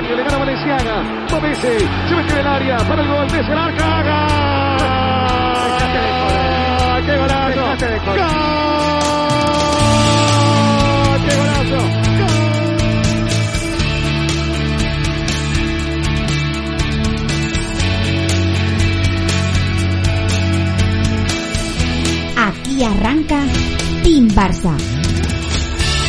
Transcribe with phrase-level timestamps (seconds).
[0.00, 1.02] Cabaña, le gana Valenciaga.
[1.32, 1.78] Va Messi,
[2.08, 3.26] se mete en el área para el gol.
[3.30, 4.02] Messi, el arca.
[6.90, 7.04] ¡Gol!
[7.06, 7.60] ¡Qué golazo!
[7.60, 7.76] ¡Gol!
[11.26, 11.80] ¡Qué golazo!
[22.36, 23.38] Aquí arranca
[24.02, 24.99] Team Barça.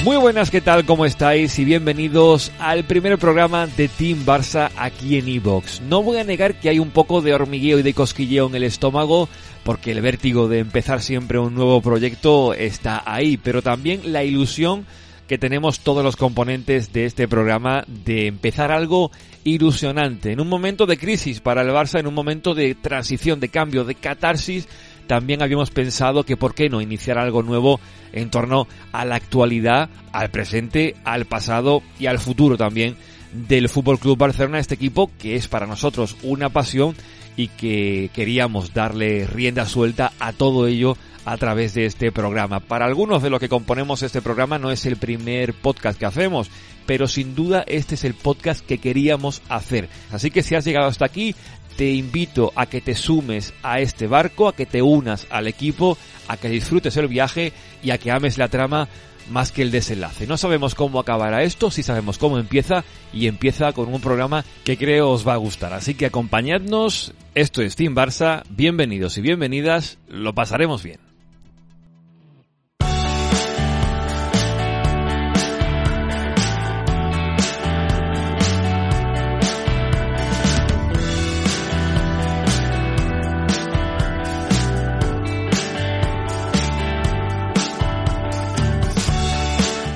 [0.04, 0.84] Muy buenas, ¿qué tal?
[0.84, 1.60] ¿Cómo estáis?
[1.60, 5.80] Y bienvenidos al primer programa de Team Barça aquí en Evox.
[5.82, 8.64] No voy a negar que hay un poco de hormigueo y de cosquilleo en el
[8.64, 9.30] estómago,
[9.64, 14.88] porque el vértigo de empezar siempre un nuevo proyecto está ahí, pero también la ilusión
[15.28, 19.12] que tenemos todos los componentes de este programa de empezar algo
[19.44, 23.50] ilusionante, en un momento de crisis para el Barça, en un momento de transición, de
[23.50, 24.68] cambio, de catarsis,
[25.12, 27.82] también habíamos pensado que por qué no iniciar algo nuevo
[28.14, 32.96] en torno a la actualidad, al presente, al pasado y al futuro también
[33.34, 36.96] del Fútbol Club Barcelona, este equipo que es para nosotros una pasión
[37.36, 42.62] y que queríamos darle rienda suelta a todo ello a través de este programa.
[42.62, 46.50] Para algunos de los que componemos este programa no es el primer podcast que hacemos,
[46.86, 49.90] pero sin duda este es el podcast que queríamos hacer.
[50.12, 51.36] Así que si has llegado hasta aquí,
[51.82, 55.98] te invito a que te sumes a este barco, a que te unas al equipo,
[56.28, 58.88] a que disfrutes el viaje y a que ames la trama
[59.32, 60.28] más que el desenlace.
[60.28, 64.78] No sabemos cómo acabará esto, sí sabemos cómo empieza y empieza con un programa que
[64.78, 65.74] creo os va a gustar.
[65.74, 71.11] Así que acompañadnos, esto es Team Barça, bienvenidos y bienvenidas, lo pasaremos bien.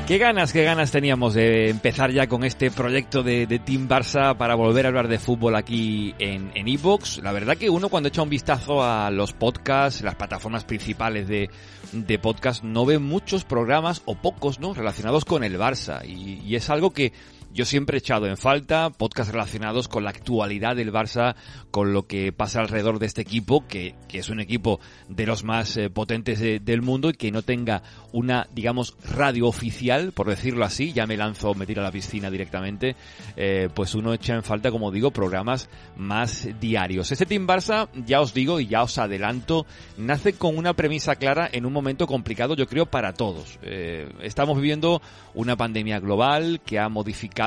[0.07, 4.53] Qué ganas, qué ganas teníamos de empezar ya con este proyecto de, Team Barça para
[4.53, 7.23] volver a hablar de fútbol aquí en en Evox.
[7.23, 11.49] La verdad que uno cuando echa un vistazo a los podcasts, las plataformas principales de,
[11.91, 14.75] de podcast, no ve muchos programas o pocos, ¿no?
[14.75, 16.07] Relacionados con el Barça.
[16.07, 17.11] Y, y es algo que
[17.55, 21.35] yo siempre he echado en falta podcasts relacionados con la actualidad del Barça,
[21.71, 25.45] con lo que pasa alrededor de este equipo, que, que es un equipo de los
[25.45, 30.27] más eh, potentes de- del mundo y que no tenga una, digamos, radio oficial, por
[30.27, 32.97] decirlo así, ya me lanzo, me tiro a la piscina directamente,
[33.37, 37.11] eh, pues uno echa en falta, como digo, programas más diarios.
[37.13, 39.65] Este Team Barça, ya os digo y ya os adelanto,
[39.97, 43.57] nace con una premisa clara en un momento complicado, yo creo, para todos.
[43.61, 45.01] Eh, estamos viviendo
[45.33, 47.44] una pandemia global que ha modificado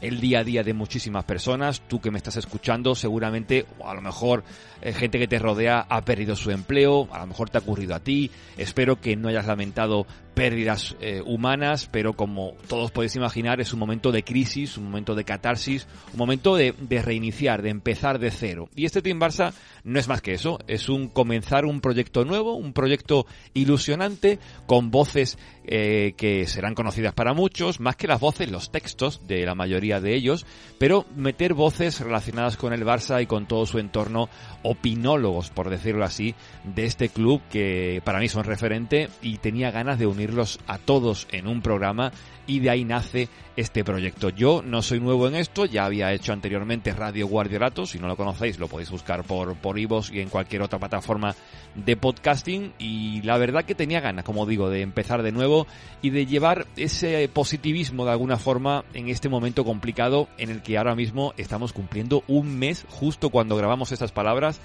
[0.00, 1.82] el día a día de muchísimas personas.
[1.88, 4.44] Tú que me estás escuchando, seguramente, o a lo mejor
[4.80, 7.94] eh, gente que te rodea ha perdido su empleo, a lo mejor te ha ocurrido
[7.94, 8.30] a ti.
[8.56, 13.78] Espero que no hayas lamentado pérdidas eh, humanas, pero como todos podéis imaginar, es un
[13.78, 18.68] momento de crisis, un momento de catarsis, un momento de, reiniciar, de empezar de cero.
[18.74, 22.54] Y este Team Barça no es más que eso, es un comenzar un proyecto nuevo,
[22.54, 28.50] un proyecto ilusionante, con voces eh, que serán conocidas para muchos, más que las voces,
[28.50, 30.46] los textos de la mayoría de ellos,
[30.78, 34.28] pero meter voces relacionadas con el Barça y con todo su entorno,
[34.62, 36.34] opinólogos, por decirlo así,
[36.64, 41.26] de este club que para mí son referente y tenía ganas de unirlos a todos
[41.32, 42.12] en un programa
[42.46, 44.30] y de ahí nace este proyecto.
[44.30, 48.16] Yo no soy nuevo en esto, ya había hecho anteriormente Radio Guardiolato, si no lo
[48.16, 51.34] conocéis lo podéis buscar por, por iVoox y en cualquier otra plataforma
[51.74, 55.66] de podcasting y la verdad que tenía ganas, como digo, de empezar de nuevo
[56.02, 60.78] y de llevar ese positivismo de alguna forma en este momento complicado en el que
[60.78, 64.60] ahora mismo estamos cumpliendo un mes justo cuando grabamos estas palabras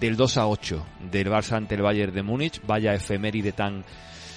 [0.00, 3.84] del 2 a 8 del Barça ante el Bayern de Múnich, vaya efeméride tan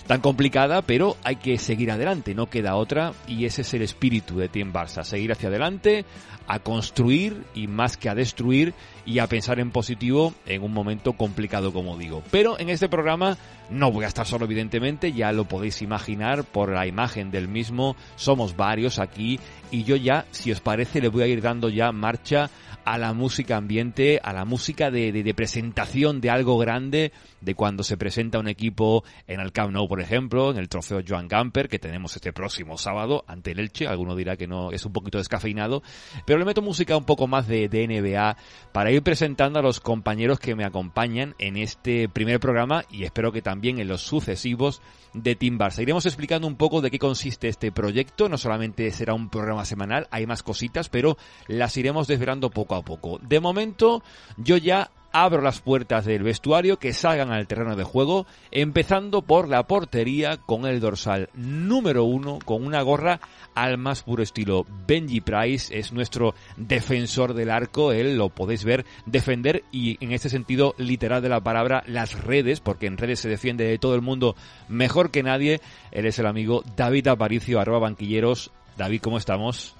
[0.07, 4.37] tan complicada, pero hay que seguir adelante, no queda otra y ese es el espíritu
[4.37, 6.05] de Team Barça, seguir hacia adelante,
[6.47, 8.73] a construir y más que a destruir
[9.05, 12.23] y a pensar en positivo en un momento complicado como digo.
[12.31, 13.37] Pero en este programa
[13.69, 17.95] no voy a estar solo evidentemente, ya lo podéis imaginar por la imagen del mismo,
[18.15, 19.39] somos varios aquí
[19.71, 22.49] y yo ya, si os parece, le voy a ir dando ya marcha
[22.85, 27.11] a la música ambiente, a la música de, de, de, presentación de algo grande,
[27.41, 31.01] de cuando se presenta un equipo en el Camp Nou, por ejemplo, en el trofeo
[31.07, 33.87] Joan Gamper, que tenemos este próximo sábado ante el Elche.
[33.87, 35.83] Alguno dirá que no es un poquito descafeinado,
[36.25, 38.37] pero le meto música un poco más de, de NBA
[38.71, 43.31] para ir presentando a los compañeros que me acompañan en este primer programa y espero
[43.31, 44.81] que también en los sucesivos
[45.13, 45.81] de Team Barça.
[45.81, 48.29] Iremos explicando un poco de qué consiste este proyecto.
[48.29, 51.17] No solamente será un programa semanal, hay más cositas, pero
[51.47, 53.19] las iremos desvelando poco a poco.
[53.19, 54.03] De momento,
[54.37, 59.47] yo ya abro las puertas del vestuario, que salgan al terreno de juego, empezando por
[59.47, 63.19] la portería con el dorsal número uno, con una gorra
[63.53, 64.65] al más puro estilo.
[64.87, 70.29] Benji Price es nuestro defensor del arco, él lo podéis ver defender y en este
[70.29, 74.01] sentido literal de la palabra las redes, porque en redes se defiende de todo el
[74.01, 74.35] mundo
[74.69, 75.59] mejor que nadie.
[75.91, 78.51] Él es el amigo David Aparicio, arroba banquilleros.
[78.77, 79.75] David, ¿cómo estamos?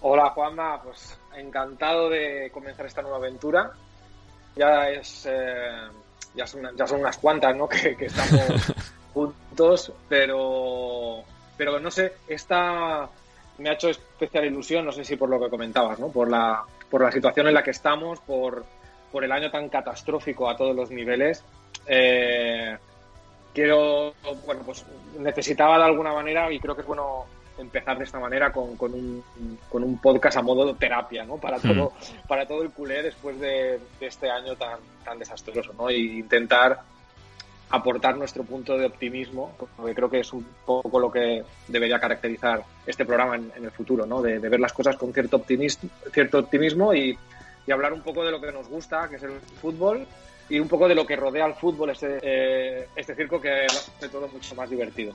[0.00, 3.72] Hola Juanma, pues encantado de comenzar esta nueva aventura
[4.56, 5.88] ya es eh,
[6.34, 7.68] ya, son, ya son unas cuantas ¿no?
[7.68, 8.74] que, estamos
[9.14, 11.22] juntos, pero,
[11.56, 13.08] pero no sé, esta
[13.58, 16.08] me ha hecho especial ilusión, no sé si por lo que comentabas, ¿no?
[16.08, 18.64] por, la, por la situación en la que estamos, por,
[19.10, 21.42] por el año tan catastrófico a todos los niveles.
[21.86, 22.76] Eh,
[23.52, 24.14] quiero,
[24.46, 24.84] bueno, pues
[25.18, 27.26] necesitaba de alguna manera y creo que es bueno
[27.58, 29.22] empezar de esta manera con, con, un,
[29.68, 31.36] con un podcast a modo terapia, ¿no?
[31.36, 31.62] Para hmm.
[31.62, 31.92] todo,
[32.26, 35.90] para todo el culé después de, este año tan, tan desastroso, ¿no?
[35.90, 36.80] Y intentar
[37.70, 42.62] aportar nuestro punto de optimismo, porque creo que es un poco lo que debería caracterizar
[42.86, 44.22] este programa en, el futuro, ¿no?
[44.22, 47.18] De, ver las cosas con cierto optimismo, cierto optimismo y,
[47.66, 50.06] y, hablar un poco de lo que nos gusta, que es el fútbol,
[50.48, 54.08] y un poco de lo que rodea al fútbol, este, eh, este circo que hace
[54.08, 55.12] todo mucho más divertido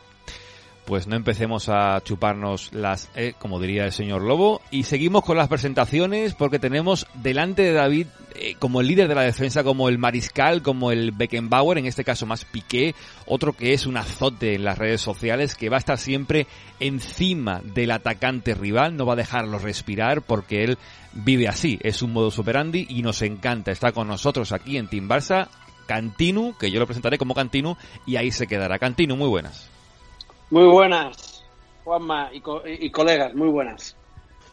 [0.85, 5.37] pues no empecemos a chuparnos las, eh, como diría el señor Lobo, y seguimos con
[5.37, 9.89] las presentaciones porque tenemos delante de David eh, como el líder de la defensa, como
[9.89, 12.95] el mariscal, como el Beckenbauer, en este caso más Piqué,
[13.25, 16.47] otro que es un azote en las redes sociales, que va a estar siempre
[16.79, 20.77] encima del atacante rival, no va a dejarlo respirar porque él
[21.13, 25.07] vive así, es un modo superandi y nos encanta, está con nosotros aquí en Team
[25.07, 25.47] Barça,
[25.85, 28.79] Cantinu, que yo lo presentaré como Cantinu, y ahí se quedará.
[28.79, 29.72] Cantinu, muy buenas.
[30.53, 31.43] Muy buenas,
[31.83, 33.97] Juanma y, colegas, muy buenas.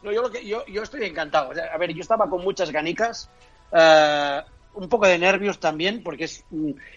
[0.02, 1.50] No, yo, lo que, yo, yo estoy encantado.
[1.50, 3.28] a ver, yo estaba con muchas ganicas,
[3.70, 4.40] eh,
[4.72, 6.42] un poco de nervios también, porque es,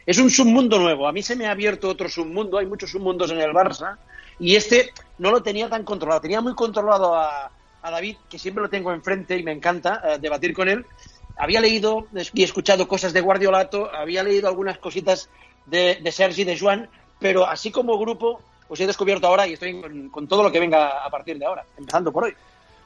[0.06, 1.06] es un submundo nuevo.
[1.06, 3.98] A mí se me ha abierto otro submundo, hay muchos submundos en el Barça,
[4.40, 6.22] y este no lo tenía tan controlado.
[6.22, 7.52] Tenía muy controlado a,
[7.84, 10.86] David, que siempre lo tengo enfrente y me encanta eh, debatir con él.
[11.36, 15.30] Había leído y escuchado cosas de Guardiolato, había leído algunas cositas
[15.66, 16.88] de, de Sergi, de Juan,
[17.20, 19.82] pero así como grupo os he descubierto ahora y estoy
[20.12, 22.34] con, todo lo que venga a partir de ahora, empezando por hoy.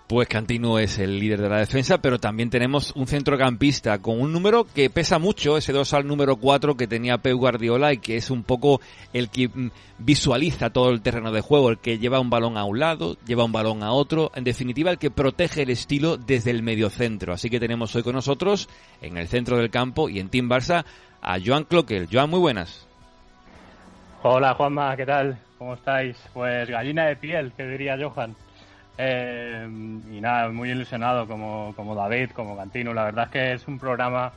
[0.07, 4.31] Pues Cantino es el líder de la defensa, pero también tenemos un centrocampista con un
[4.31, 8.31] número que pesa mucho, ese al número 4 que tenía Pep Guardiola y que es
[8.31, 8.79] un poco
[9.12, 12.63] el que mm, visualiza todo el terreno de juego, el que lleva un balón a
[12.63, 16.51] un lado, lleva un balón a otro, en definitiva el que protege el estilo desde
[16.51, 17.33] el mediocentro.
[17.33, 18.69] Así que tenemos hoy con nosotros,
[19.01, 20.85] en el centro del campo y en Team Barça,
[21.21, 22.07] a Joan Cloquel.
[22.09, 22.88] Joan, muy buenas.
[24.23, 25.38] Hola Juanma, ¿qué tal?
[25.57, 26.18] ¿Cómo estáis?
[26.33, 28.36] Pues gallina de piel, que diría Johan.
[28.98, 29.68] Eh,
[30.12, 32.94] y nada, muy ilusionado como, como David, como Cantino.
[32.94, 34.31] La verdad es que es un programa,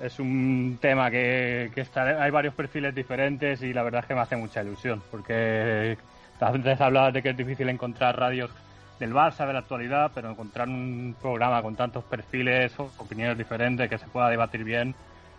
[0.00, 4.14] es un tema que, que está, hay varios perfiles diferentes y la verdad es que
[4.14, 5.96] me hace mucha ilusión, porque
[6.40, 8.50] antes hablabas de que es difícil encontrar radios
[8.98, 13.98] del Barça, de la actualidad, pero encontrar un programa con tantos perfiles, opiniones diferentes, que
[13.98, 14.94] se pueda debatir bien,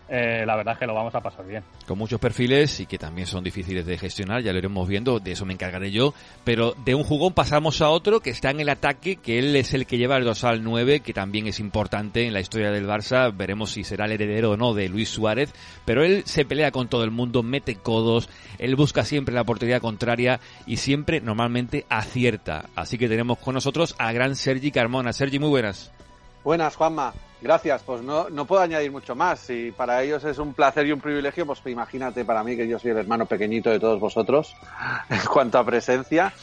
[0.09, 1.63] eh, la verdad es que lo vamos a pasar bien.
[1.85, 5.33] Con muchos perfiles y que también son difíciles de gestionar, ya lo iremos viendo, de
[5.33, 6.13] eso me encargaré yo,
[6.43, 9.73] pero de un jugón pasamos a otro que está en el ataque, que él es
[9.73, 13.35] el que lleva el dosal 9, que también es importante en la historia del Barça,
[13.35, 15.53] veremos si será el heredero o no de Luis Suárez,
[15.85, 19.81] pero él se pelea con todo el mundo, mete codos, él busca siempre la oportunidad
[19.81, 22.65] contraria y siempre normalmente acierta.
[22.75, 25.13] Así que tenemos con nosotros a gran Sergi Carmona.
[25.13, 25.91] Sergi, muy buenas.
[26.43, 27.13] Buenas, Juanma.
[27.41, 27.83] Gracias.
[27.83, 29.39] Pues no, no puedo añadir mucho más.
[29.39, 32.79] Si para ellos es un placer y un privilegio, pues imagínate para mí que yo
[32.79, 34.55] soy el hermano pequeñito de todos vosotros
[35.09, 36.33] en cuanto a presencia.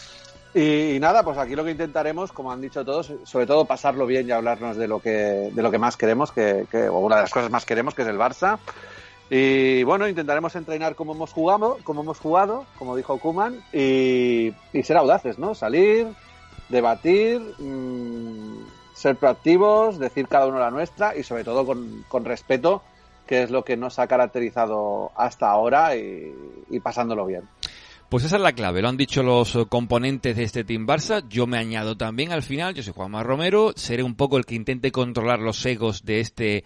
[0.55, 4.26] Y, nada, pues aquí lo que intentaremos, como han dicho todos, sobre todo pasarlo bien
[4.26, 7.31] y hablarnos de lo que, de lo que más queremos, que, o una de las
[7.31, 8.59] cosas más queremos, que es el Barça.
[9.29, 14.97] Y bueno, intentaremos entrenar como hemos jugado, como hemos jugado, como dijo Kuman, y, ser
[14.97, 15.55] audaces, ¿no?
[15.55, 16.07] Salir,
[16.71, 18.65] debatir, mmm,
[18.97, 22.83] ser proactivos, decir cada uno la nuestra y sobre todo con, con respeto,
[23.26, 26.35] que es lo que nos ha caracterizado hasta ahora y,
[26.71, 27.43] y pasándolo bien.
[28.08, 31.26] Pues esa es la clave, lo han dicho los eh, componentes de este Team Barça,
[31.28, 34.54] yo me añado también al final, yo soy Juanma Romero, seré un poco el que
[34.54, 36.62] intente controlar los egos de este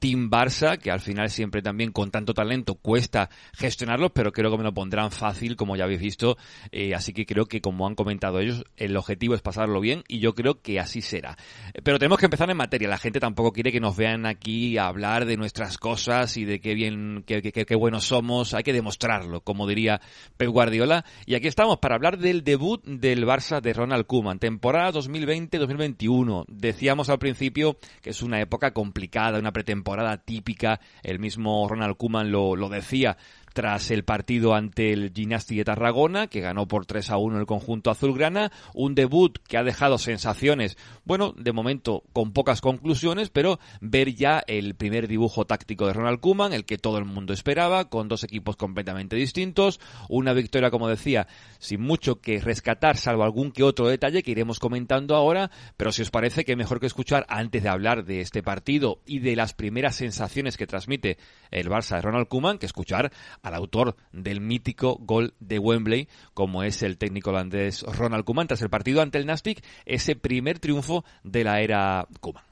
[0.00, 4.58] Team Barça, que al final siempre también con tanto talento cuesta gestionarlos, pero creo que
[4.58, 6.36] me lo pondrán fácil, como ya habéis visto,
[6.72, 10.18] eh, así que creo que como han comentado ellos, el objetivo es pasarlo bien y
[10.18, 11.38] yo creo que así será.
[11.82, 14.88] Pero tenemos que empezar en materia, la gente tampoco quiere que nos vean aquí a
[14.88, 18.74] hablar de nuestras cosas y de qué bien, qué, qué, qué buenos somos, hay que
[18.74, 19.98] demostrarlo, como diría
[20.36, 20.81] Pep Guardiola
[21.26, 26.44] Y aquí estamos para hablar del debut del Barça de Ronald Koeman, temporada 2020-2021.
[26.48, 30.80] Decíamos al principio que es una época complicada, una pretemporada típica.
[31.04, 33.16] El mismo Ronald Koeman lo decía
[33.52, 37.46] tras el partido ante el Gimnasti de Tarragona, que ganó por 3 a 1 el
[37.46, 43.58] conjunto azulgrana, un debut que ha dejado sensaciones, bueno, de momento con pocas conclusiones, pero
[43.80, 47.88] ver ya el primer dibujo táctico de Ronald Koeman, el que todo el mundo esperaba,
[47.88, 51.26] con dos equipos completamente distintos, una victoria, como decía,
[51.58, 56.02] sin mucho que rescatar, salvo algún que otro detalle que iremos comentando ahora, pero si
[56.02, 59.54] os parece que mejor que escuchar antes de hablar de este partido y de las
[59.54, 61.18] primeras sensaciones que transmite
[61.50, 66.62] el Barça de Ronald Koeman, que escuchar al autor del mítico gol de Wembley, como
[66.62, 71.04] es el técnico holandés Ronald Koeman, tras el partido ante el Nastic, ese primer triunfo
[71.24, 72.44] de la era Koeman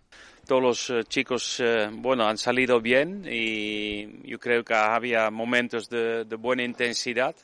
[0.51, 5.89] todos los eh, chicos, eh, bueno, han salido bien y yo creo que había momentos
[5.89, 7.37] de, buena intensidad.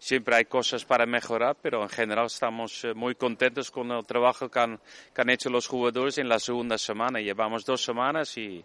[0.00, 4.48] Siempre hay cosas para mejorar, pero en general estamos eh, muy contentos con el trabajo
[4.48, 4.80] que han,
[5.14, 7.20] que han hecho los jugadores en la segunda semana.
[7.20, 8.64] Llevamos dos semanas y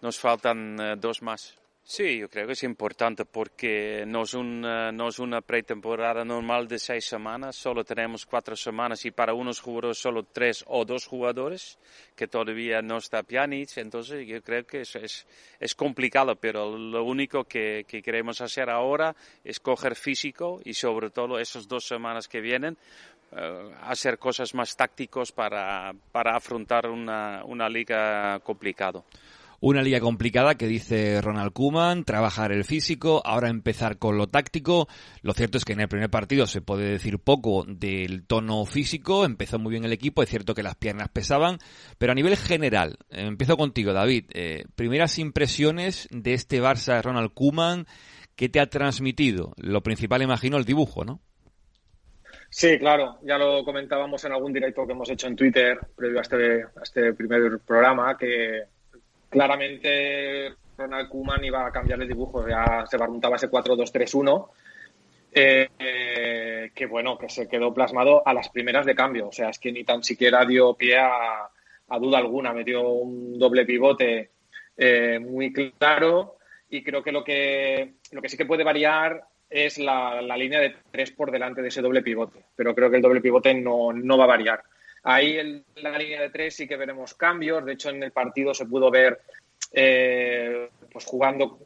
[0.00, 1.58] nos faltan dos más.
[1.88, 6.66] Sí, yo creo que es importante porque no es, una, no es una pretemporada normal
[6.66, 11.06] de seis semanas, solo tenemos cuatro semanas y para unos jugadores solo tres o dos
[11.06, 11.78] jugadores,
[12.16, 15.26] que todavía no está Pjanic, entonces yo creo que es,
[15.60, 19.14] es, complicado, pero lo único que, que, queremos hacer ahora
[19.44, 22.76] es coger físico y sobre todo esas dos semanas que vienen,
[23.30, 29.04] uh, hacer cosas más tácticos para, para afrontar una, una liga complicada.
[29.60, 34.88] Una liga complicada que dice Ronald Kuman, trabajar el físico, ahora empezar con lo táctico.
[35.22, 39.24] Lo cierto es que en el primer partido se puede decir poco del tono físico,
[39.24, 41.58] empezó muy bien el equipo, es cierto que las piernas pesaban,
[41.98, 47.86] pero a nivel general, empiezo contigo David, eh, primeras impresiones de este Barça Ronald Kuman,
[48.36, 49.54] ¿qué te ha transmitido?
[49.56, 51.20] Lo principal imagino el dibujo, ¿no?
[52.48, 56.22] Sí, claro, ya lo comentábamos en algún directo que hemos hecho en Twitter previo a
[56.22, 58.62] este, a este primer programa, que
[59.28, 64.48] claramente Ronald Koeman iba a cambiar el dibujo, ya se barruntaba ese 4-2-3-1,
[65.32, 69.58] eh, que bueno, que se quedó plasmado a las primeras de cambio, o sea, es
[69.58, 71.50] que ni tan siquiera dio pie a,
[72.00, 74.30] duda alguna, metió un doble pivote
[74.76, 76.36] eh, muy claro.
[76.68, 80.74] Y creo que lo que lo que sí que puede variar es la, línea de
[80.90, 84.18] tres por delante de ese doble pivote, pero creo que el doble pivote no, no
[84.18, 84.64] va a variar.
[85.08, 87.64] Ahí en la línea de tres sí que veremos cambios.
[87.64, 89.20] De hecho, en el partido se pudo ver
[89.72, 91.60] eh, pues jugando.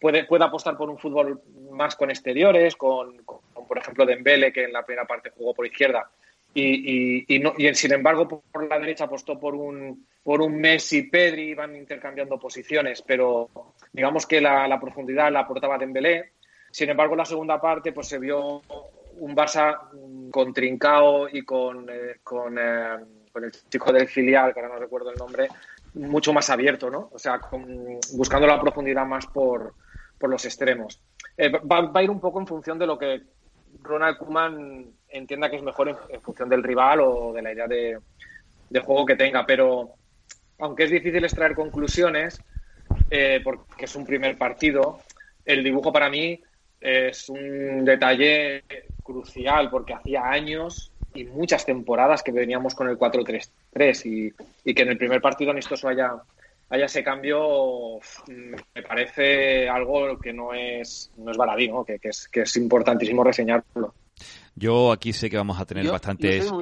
[0.00, 1.42] Puede, puede apostar por un fútbol
[1.72, 6.08] más con exteriores, con, por ejemplo Dembele, que en la primera parte jugó por izquierda.
[6.54, 11.02] Y, y, no, y sin embargo, por la derecha apostó por un, por un Messi,
[11.02, 13.50] Pedri, iban intercambiando posiciones, pero
[13.92, 16.30] digamos que la, profundidad la aportaba Dembélé.
[16.70, 18.62] Sin embargo, en la segunda parte pues se vio
[19.20, 19.78] un Barça
[20.30, 25.10] con Trincao y con, eh, eh, con, el chico del filial, que ahora no recuerdo
[25.10, 25.48] el nombre,
[25.94, 27.08] mucho más abierto, ¿no?
[27.12, 27.40] O sea,
[28.14, 29.74] buscando la profundidad más por,
[30.18, 31.00] por los extremos.
[31.36, 33.22] Eh, va, a ir un poco en función de lo que
[33.82, 37.98] Ronald Koeman entienda que es mejor en, función del rival o de la idea de,
[38.70, 39.94] de, juego que tenga, pero
[40.58, 42.40] aunque es difícil extraer conclusiones,
[43.44, 44.98] porque es un primer partido,
[45.44, 46.42] el dibujo para mí
[46.80, 48.64] es un detalle
[49.08, 54.32] crucial porque hacía años y muchas temporadas que veníamos con el 4-3-3 y,
[54.70, 56.12] y, que en el primer partido amistoso haya,
[56.68, 57.98] haya ese cambio
[58.74, 63.24] me parece algo que no es, no es baladí, Que, que, es, que es importantísimo
[63.24, 63.94] reseñarlo.
[64.54, 66.52] Yo aquí sé que vamos a tener bastantes...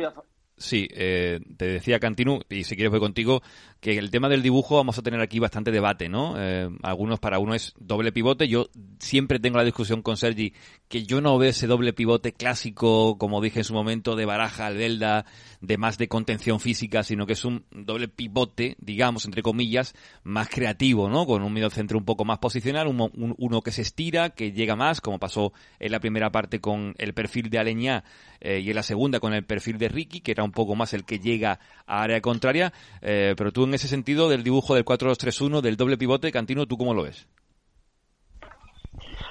[0.58, 3.42] Sí, eh, te decía Cantinu, y si quieres voy contigo,
[3.80, 6.34] que el tema del dibujo vamos a tener aquí bastante debate, ¿no?
[6.38, 8.48] Eh, algunos para uno es doble pivote.
[8.48, 10.54] Yo siempre tengo la discusión con Sergi
[10.88, 14.66] que yo no veo ese doble pivote clásico, como dije en su momento, de Baraja,
[14.66, 15.26] Albelda,
[15.60, 20.48] de más de contención física, sino que es un doble pivote, digamos, entre comillas, más
[20.48, 21.26] creativo, ¿no?
[21.26, 25.02] Con un medio centro un poco más posicional, uno que se estira, que llega más,
[25.02, 28.04] como pasó en la primera parte con el perfil de Aleñá
[28.40, 30.94] eh, y en la segunda con el perfil de Ricky, que era un poco más
[30.94, 32.72] el que llega a área contraria.
[33.02, 36.78] Eh, pero tú en ese sentido del dibujo del 4-2-3-1, del doble pivote, Cantino, ¿tú
[36.78, 37.26] cómo lo ves?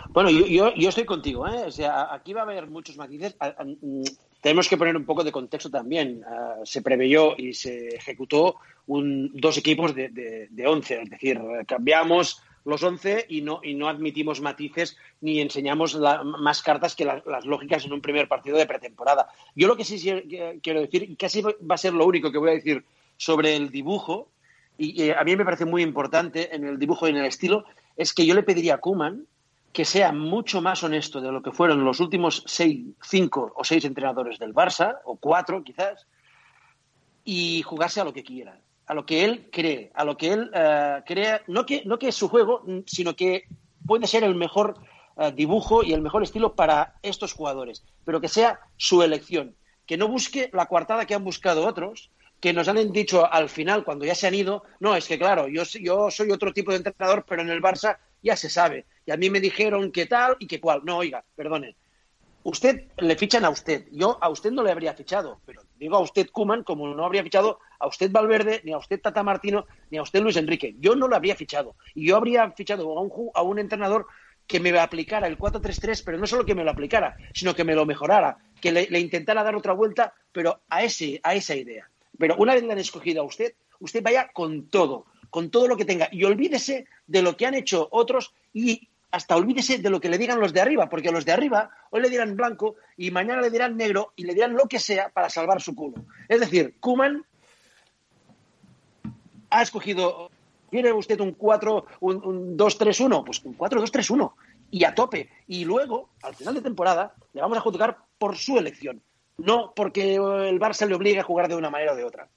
[0.10, 1.64] Bueno, yo, yo, estoy contigo, ¿eh?
[1.66, 3.36] O sea, aquí va a haber muchos matices.
[3.82, 4.04] Mm,
[4.40, 6.22] tenemos que poner un poco de contexto también.
[6.26, 8.56] Ah, se preveyó y se ejecutó
[8.88, 13.76] un, dos equipos de, de, de 11, es decir, cambiamos los 11 y no, y
[13.76, 18.66] no admitimos matices ni enseñamos más cartas que las lógicas en un primer partido de
[18.66, 19.30] pretemporada.
[19.56, 20.00] Yo lo que sí
[20.62, 22.84] quiero decir, y casi va a ser lo único que voy a decir
[23.18, 24.30] sobre el dibujo,
[24.78, 28.14] y, a mí me parece muy importante en el dibujo y en el estilo, es
[28.14, 29.26] que yo le pediría a Kuman
[29.72, 33.84] que sea mucho más honesto de lo que fueron los últimos seis, cinco o seis
[33.84, 36.08] entrenadores del Barça, o cuatro quizás,
[37.26, 38.58] y jugarse a lo que quiera,
[38.88, 42.10] a lo que él cree, a lo que él uh, crea, no que, no que
[42.10, 43.46] es su juego, sino que
[43.86, 44.80] puede ser el mejor
[45.16, 49.98] uh, dibujo y el mejor estilo para estos jugadores, pero que sea su elección, que
[49.98, 54.06] no busque la coartada que han buscado otros, que nos han dicho al final, cuando
[54.06, 57.26] ya se han ido, no, es que claro, yo, yo soy otro tipo de entrenador,
[57.28, 58.86] pero en el Barça ya se sabe.
[59.06, 60.82] Y a mí me dijeron que tal y que cual.
[60.84, 61.76] No, oiga, perdone.
[62.44, 63.88] Usted le fichan a usted.
[63.92, 67.24] Yo a usted no le habría fichado, pero digo a usted Kuman como no habría
[67.24, 70.76] fichado a usted Valverde, ni a usted Tata Martino, ni a usted Luis Enrique.
[70.80, 71.76] Yo no lo habría fichado.
[71.94, 74.08] Y yo habría fichado a un, a un entrenador
[74.48, 77.76] que me aplicara el 4-3-3, pero no solo que me lo aplicara, sino que me
[77.76, 81.90] lo mejorara, que le, intentara dar otra vuelta, pero a, ese, a esa idea.
[82.18, 85.78] Pero una vez le han escogido a usted, usted vaya con todo, con todo lo
[85.78, 86.10] que tenga.
[86.12, 90.18] Y olvídese de lo que han hecho otros y hasta olvídese de lo que le
[90.18, 93.50] digan los de arriba, porque los de arriba hoy le dirán blanco y mañana le
[93.50, 96.06] dirán negro y le dirán lo que sea para salvar su culo.
[96.28, 97.26] Es decir, Kuman
[99.58, 100.30] ha escogido,
[100.70, 103.24] ¿quiere usted un 4, un, un 2-3-1?
[103.24, 104.34] Pues un 4-2-3-1
[104.72, 105.30] y a tope.
[105.48, 109.02] Y luego, al final de temporada, le vamos a juzgar por su elección,
[109.38, 112.28] no porque el Barça le obligue a jugar de una manera o de otra.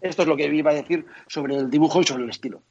[0.00, 2.62] Esto es lo que iba a decir sobre el dibujo y sobre el estilo.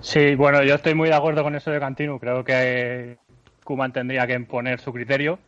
[0.00, 2.20] Sí, bueno, yo estoy muy de acuerdo con eso de Cantino.
[2.20, 3.18] Creo que
[3.64, 5.38] Kuman tendría que imponer su criterio.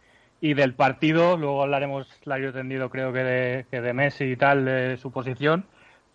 [0.41, 4.65] Y del partido, luego hablaremos largo tendido, creo que de, que de Messi y tal,
[4.65, 5.67] de su posición.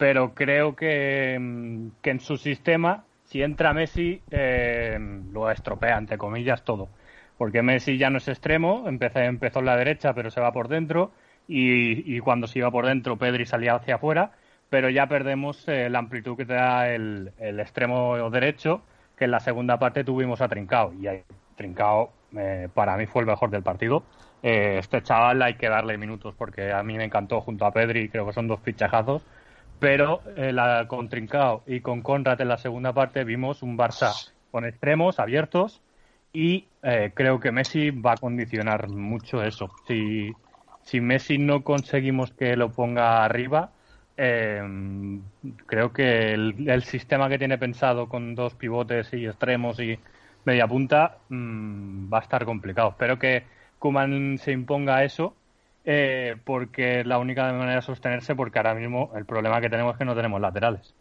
[0.03, 1.39] Pero creo que,
[2.01, 4.99] que en su sistema, si entra Messi, eh,
[5.31, 6.89] lo estropea, entre comillas, todo.
[7.37, 10.67] Porque Messi ya no es extremo, empezó, empezó en la derecha, pero se va por
[10.67, 11.13] dentro.
[11.47, 14.31] Y, cuando se iba por dentro, Pedri salía hacia afuera
[14.69, 18.81] pero ya perdemos eh, la amplitud que te da el, extremo derecho,
[19.15, 20.93] que en la segunda parte tuvimos a Trincao.
[20.99, 21.23] Y ahí,
[21.55, 24.03] Trincao eh, para mí fue el mejor del partido.
[24.41, 28.25] Este chaval hay que darle minutos porque a mí me encantó junto a Pedri, creo
[28.25, 29.25] que son dos fichajazos.
[29.83, 34.63] Pero la, con Trincao y con Conrad en la segunda parte vimos un Barça con
[34.63, 35.81] extremos abiertos
[36.31, 36.67] y
[37.13, 39.69] creo que Messi va a condicionar mucho eso.
[39.85, 40.31] Si,
[40.83, 43.71] si Messi no conseguimos que lo ponga arriba,
[44.15, 44.61] eh,
[45.65, 49.97] creo que el, el, sistema que tiene pensado con dos pivotes y extremos y
[50.45, 52.89] media punta mmm, va a estar complicado.
[52.89, 53.43] Espero que
[53.79, 55.35] Kuman se imponga eso
[55.85, 59.93] eh, porque es la única manera de sostenerse porque ahora mismo el problema que tenemos
[59.93, 60.93] es que no tenemos laterales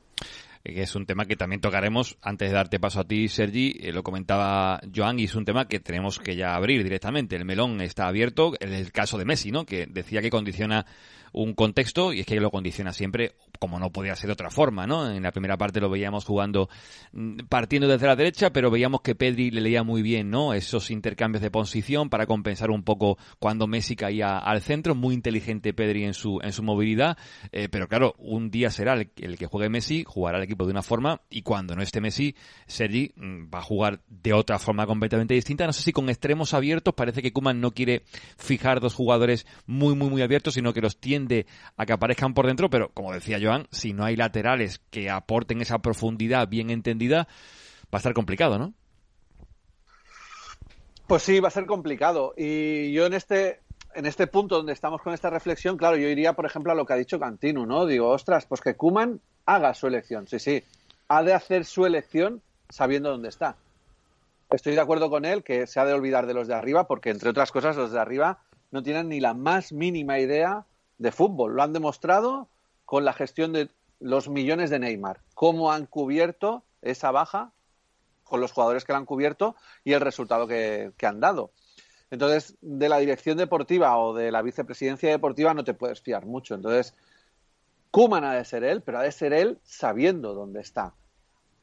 [0.64, 3.78] que es un tema que también tocaremos antes de darte paso a ti, Sergi.
[3.80, 7.36] Eh, lo comentaba Joan y es un tema que tenemos que ya abrir directamente.
[7.36, 9.66] El melón está abierto, en el caso de Messi, ¿no?
[9.66, 10.86] Que decía que condiciona
[11.32, 14.88] un contexto y es que lo condiciona siempre como no podía ser de otra forma,
[14.88, 15.08] ¿no?
[15.08, 16.68] En la primera parte lo veíamos jugando
[17.12, 20.52] mm, partiendo desde la derecha, pero veíamos que Pedri le leía muy bien, ¿no?
[20.52, 25.72] Esos intercambios de posición para compensar un poco cuando Messi caía al centro, muy inteligente
[25.72, 27.16] Pedri en su en su movilidad,
[27.52, 30.72] eh, pero claro, un día será el, el, que juegue Messi, jugará el equipo de
[30.72, 32.34] una forma y cuando no esté Messi,
[32.66, 36.52] Sergi mm, va a jugar de otra forma completamente distinta, no sé si con extremos
[36.52, 38.02] abiertos, parece que Kuman no quiere
[38.38, 41.46] fijar dos jugadores muy muy muy abiertos, sino que los tiende
[41.76, 45.60] a que aparezcan por dentro, pero como decía yo si no hay laterales que aporten
[45.60, 47.28] esa profundidad bien entendida,
[47.84, 48.74] va a estar complicado, ¿no?
[51.06, 52.32] Pues sí, va a ser complicado.
[52.36, 53.60] Y yo en este,
[53.94, 56.86] en este punto donde estamos con esta reflexión, claro, yo iría, por ejemplo, a lo
[56.86, 57.86] que ha dicho Cantino, ¿no?
[57.86, 60.26] Digo, ostras, pues que Kuman haga su elección.
[60.26, 60.62] Sí, sí,
[61.08, 63.56] ha de hacer su elección sabiendo dónde está.
[64.50, 67.10] Estoy de acuerdo con él que se ha de olvidar de los de arriba, porque
[67.10, 68.38] entre otras cosas los de arriba
[68.70, 70.64] no tienen ni la más mínima idea
[70.98, 71.54] de fútbol.
[71.54, 72.48] Lo han demostrado
[72.92, 75.20] con la gestión de los millones de Neymar.
[75.32, 77.50] ¿Cómo han cubierto esa baja
[78.22, 81.52] con los jugadores que la han cubierto y el resultado que, han dado?
[82.10, 86.54] Entonces, de la dirección deportiva o de la vicepresidencia deportiva no te puedes fiar mucho.
[86.54, 86.94] Entonces,
[87.90, 90.92] Kuman ha de ser él, pero ha de ser él sabiendo dónde está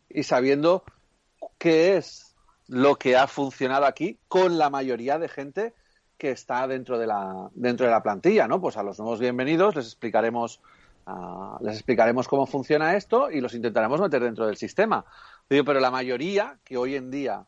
[0.10, 0.84] y sabiendo
[1.60, 5.76] qué es lo que ha funcionado aquí con la mayoría de gente
[6.18, 8.60] que está dentro de la dentro de la plantilla, ¿no?
[8.60, 10.60] Pues a los nuevos bienvenidos les explicaremos
[11.10, 15.04] Uh, les explicaremos cómo funciona esto y los intentaremos meter dentro del sistema.
[15.50, 17.46] Digo, pero la mayoría, que hoy en día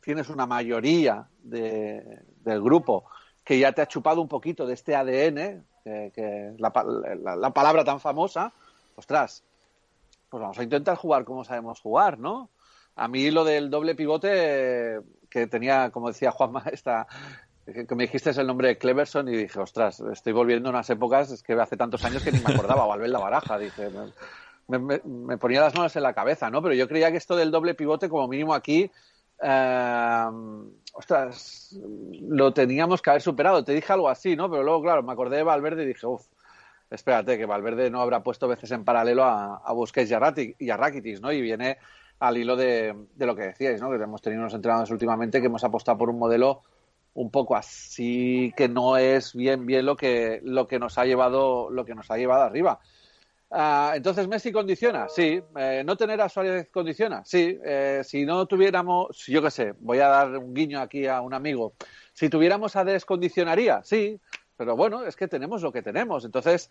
[0.00, 3.04] tienes una mayoría de, del grupo
[3.44, 8.00] que ya te ha chupado un poquito de este ADN, que, que la, palabra tan
[8.00, 8.52] famosa,
[8.96, 9.44] ostras,
[10.28, 12.50] pues vamos a intentar jugar como sabemos jugar, ¿no?
[12.96, 17.06] A mí lo del doble pivote, que tenía, como decía Juanma, esta,
[17.64, 21.30] que me dijiste el nombre de Cleverson y dije, ostras, estoy volviendo a unas épocas,
[21.30, 23.88] es que hace tantos años que ni me acordaba, o al ver la baraja, dije,
[24.68, 26.62] me, ponía las manos en la cabeza, ¿no?
[26.62, 28.90] Pero yo creía que esto del doble pivote, como mínimo aquí,
[29.42, 30.26] eh,
[30.92, 31.78] ostras,
[32.28, 33.64] lo teníamos que haber superado.
[33.64, 34.50] Te dije algo así, ¿no?
[34.50, 36.26] Pero luego, claro, me acordé de Valverde y dije, uff,
[36.90, 40.54] espérate, que Valverde no habrá puesto veces en paralelo a, a Busquets y a, Rati-
[40.58, 41.32] y a Rakitic, ¿no?
[41.32, 41.78] Y viene
[42.20, 43.90] al hilo de, de lo que decíais, ¿no?
[43.90, 46.62] Que hemos tenido unos entrenadores últimamente que hemos apostado por un modelo
[47.14, 51.70] un poco así que no es bien bien lo que lo que nos ha llevado
[51.70, 52.80] lo que nos ha llevado arriba.
[53.56, 55.40] Ah, entonces Messi condiciona, sí.
[55.56, 57.56] Eh, no tener a Suárez condiciona, sí.
[57.64, 61.32] Eh, si no tuviéramos, yo qué sé, voy a dar un guiño aquí a un
[61.34, 61.74] amigo.
[62.14, 64.18] Si tuviéramos a Des condicionaría, sí.
[64.56, 66.24] Pero bueno, es que tenemos lo que tenemos.
[66.24, 66.68] Entonces,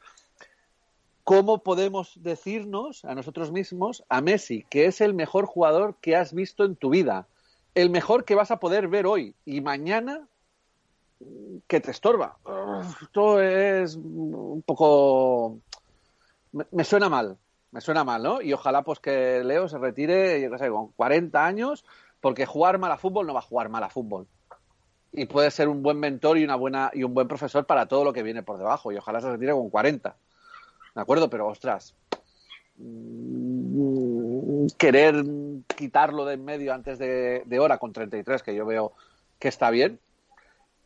[1.24, 6.34] ¿cómo podemos decirnos a nosotros mismos, a Messi, que es el mejor jugador que has
[6.34, 7.28] visto en tu vida?
[7.76, 10.28] El mejor que vas a poder ver hoy y mañana
[11.68, 12.38] que te estorba.
[13.02, 15.60] Esto es un poco...
[16.52, 17.38] Me, me suena mal,
[17.72, 18.42] me suena mal, ¿no?
[18.42, 21.84] Y ojalá pues que Leo se retire, yo qué sé, con 40 años,
[22.22, 24.28] porque jugar mal a fútbol no va a jugar mal a fútbol.
[25.12, 28.04] Y puede ser un buen mentor y, una buena, y un buen profesor para todo
[28.04, 28.92] lo que viene por debajo.
[28.92, 30.16] Y ojalá se retire con 40.
[30.96, 31.30] ¿De acuerdo?
[31.30, 31.96] Pero, ostras,
[32.78, 35.24] mm, querer
[35.76, 38.94] quitarlo de en medio antes de, de hora con 33, que yo veo
[39.40, 40.00] que está bien,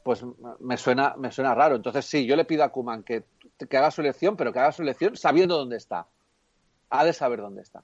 [0.08, 0.24] pues
[0.62, 1.76] me suena, me suena raro.
[1.76, 3.26] Entonces sí, yo le pido a Kuman que,
[3.70, 6.08] que haga su elección, pero que haga su elección sabiendo dónde está.
[6.90, 7.84] Ha de saber dónde está.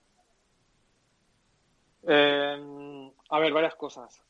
[2.08, 4.24] Eh, a ver, varias cosas.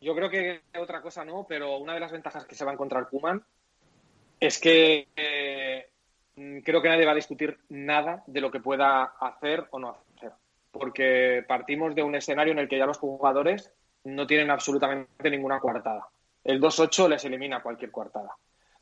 [0.00, 2.74] Yo creo que otra cosa no, pero una de las ventajas que se va a
[2.74, 3.42] encontrar Kuman
[4.38, 5.90] es que eh,
[6.64, 10.30] creo que nadie va a discutir nada de lo que pueda hacer o no hacer.
[10.70, 13.72] Porque partimos de un escenario en el que ya los jugadores
[14.04, 16.06] no tienen absolutamente ninguna coartada.
[16.44, 18.36] El 2-8 les elimina cualquier coartada.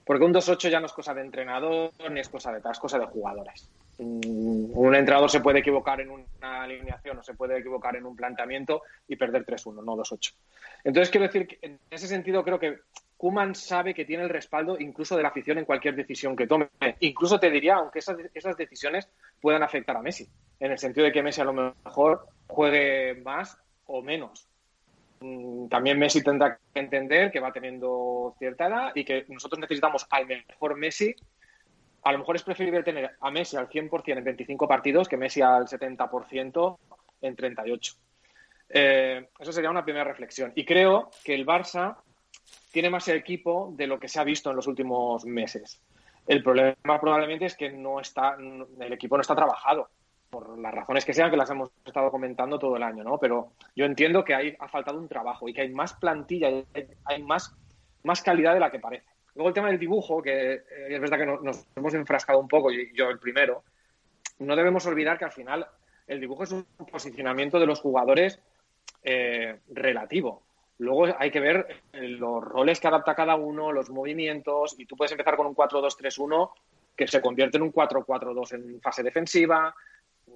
[0.05, 2.79] Porque un 2-8 ya no es cosa de entrenador ni es cosa de tal, es
[2.79, 3.68] cosa de jugadores.
[3.99, 8.16] Mm, Un entrenador se puede equivocar en una alineación o se puede equivocar en un
[8.16, 10.33] planteamiento y perder 3-1, no 2-8.
[10.85, 12.79] Entonces, quiero decir que en ese sentido creo que
[13.18, 16.68] Kuman sabe que tiene el respaldo incluso de la afición en cualquier decisión que tome.
[17.01, 19.09] Incluso te diría, aunque esas, esas decisiones
[19.42, 20.27] puedan afectar a Messi,
[20.61, 24.49] en el sentido de que Messi a lo mejor juegue más o menos.
[25.20, 30.07] Mm, También Messi tendrá que entender que va teniendo cierta edad y que nosotros necesitamos
[30.11, 31.14] al mejor Messi.
[32.02, 35.42] A lo mejor es preferible tener a Messi al 100% en 25 partidos que Messi
[35.42, 36.78] al 70%
[37.22, 37.94] en 38.
[38.70, 40.52] Eh, eso sería una primera reflexión.
[40.54, 41.96] Y creo que el Barça
[42.70, 45.83] tiene más equipo de lo que se ha visto en los últimos meses.
[46.26, 49.88] El problema probablemente es que no está, el equipo no está trabajado,
[50.31, 53.19] por las razones que sean, que las hemos estado comentando todo el año, ¿no?
[53.19, 56.64] Pero yo entiendo que hay, ha faltado un trabajo y que hay más plantilla, hay,
[57.05, 57.55] hay más,
[58.03, 59.07] más calidad de la que parece.
[59.38, 62.73] Luego el tema del dibujo, que eh, es verdad que nos, hemos enfrascado un poco,
[62.73, 63.62] y yo el primero,
[64.41, 65.64] no debemos olvidar que al final
[66.09, 68.41] el dibujo es un posicionamiento de los jugadores
[69.03, 70.43] eh, relativo.
[70.79, 74.97] Luego hay que ver eh, los roles que adapta cada uno, los movimientos, y tú
[74.97, 76.51] puedes empezar con un 4-2-3-1
[76.97, 79.73] que se convierte en un 4-4-2 en fase defensiva,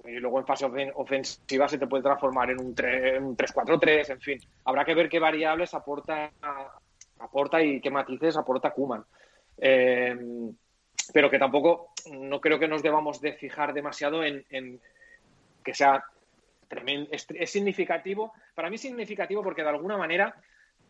[0.05, 3.37] y luego en fase ofen- ofensiva se te puede transformar en un tre- en un
[3.37, 4.39] 3-4-3, en fin.
[4.65, 6.31] Habrá que ver qué variables aporta,
[7.19, 9.03] aporta y qué matices aporta Kuman.
[9.57, 10.17] Eh,
[11.13, 14.79] pero que tampoco no creo que nos debamos de fijar demasiado en, en
[15.63, 16.03] que sea
[16.67, 18.33] tremendo, es, es significativo.
[18.55, 20.35] Para mí es significativo porque de alguna manera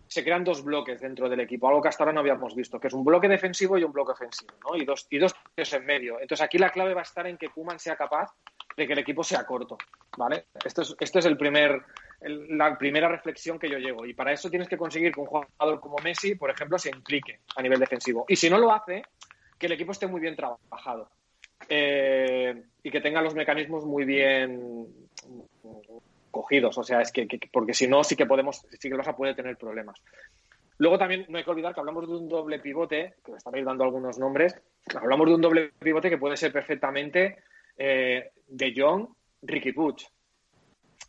[0.07, 2.87] se crean dos bloques dentro del equipo, algo que hasta ahora no habíamos visto, que
[2.87, 4.75] es un bloque defensivo y un bloque ofensivo, ¿no?
[4.75, 6.19] Y dos, y dos en medio.
[6.19, 8.31] Entonces aquí la clave va a estar en que Kuman sea capaz
[8.75, 9.77] de que el equipo sea corto,
[10.17, 10.45] ¿vale?
[10.63, 11.81] Esto es, esto es el primer,
[12.21, 14.05] la primera reflexión que yo llego.
[14.05, 17.39] Y para eso tienes que conseguir que un jugador como Messi, por ejemplo, se implique
[17.55, 18.25] a nivel defensivo.
[18.27, 19.03] Y si no lo hace,
[19.57, 21.09] que el equipo esté muy bien trabajado.
[21.69, 24.87] Eh, y que tenga los mecanismos muy bien
[26.31, 26.77] cogidos.
[26.77, 29.15] O sea, es que, que- porque si no, sí que podemos, sí que el Barça
[29.15, 30.01] puede tener problemas.
[30.79, 33.63] Luego también no hay que olvidar que hablamos de un doble pivote, que me estabais
[33.63, 34.59] dando algunos nombres,
[34.95, 37.37] hablamos de un doble pivote que puede ser perfectamente
[37.77, 39.07] eh, De Jong,
[39.41, 40.07] Ricky Puig,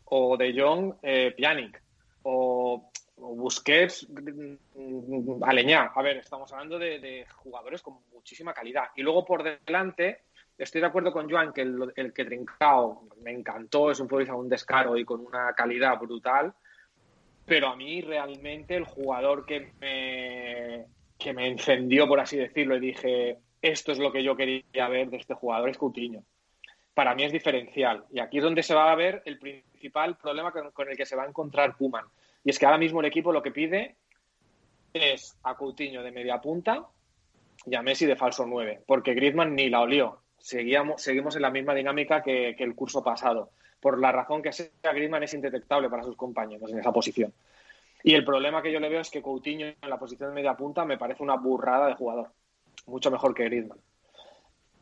[0.05, 1.81] o De Jong, eh, Pjanic,
[2.23, 5.91] o, Busquets, mm, Aleñá.
[5.95, 8.89] A ver, estamos hablando de, de jugadores con muchísima calidad.
[8.95, 10.23] Y luego por delante,
[10.57, 14.35] estoy de acuerdo con Joan que el, el que Trincao me encantó, es un futbolista
[14.35, 16.53] un descaro y con una calidad brutal.
[17.45, 20.85] Pero a mí realmente el jugador que me,
[21.17, 25.09] que me encendió, por así decirlo, y dije, esto es lo que yo quería ver
[25.09, 26.23] de este jugador, es Coutinho.
[26.95, 28.05] Para mí es diferencial.
[28.11, 31.15] Y aquí es donde se va a ver el principal problema con, el que se
[31.15, 32.05] va a encontrar Puman.
[32.43, 33.97] Y es que ahora mismo el equipo lo que pide
[34.93, 36.87] es a Coutinho de media punta
[37.65, 40.21] y a Messi de falso 9, porque Griezmann ni la olió.
[40.37, 43.51] Seguíamos, seguimos en la misma dinámica que, que el curso pasado.
[43.81, 47.33] Por la razón que sea, Griezmann es indetectable para sus compañeros en esa posición.
[48.03, 50.55] Y el problema que yo le veo es que Coutinho en la posición de media
[50.55, 52.31] punta me parece una burrada de jugador.
[52.85, 53.79] Mucho mejor que Griezmann.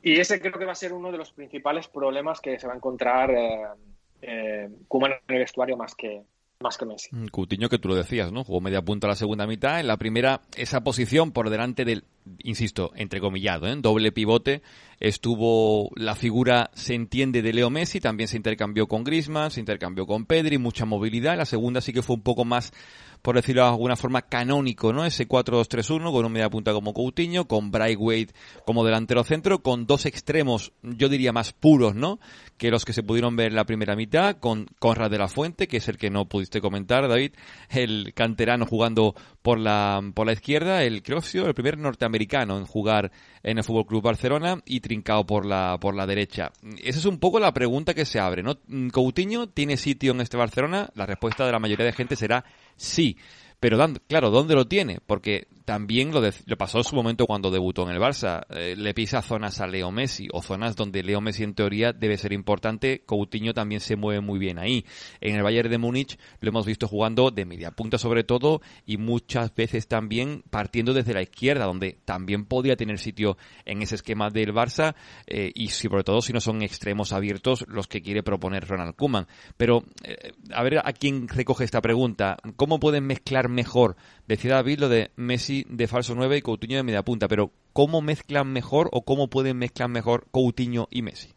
[0.04, 2.74] Y ese creo que va a ser uno de los principales problemas que se va
[2.74, 3.64] a encontrar eh,
[4.22, 6.24] eh, en el vestuario más que,
[6.60, 7.16] más que Messi.
[7.16, 8.44] Mm, Coutinho, que tú lo decías, ¿no?
[8.44, 9.80] Jugó media punta la segunda mitad.
[9.80, 12.04] En la primera, esa posición por delante del,
[12.40, 13.76] insisto, entrecomillado, ¿eh?
[13.78, 14.62] doble pivote.
[15.00, 18.02] Estuvo la figura, se entiende, de Leo Messi.
[18.02, 21.38] También se intercambió con Griezmann, se intercambió con Pedri, mucha movilidad.
[21.38, 22.74] La segunda sí que fue un poco más
[23.24, 25.06] por decirlo de alguna forma, canónico, ¿no?
[25.06, 28.34] Ese 4-2-3-1 con un media punta como Coutinho, con Braithwaite
[28.66, 32.20] como delantero centro, con dos extremos, yo diría más puros, ¿no?
[32.58, 35.70] Que los que se pudieron ver en la primera mitad, con Conrad de la Fuente,
[35.70, 37.32] que es el que no pudiste comentar, David,
[37.70, 43.12] el canterano jugando por la, por la izquierda, el creo el primer norteamericano en jugar
[43.42, 46.52] en el Fútbol Club Barcelona y trincado por la, por la derecha.
[46.84, 48.58] Esa es un poco la pregunta que se abre, ¿no?
[48.92, 50.90] ¿Coutinho tiene sitio en este Barcelona?
[50.96, 52.44] La respuesta de la mayoría de gente será
[52.78, 53.18] sí.
[53.64, 53.78] Pero,
[54.10, 55.00] claro, ¿dónde lo tiene?
[55.06, 56.22] Porque también lo,
[56.58, 58.46] pasó en su momento cuando debutó en el Barça.
[58.50, 62.18] Eh, le pisa zonas a Leo Messi, o zonas donde Leo Messi en teoría debe
[62.18, 63.04] ser importante.
[63.06, 64.86] Coutinho también se mueve muy bien ahí.
[65.22, 68.98] En el Bayern de Múnich lo hemos visto jugando de media punta sobre todo, y
[68.98, 74.30] muchas veces también partiendo desde la izquierda, donde también podía tener sitio en ese esquema
[74.30, 74.96] del Barça,
[75.26, 79.28] eh, y sobre todo si no son extremos abiertos los que quiere proponer Ronald Koeman.
[79.56, 82.36] Pero, eh, a ver a quién recoge esta pregunta.
[82.58, 83.96] ¿Cómo pueden mezclar mejor.
[84.28, 88.02] Decía David lo de Messi de falso 9 y Coutinho de media punta, pero ¿cómo
[88.02, 91.34] mezclan mejor o cómo pueden mezclar mejor Coutinho y Messi?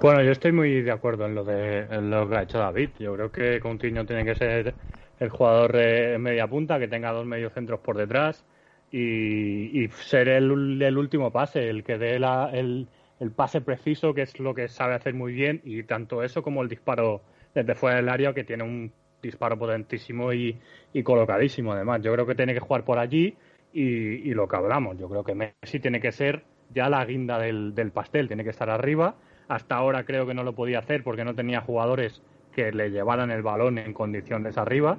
[0.00, 2.90] Bueno, yo estoy muy de acuerdo en lo, de, lo que ha hecho David.
[2.98, 4.74] Yo creo que Coutinho tiene que ser
[5.18, 8.44] el jugador de media punta, que tenga dos mediocentros por detrás
[8.90, 12.88] y, ser el, el, último pase, el que dé el,
[13.20, 16.62] el pase preciso, que es lo que sabe hacer muy bien, y tanto eso como
[16.62, 17.22] el disparo
[17.54, 18.92] desde fuera del área, que tiene un
[19.22, 20.58] disparo potentísimo y,
[21.04, 22.00] colocadísimo además.
[22.02, 23.34] Yo creo que tiene que jugar por allí
[23.72, 24.98] y, lo que hablamos.
[24.98, 28.70] Yo creo que Messi tiene que ser ya la guinda del, pastel, tiene que estar
[28.70, 29.16] arriba.
[29.48, 33.30] Hasta ahora creo que no lo podía hacer porque no tenía jugadores que le llevaran
[33.30, 34.98] el balón en condiciones arriba.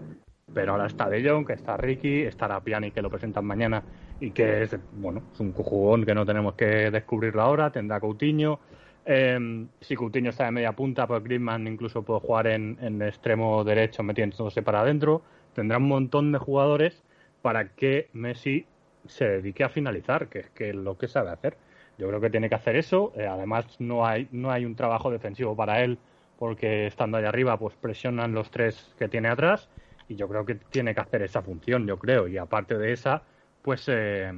[0.54, 3.84] Pero ahora está De Jong, que está Ricky, estará Piani que lo presentan mañana
[4.22, 7.70] y que es, bueno, es un jugón que no tenemos que descubrirlo ahora.
[7.70, 8.60] Tendrá Coutinho,
[9.08, 13.64] eh, si Coutinho está de media punta, pues Griezmann incluso puede jugar en, en extremo
[13.64, 15.22] derecho metiéndose para adentro.
[15.54, 17.02] Tendrá un montón de jugadores
[17.42, 18.66] para que Messi
[19.08, 21.58] se dedique a finalizar, que es que lo que sabe hacer.
[21.98, 23.14] Yo creo que tiene que hacer eso.
[23.16, 25.98] Eh, además, no hay, no hay un trabajo defensivo para él,
[26.38, 29.70] porque estando allá arriba, pues presionan los tres que tiene atrás.
[30.10, 32.28] Y yo creo que tiene que hacer esa función, yo creo.
[32.28, 33.24] Y aparte de esa,
[33.62, 34.32] pues eh,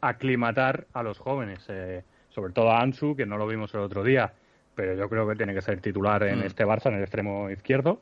[0.00, 1.64] aclimatar a los jóvenes.
[1.68, 2.02] Eh,
[2.34, 4.32] sobre todo a Ansu, que no lo vimos el otro día,
[4.74, 6.44] pero yo creo que tiene que ser titular en mm.
[6.44, 8.00] este Barça, en el extremo izquierdo,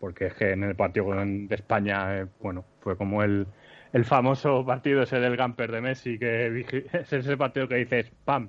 [0.00, 3.46] porque es que en el partido de España, eh, bueno, fue como el,
[3.92, 8.48] el famoso partido ese del Gamper de Messi, que es ese partido que dices, ¡pam!,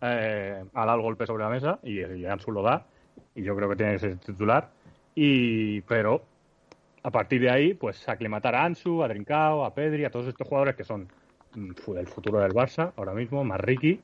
[0.00, 2.86] eh, a dar el golpe sobre la mesa, y, Ansu lo da,
[3.34, 4.70] y yo creo que tiene que ser titular,
[5.14, 6.24] y pero
[7.02, 10.48] a partir de ahí, pues aclimatar a Ansu, a Drincao, a Pedri, a todos estos
[10.48, 11.08] jugadores que son
[11.54, 14.00] el futuro del Barça ahora mismo, más Ricky.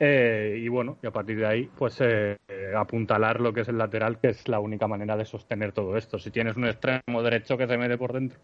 [0.00, 2.36] Eh, y bueno, y a partir de ahí, pues eh,
[2.76, 6.18] apuntalar lo que es el lateral, que es la única manera de sostener todo esto.
[6.18, 8.38] Si tienes un extremo derecho que se mete por dentro,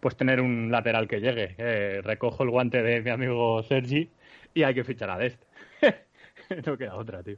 [0.00, 1.54] pues tener un lateral que llegue.
[1.58, 4.10] Eh, recojo el guante de mi amigo Sergi
[4.54, 5.46] y hay que fichar a este.
[6.66, 7.36] no queda otra, tío.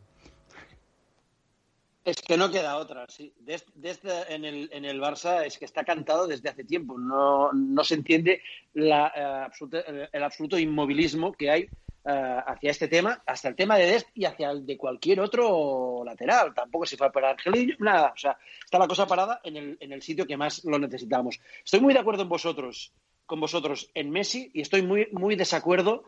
[2.08, 3.34] Es que no queda otra, sí.
[3.38, 6.96] Desde, en, el, en el Barça es que está cantado desde hace tiempo.
[6.98, 8.40] No, no se entiende
[8.72, 13.88] la, eh, el absoluto inmovilismo que hay eh, hacia este tema, hasta el tema de
[13.88, 16.54] Dest y hacia el de cualquier otro lateral.
[16.54, 18.12] Tampoco se fue para Angelillo, nada.
[18.14, 21.38] O sea, está la cosa parada en el, en el sitio que más lo necesitamos.
[21.62, 22.94] Estoy muy de acuerdo en vosotros,
[23.26, 26.04] con vosotros en Messi y estoy muy, muy desacuerdo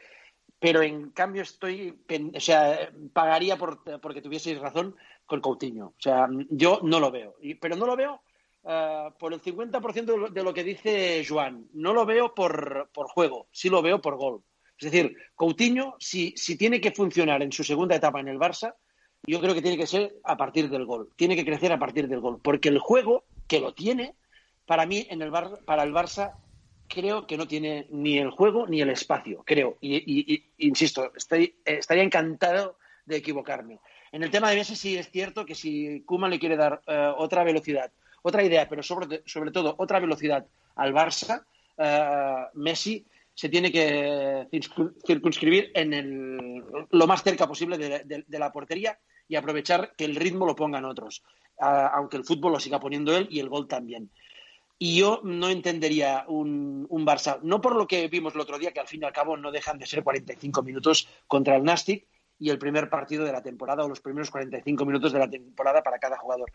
[0.60, 1.98] pero en cambio estoy,
[2.34, 4.94] o sea, pagaría por, porque tuvieseis razón
[5.30, 5.86] con Coutinho.
[5.86, 7.36] O sea, yo no lo veo.
[7.60, 8.20] pero no lo veo
[8.64, 11.68] uh, por el 50% de lo que dice Joan.
[11.72, 14.42] No lo veo por, por, juego, sí lo veo por gol.
[14.76, 18.74] Es decir, Coutinho, si, si tiene que funcionar en su segunda etapa en el Barça,
[19.22, 21.10] yo creo que tiene que ser a partir del gol.
[21.14, 22.40] Tiene que crecer a partir del gol.
[22.42, 24.16] Porque el juego, que lo tiene,
[24.66, 26.34] para mí, en el Bar, para el Barça,
[26.88, 29.76] creo que no tiene ni el juego ni el espacio, creo.
[29.80, 33.78] Y, insisto, estoy, estaría encantado de equivocarme.
[34.12, 37.12] En el tema de Messi sí es cierto que si Kuman le quiere dar eh,
[37.16, 37.92] otra velocidad,
[38.22, 41.44] otra idea, pero sobre, sobre todo otra velocidad al Barça,
[41.78, 44.48] eh, Messi se tiene que
[45.06, 50.44] circunscribir en el, lo más cerca posible de, la portería y aprovechar que el ritmo
[50.44, 51.22] lo pongan otros,
[51.58, 54.10] aunque el fútbol lo siga poniendo él y el gol también.
[54.78, 58.72] Y yo no entendería un, un, Barça, no por lo que vimos el otro día,
[58.72, 62.06] que al fin y al cabo no dejan de ser 45 minutos contra el Nastic
[62.40, 65.82] y el primer partido de la temporada o los primeros 45 minutos de la temporada
[65.82, 66.50] para cada jugador.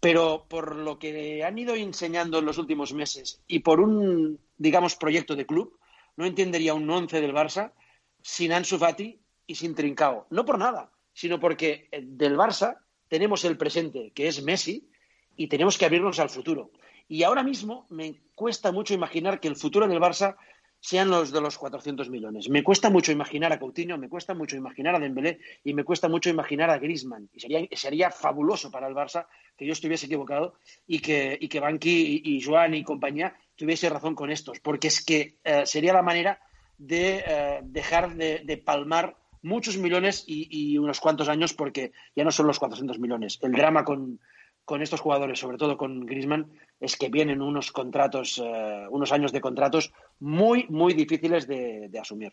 [0.00, 4.96] Pero por lo que han ido enseñando en los últimos meses y por un, digamos,
[4.96, 5.78] proyecto de club,
[6.16, 7.72] no entendería un once del Barça
[8.20, 10.26] sin Ansu Fati y sin Trincao.
[10.30, 14.90] No por nada, sino porque del Barça tenemos el presente, que es Messi,
[15.36, 16.72] y tenemos que abrirnos al futuro.
[17.06, 20.36] Y ahora mismo me cuesta mucho imaginar que el futuro del Barça
[20.82, 22.48] sean los de los 400 millones.
[22.48, 26.08] Me cuesta mucho imaginar a Coutinho, me cuesta mucho imaginar a Dembélé y me cuesta
[26.08, 27.30] mucho imaginar a Griezmann.
[27.32, 30.54] Y sería, sería fabuloso para el Barça que yo estuviese equivocado
[30.88, 35.04] y que, y que Banqui y, Joan y compañía tuviese razón con estos, porque es
[35.04, 36.40] que eh, sería la manera
[36.78, 42.32] de eh, dejar de, palmar muchos millones y, y, unos cuantos años, porque ya no
[42.32, 43.38] son los 400 millones.
[43.40, 44.18] El drama con,
[44.64, 49.32] con estos jugadores, sobre todo con Griezmann, es que vienen unos contratos, eh, unos años
[49.32, 52.32] de contratos muy, muy difíciles de, asumir.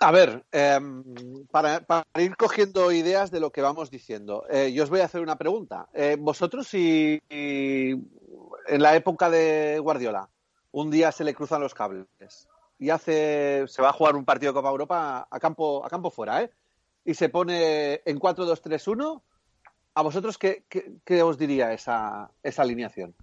[0.00, 1.04] A ver, em,
[1.50, 1.84] para,
[2.16, 5.36] ir cogiendo ideas de lo que vamos diciendo, eh, yo os voy a hacer una
[5.36, 5.88] pregunta.
[5.92, 8.02] Eh, vosotros, si, en
[8.82, 10.28] la época de Guardiola,
[10.72, 12.06] un día se le cruzan los cables
[12.78, 16.10] y hace, se va a jugar un partido de Copa Europa a campo, a campo
[16.10, 16.50] fuera, ¿eh?
[17.04, 19.22] Y se pone en 4-2-3-1,
[19.94, 23.14] ¿a vosotros qué, os diría esa, esa alineación?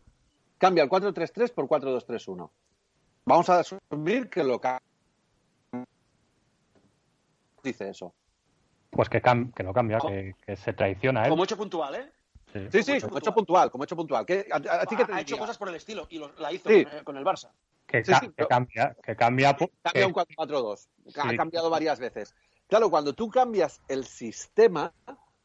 [0.58, 2.50] Cambia el 4-3-3 por 4-2-3-1.
[3.26, 4.60] Vamos a asumir que lo
[7.64, 8.14] dice eso.
[8.90, 11.26] Pues que, que no cambia, que, se traiciona.
[11.26, 11.30] ¿eh?
[11.30, 12.12] Como hecho puntual, ¿eh?
[12.72, 14.26] Sí, sí, como, hecho puntual, como hecho puntual.
[14.28, 16.70] ha hecho cosas por el estilo y la hizo
[17.04, 17.52] con, el Barça.
[17.86, 18.02] Que,
[18.50, 19.56] cambia, que cambia.
[19.84, 20.88] Cambia un 4-4-2.
[21.18, 22.34] Ha cambiado varias veces.
[22.68, 24.94] Claro, cuando tú cambias el sistema,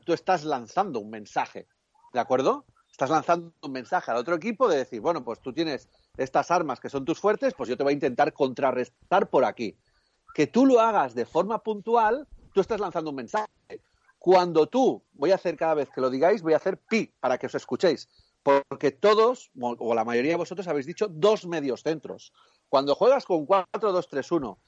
[0.04, 1.68] tú estás lanzando un mensaje,
[2.12, 2.64] ¿de acuerdo?
[2.90, 6.80] Estás lanzando un mensaje al otro equipo de decir, bueno, pues tú tienes estas armas
[6.80, 9.78] que son tus fuertes, pues yo te voy a intentar contrarrestar por aquí.
[10.34, 13.48] Que tú lo hagas de forma puntual, tú estás lanzando un mensaje.
[14.18, 17.38] Cuando tú, voy a hacer cada vez que lo digáis, voy a hacer pi para
[17.38, 18.08] que os escuchéis,
[18.42, 22.32] porque todos, o la mayoría de vosotros habéis dicho dos medios centros.
[22.68, 24.58] Cuando juegas con 4-2-3-1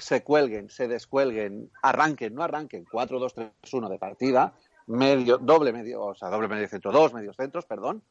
[0.00, 4.54] se cuelguen, se descuelguen, arranquen, no arranquen, 4-2-3-1 de partida,
[4.86, 8.02] medio, doble medio, o sea, doble medio centro, dos medios centros, perdón,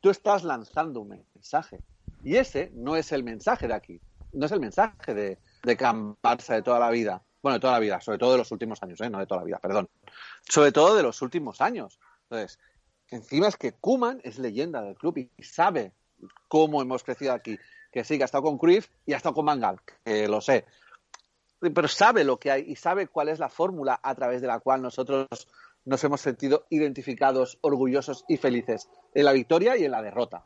[0.00, 1.80] tú estás lanzando un mensaje.
[2.22, 4.00] Y ese no es el mensaje de aquí,
[4.32, 7.22] no es el mensaje de, de Barça de toda la vida.
[7.42, 9.08] Bueno, de toda la vida, sobre todo de los últimos años, ¿eh?
[9.08, 9.88] no de toda la vida, perdón.
[10.46, 11.98] Sobre todo de los últimos años.
[12.24, 12.58] Entonces,
[13.08, 15.94] encima es que Kuman es leyenda del club y sabe
[16.48, 17.58] cómo hemos crecido aquí.
[17.90, 20.66] Que sí, que ha estado con Cruyff y ha estado con Mangal, que lo sé
[21.60, 24.60] pero sabe lo que hay y sabe cuál es la fórmula a través de la
[24.60, 25.26] cual nosotros
[25.84, 30.44] nos hemos sentido identificados, orgullosos y felices en la victoria y en la derrota.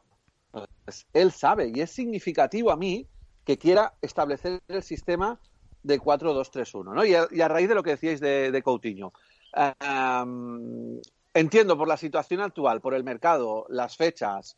[1.13, 3.09] él sabe y es significativo a mí
[3.45, 5.39] que quiera establecer el sistema
[5.83, 6.95] de 4-2-3-1.
[6.95, 7.05] ¿no?
[7.05, 9.13] Y, a, raíz de lo que decíais de, Coutinho,
[11.35, 14.57] entiendo por la situación actual, por el mercado, las fechas,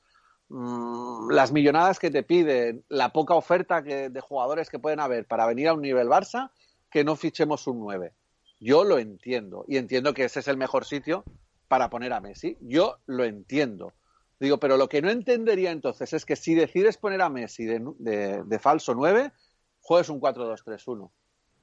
[0.48, 5.46] Mm, las millonadas que te piden, la poca oferta de jugadores que pueden haber para
[5.46, 6.50] venir a un nivel Barça,
[6.90, 8.12] que no fichemos un 9.
[8.60, 11.24] Yo lo entiendo y entiendo que ese es el mejor sitio
[11.68, 12.56] para poner a Messi.
[12.60, 13.92] Yo lo entiendo.
[14.38, 18.42] Digo, pero lo que no entendería entonces es que si decides poner a Messi de,
[18.44, 19.32] de falso 9,
[19.80, 21.10] juegues un 4-2-3-1.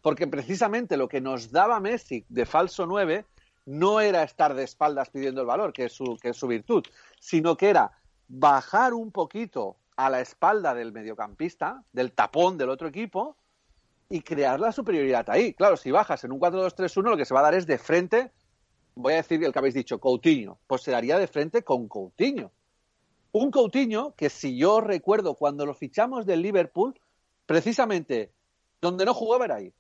[0.02, 3.26] Porque precisamente lo que nos daba Messi de falso 9
[3.66, 6.84] no era estar de espaldas pidiendo el valor, que es su, que es su virtud,
[7.20, 7.92] sino que era
[8.28, 13.38] bajar un poquito a la espalda del mediocampista, del tapón del otro equipo,
[14.10, 15.54] y crear la superioridad ahí.
[15.54, 18.32] Claro, si bajas en un 4-2-3-1, lo que se va a dar es de frente,
[18.96, 22.52] voy a decir el que habéis dicho, Coutinho, pues se daría de frente con Coutinho.
[23.32, 27.00] Un Coutinho que si yo recuerdo cuando lo fichamos del Liverpool,
[27.46, 28.32] precisamente
[28.82, 29.74] donde no jugaba era ahí.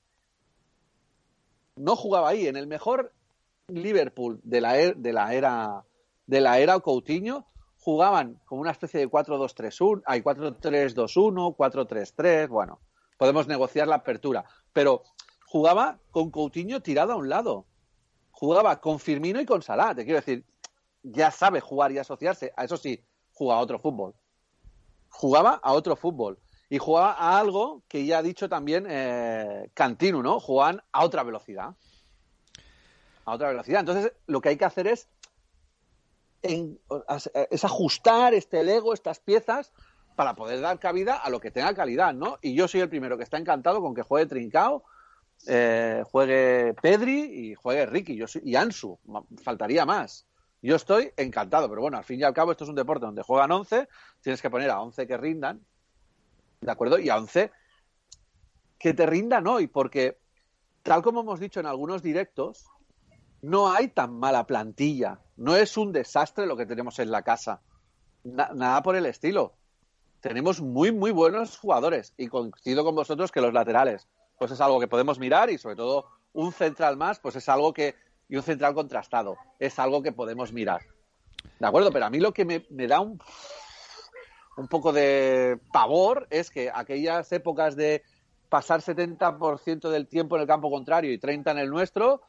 [1.75, 2.47] No jugaba ahí.
[2.47, 3.13] En el mejor
[3.67, 5.83] Liverpool de la, er, de la era
[6.25, 7.45] de la era Coutinho,
[7.83, 12.79] jugaban como una especie de 4-2-3-1, hay 4-3-2-1, 4-3-3, bueno,
[13.17, 15.03] podemos negociar la apertura, pero
[15.45, 17.65] jugaba con Coutinho tirado a un lado,
[18.31, 20.45] jugaba con Firmino y con Salah, te quiero decir,
[21.03, 23.03] ya sabe jugar y asociarse, a eso sí,
[23.33, 24.15] jugaba a otro fútbol,
[25.09, 30.23] jugaba a otro fútbol y jugaba a algo que ya ha dicho también eh, Cantino,
[30.23, 30.39] ¿no?
[30.39, 31.75] Jugaban a otra velocidad.
[33.25, 33.81] A otra velocidad.
[33.81, 35.09] Entonces, lo que hay que hacer es
[36.43, 39.73] es ajustar este Lego, estas piezas,
[40.15, 42.37] para poder dar cabida a lo que tenga calidad, ¿no?
[42.41, 44.83] Y yo soy el primero que está encantado con que juegue Trincao
[45.47, 48.97] eh, juegue Pedri y juegue Ricky yo y Ansu.
[49.43, 50.25] Faltaría más.
[50.61, 53.21] Yo estoy encantado, pero bueno, al fin y al cabo esto es un deporte donde
[53.21, 53.89] juegan 11,
[54.21, 55.65] tienes que poner a 11 que rindan,
[56.61, 56.97] ¿de acuerdo?
[56.99, 57.51] Y a 11
[58.79, 60.19] que te rindan hoy, porque
[60.81, 62.65] tal como hemos dicho en algunos directos,
[63.43, 67.61] no hay tan mala plantilla, no es un desastre lo que tenemos en la casa,
[68.23, 69.53] nada por el estilo.
[70.21, 74.07] Tenemos muy, muy buenos jugadores y coincido con vosotros que los laterales,
[74.39, 77.73] pues es algo que podemos mirar y sobre todo un central más, pues es algo
[77.73, 77.95] que
[78.29, 79.35] y un central contrastado.
[79.59, 80.81] Es algo que podemos mirar.
[81.59, 81.91] ¿De acuerdo?
[81.91, 83.21] Pero a mí lo que me, da un,
[84.55, 88.03] un poco de pavor es que aquellas épocas de
[88.47, 92.21] pasar 70% del tiempo en el campo contrario y 30% en el nuestro,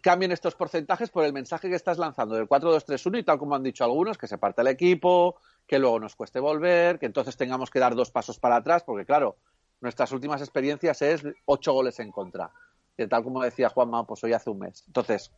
[0.00, 3.62] cambien estos porcentajes por el mensaje que estás lanzando del 4-2-3-1 y tal como han
[3.62, 5.36] dicho algunos, que se parte el equipo,
[5.66, 9.04] que luego nos cueste volver, que entonces tengamos que dar dos pasos para atrás, porque
[9.04, 9.36] claro,
[9.80, 12.50] nuestras últimas experiencias es ocho goles en contra
[12.96, 14.84] que tal como decía Juanma, pues hoy hace un mes.
[14.86, 15.32] Entonces,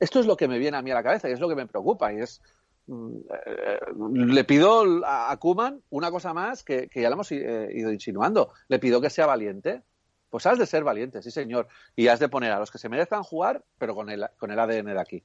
[0.00, 1.54] esto es lo que me viene a mí a la cabeza y es lo que
[1.54, 2.42] me preocupa y es
[2.86, 3.16] mm,
[3.46, 3.78] eh,
[4.12, 8.52] le pido a Kuman una cosa más que, ya le hemos eh, ido insinuando.
[8.68, 9.82] Le pido que sea valiente.
[10.30, 11.68] Pues has de ser valiente, sí señor.
[11.94, 14.58] Y has de poner a los que se merezcan jugar, pero con el, con el
[14.58, 15.24] ADN de aquí.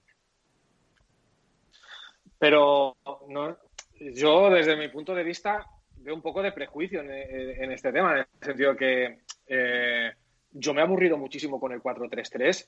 [2.38, 2.96] Pero
[3.28, 3.58] no,
[4.00, 5.66] yo, desde mi punto de vista,
[5.98, 10.12] veo un poco de prejuicio en, este tema, en el sentido que eh,
[10.52, 12.68] yo me he aburrido muchísimo con el 4-3-3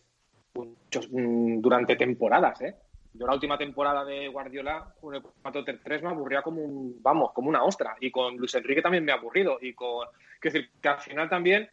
[1.09, 2.75] mm, durante temporadas, ¿eh?
[3.15, 7.49] Yo la última temporada de Guardiola con el 4-3-3 me aburría como un, vamos, como
[7.49, 7.95] una ostra.
[7.99, 9.59] Y con Luis Enrique también me ha aburrido.
[9.61, 10.07] Y con,
[10.39, 11.69] quiero decir, que al final también,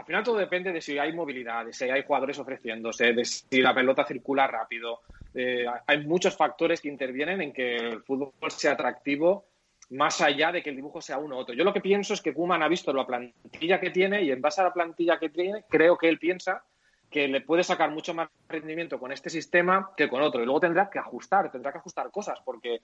[0.00, 3.60] al final todo depende de si hay movilidad, de si hay jugadores ofreciéndose, de si
[3.60, 5.00] la pelota circula rápido.
[5.34, 9.44] Eh, hay muchos factores que intervienen en que el fútbol sea atractivo
[9.90, 11.54] más allá de que el dibujo sea uno u otro.
[11.54, 14.40] Yo lo que pienso es que Kuman ha visto la plantilla que tiene y en
[14.40, 16.64] base a la plantilla que tiene, creo que él piensa
[17.10, 20.40] que le puede sacar mucho más rendimiento con este sistema que con otro.
[20.40, 22.80] Y luego tendrá que ajustar, tendrá que ajustar cosas, porque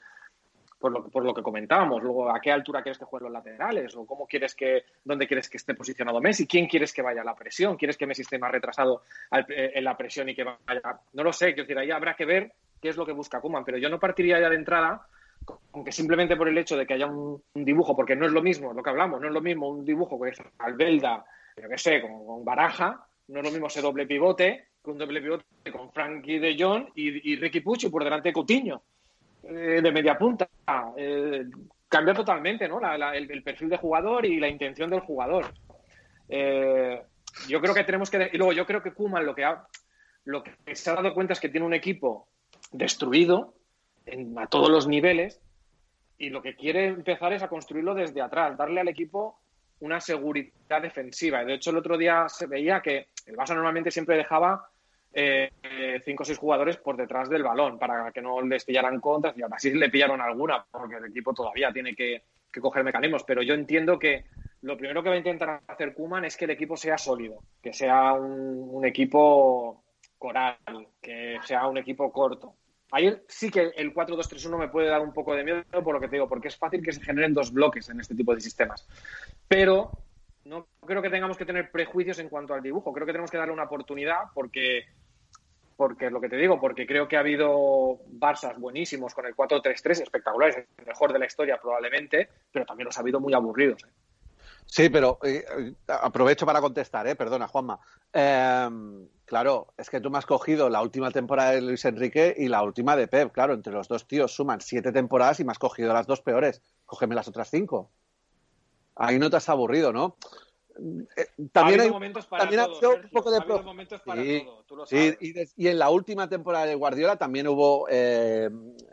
[0.78, 3.96] por lo, por lo que comentábamos, luego a qué altura quieres que jueguen los laterales,
[3.96, 7.24] o cómo quieres que, dónde quieres que esté posicionado Messi, quién quieres que vaya a
[7.24, 11.00] la presión, quieres que Messi esté más retrasado eh, en la presión y que vaya.
[11.12, 13.64] No lo sé, quiero decir, ahí habrá que ver qué es lo que busca Kuman,
[13.64, 15.06] pero yo no partiría ya de entrada
[15.72, 18.72] aunque simplemente por el hecho de que haya un, dibujo, porque no es lo mismo,
[18.72, 21.24] lo que hablamos, no es lo mismo un dibujo que es Albelda,
[21.56, 25.20] yo qué sé, con, Baraja, no es lo mismo ese doble pivote que un doble
[25.20, 28.82] pivote con Frankie de Jong y, Ricky Pucci por delante de Coutinho,
[29.48, 30.48] eh, de media punta.
[30.96, 31.44] Eh,
[31.88, 32.80] cambia totalmente ¿no?
[33.12, 35.52] el, perfil de jugador y la intención del jugador.
[36.28, 37.02] Eh,
[37.48, 38.30] yo creo que tenemos que...
[38.32, 39.66] Y luego yo creo que Kuman lo que, ha,
[40.24, 42.28] lo que se ha dado cuenta es que tiene un equipo
[42.72, 43.54] destruido,
[44.36, 45.40] a todos los niveles
[46.16, 49.40] y lo que quiere empezar es a construirlo desde atrás, darle al equipo
[49.80, 51.44] una seguridad defensiva.
[51.44, 54.68] De hecho, el otro día se veía que el Barça normalmente siempre dejaba
[55.12, 55.50] eh,
[56.04, 59.42] cinco o seis jugadores por detrás del balón para que no les pillaran contras y
[59.42, 62.24] aún así le pillaron alguna porque el equipo todavía tiene que,
[62.60, 63.24] coger mecanismos.
[63.24, 64.24] Pero yo entiendo que
[64.62, 67.72] lo primero que va a intentar hacer Kuman es que el equipo sea sólido, que
[67.72, 69.84] sea un equipo
[70.16, 70.56] coral,
[71.00, 72.54] que sea un equipo corto.
[72.92, 76.08] Ahí sí que el 4-2-3-1 me puede dar un poco de miedo por lo que
[76.08, 78.86] te digo, porque es fácil que se generen dos bloques en este tipo de sistemas.
[79.48, 79.90] Pero
[80.46, 82.92] no creo que tengamos que tener prejuicios en cuanto al dibujo.
[82.92, 84.86] Creo que tenemos que darle una oportunidad porque,
[85.76, 89.34] porque es lo que te digo, porque creo que ha habido Barças buenísimos con el
[89.34, 93.82] 4-3-3, espectaculares, el mejor de la historia probablemente, pero también los ha habido muy aburridos.
[93.84, 93.90] ¿eh?
[94.66, 97.16] Sí, pero eh, eh, aprovecho para contestar, ¿eh?
[97.16, 97.78] perdona, Juanma.
[98.12, 102.48] Em, claro, es que tú me has cogido la última temporada de Luis Enrique y
[102.48, 103.32] la última de Pep.
[103.32, 106.62] Claro, entre los dos tíos suman siete temporadas y me has cogido las dos peores.
[106.84, 107.90] Cógeme las otras cinco.
[108.96, 110.16] Ahí no te has aburrido, ¿no?
[111.16, 114.22] Eh, también hay, momentos para también todo, un poco de momentos para
[114.66, 115.16] todo, sí,
[115.56, 117.86] y, en la última temporada de Guardiola también hubo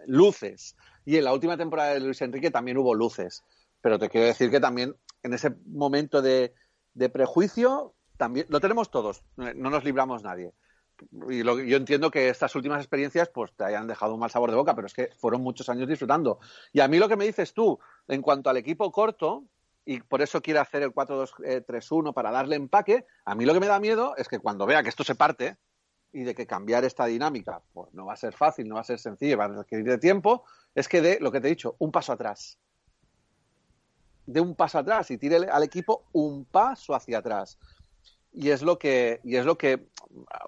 [0.05, 0.75] luces.
[1.05, 3.43] Y en la última temporada de Luis Enrique también hubo luces.
[3.81, 6.53] Pero te quiero decir que también en ese momento de,
[7.11, 10.53] prejuicio, también lo tenemos todos, no nos libramos nadie.
[11.29, 14.55] Y yo entiendo que estas últimas experiencias pues te hayan dejado un mal sabor de
[14.55, 16.39] boca, pero es que fueron muchos años disfrutando.
[16.71, 19.45] Y a mí lo que me dices tú, en cuanto al equipo corto,
[19.85, 23.59] y por eso quiere hacer el 4-2-3-1 eh, para darle empaque, a mí lo que
[23.59, 25.57] me da miedo es que cuando vea que esto se parte
[26.11, 28.85] y de que cambiar esta dinámica pues no va a ser fácil, no va a
[28.85, 31.75] ser sencillo, va a requerir de tiempo, es que de lo que te he dicho,
[31.79, 32.57] un paso atrás
[34.25, 37.57] de un paso atrás y tire al equipo un paso hacia atrás.
[38.31, 39.87] Y es lo que, y es lo que,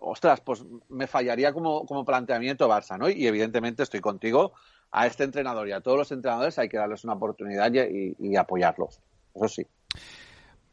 [0.02, 3.10] ostras, pues me fallaría como, como planteamiento Barça, ¿no?
[3.10, 4.54] Y evidentemente estoy contigo,
[4.92, 9.02] a este entrenador y a todos los entrenadores hay que darles una oportunidad y apoyarlos.
[9.48, 9.64] Sí.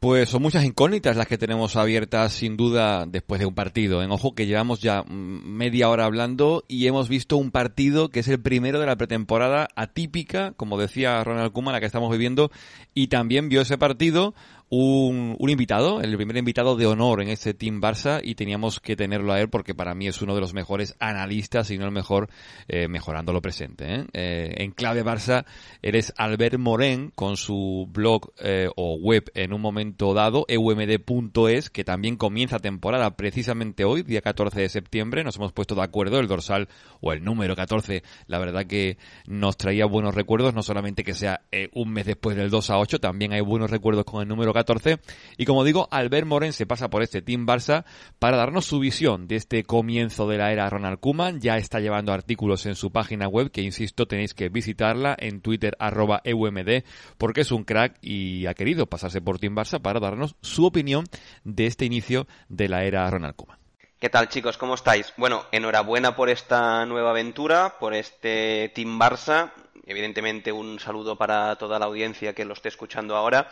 [0.03, 4.03] Pues son muchas incógnitas las que tenemos abiertas sin duda después de un partido.
[4.03, 8.27] En ojo que llevamos ya media hora hablando y hemos visto un partido que es
[8.27, 12.51] el primero de la pretemporada atípica, como decía Ronald Koeman, la que estamos viviendo,
[12.93, 14.35] y también vio ese partido
[14.69, 18.95] un, un, invitado, el primer invitado de honor en este Team Barça y teníamos que
[18.95, 21.91] tenerlo a él porque para mí es uno de los mejores analistas, y no el
[21.91, 22.29] mejor,
[22.67, 23.93] eh, mejorando lo presente.
[23.93, 24.05] ¿eh?
[24.13, 25.45] Eh, en clave Barça
[25.81, 31.83] eres Albert Moren con su blog eh, o web en un momento dado, eumd.es, que
[31.83, 35.23] también comienza temporada precisamente hoy, día 14 de septiembre.
[35.23, 36.67] Nos hemos puesto de acuerdo, el dorsal
[37.01, 41.41] o el número 14, la verdad que nos traía buenos recuerdos, no solamente que sea
[41.73, 44.99] un mes después del 2 a 8, también hay buenos recuerdos con el número 14
[45.37, 47.85] y como digo, Albert Moren se pasa por este Team Barça
[48.19, 51.41] para darnos su visión de este comienzo de la era Ronald Koeman.
[51.41, 55.75] Ya está llevando artículos en su página web que, insisto, tenéis que visitarla en Twitter
[55.79, 56.83] EUMD
[57.17, 61.05] porque es un crack y ha querido pasarse por Team Barça para darnos su opinión
[61.43, 63.57] de este inicio de la era Ronald Koeman.
[63.99, 64.57] ¿Qué tal chicos?
[64.57, 65.13] ¿Cómo estáis?
[65.15, 69.53] Bueno, enhorabuena por esta nueva aventura, por este Team Barça.
[69.85, 73.49] Evidentemente un saludo para toda la audiencia que lo esté escuchando ahora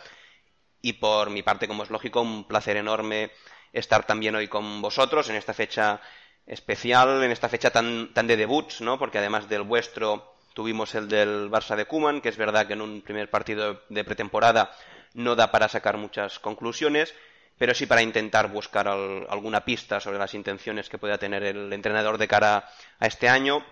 [0.82, 3.30] y por mi parte, como es lógico, un placer enorme
[3.72, 6.00] estar también hoy con vosotros en esta fecha
[6.46, 8.98] especial, en esta fecha tan, tan de debuts, ¿no?
[8.98, 12.82] Porque además del vuestro tuvimos el del Barça de Kuman, que es verdad que en
[12.82, 14.74] un primer partido de pretemporada
[15.14, 17.14] no da para sacar muchas conclusiones,
[17.56, 22.18] pero sí para intentar buscar alguna pista sobre las intenciones que pueda tener el entrenador
[22.18, 22.68] de cara
[22.98, 23.64] a este año.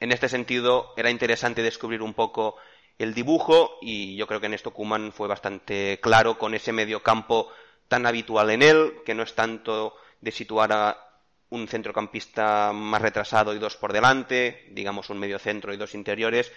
[0.00, 2.56] En este sentido, era interesante descubrir un poco
[2.98, 7.50] el dibujo y yo creo que en esto Kuman fue bastante claro con ese mediocampo
[7.88, 11.06] tan habitual en él, que no es tanto de situar a
[11.50, 16.52] un centrocampista más retrasado y dos por delante, digamos un medio centro y dos interiores,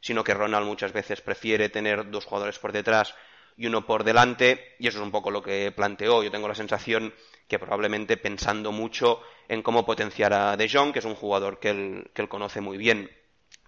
[0.00, 3.14] sino que Ronald muchas veces prefiere tener dos jugadores por detrás
[3.56, 6.22] y uno por delante, y eso es un poco lo que planteó.
[6.22, 7.14] Yo tengo la sensación
[7.48, 11.70] que probablemente pensando mucho en cómo potenciar a De Jong, que es un jugador que
[11.70, 13.10] él, que él conoce muy bien.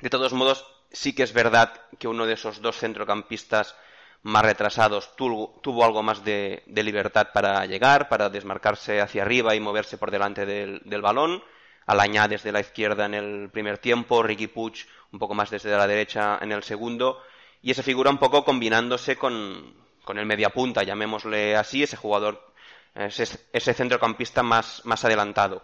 [0.00, 3.74] De todos modos, sí que es verdad que uno de esos dos centrocampistas
[4.22, 9.98] más retrasados tuvo, algo más de, libertad para llegar, para desmarcarse hacia arriba y moverse
[9.98, 11.42] por delante del, balón.
[11.86, 15.86] Alañá desde la izquierda en el primer tiempo, Ricky Puig un poco más desde la
[15.86, 17.22] derecha en el segundo.
[17.62, 22.52] Y esa figura un poco combinándose con, con el mediapunta, llamémosle así, ese jugador,
[22.96, 25.62] ese, ese centrocampista más, más adelantado.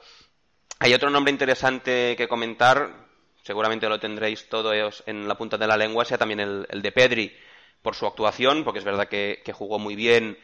[0.78, 3.01] Hay otro nombre interesante que comentar,
[3.42, 7.36] seguramente lo tendréis todos en la punta de la lengua, sea también el, de Pedri,
[7.82, 10.38] por su actuación, porque es verdad que, jugó muy bien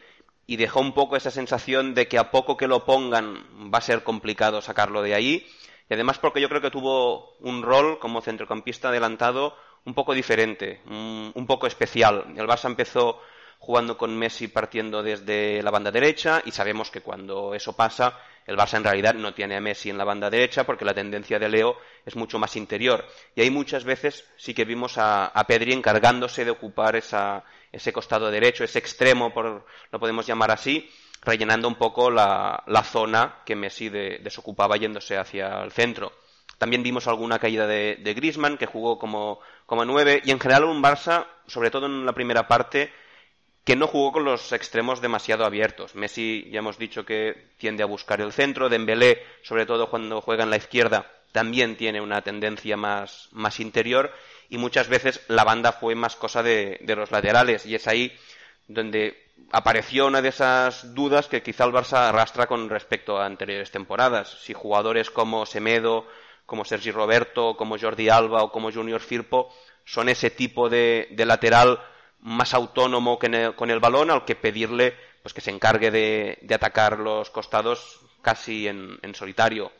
[0.45, 3.81] y dejó un poco esa sensación de que a poco que lo pongan va a
[3.81, 5.47] ser complicado sacarlo de ahí.
[5.89, 10.81] Y además porque yo creo que tuvo un rol como centrocampista adelantado un poco diferente,
[10.85, 12.25] un poco especial.
[12.35, 13.21] El Barça empezó
[13.59, 18.17] jugando con Messi partiendo desde la banda derecha y sabemos que cuando eso pasa
[18.49, 21.37] el Barça en realidad no tiene a Messi en la banda derecha porque la tendencia
[21.37, 23.05] de Leo es mucho más interior.
[23.35, 28.63] Y ahí muchas veces sí que vimos a, Pedri encargándose de ocupar ese costado derecho,
[28.63, 30.89] ese extremo, por, lo podemos llamar así,
[31.21, 36.11] rellenando un poco la, zona que Messi desocupaba yéndose hacia el centro.
[36.57, 40.63] También vimos alguna caída de, de Griezmann, que jugó como, como nueve, y en general
[40.63, 42.91] un Barça, sobre todo en la primera parte,
[43.69, 45.93] que no jugó con los extremos demasiado abiertos.
[45.93, 50.43] Messi, ya hemos dicho que tiende a buscar el centro, Dembélé, sobre todo cuando juega
[50.43, 54.11] en la izquierda, también tiene una tendencia más, más interior
[54.49, 58.11] y muchas veces la banda fue más cosa de, los laterales y es ahí
[58.67, 63.69] donde apareció una de esas dudas que quizá el Barça arrastra con respecto a anteriores
[63.69, 64.35] temporadas.
[64.41, 66.07] Si jugadores como Semedo,
[66.47, 69.53] como Sergi Roberto, como Jordi Alba o como Junior Firpo
[69.85, 71.79] son ese tipo de lateral
[72.21, 76.99] más autónomo que con el balón al que pedirle pues que se encargue de, atacar
[76.99, 79.71] los costados casi en, solitario.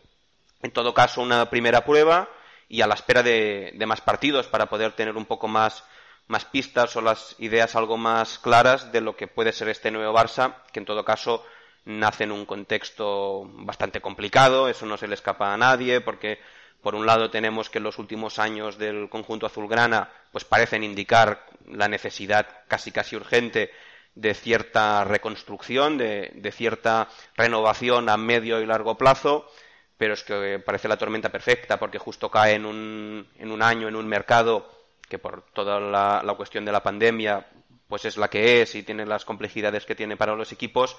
[0.61, 2.29] En todo caso, una primera prueba
[2.67, 5.83] y a la espera de, más partidos para poder tener un poco más,
[6.27, 10.13] más pistas o las ideas algo más claras de lo que puede ser este nuevo
[10.13, 11.45] Barça, que en todo caso
[11.85, 16.39] nace en un contexto bastante complicado, eso no se le escapa a nadie, porque
[16.81, 21.87] por un lado tenemos que los últimos años del conjunto azulgrana pues parecen indicar la
[21.87, 23.71] necesidad casi casi urgente
[24.15, 29.49] de cierta reconstrucción, de, cierta renovación a medio y largo plazo,
[29.97, 33.87] pero es que parece la tormenta perfecta porque justo cae en un, en un año,
[33.87, 34.69] en un mercado
[35.07, 37.47] que por toda la, la cuestión de la pandemia
[37.87, 40.95] pues es la que es y tiene las complejidades que tiene para los equipos.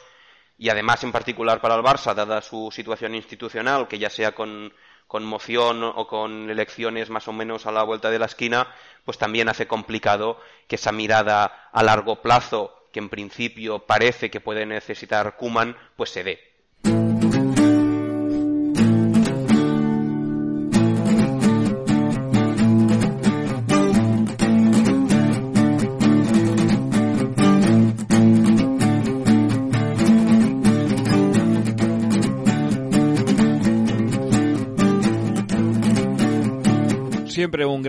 [0.58, 4.72] Y además en particular para el Barça, dada su situación institucional, que ya sea con
[5.10, 8.68] con moción o con elecciones más o menos a la vuelta de la esquina,
[9.04, 14.40] pues también hace complicado que esa mirada a largo plazo que en principio parece que
[14.40, 16.49] puede necesitar Kuman, pues se dé.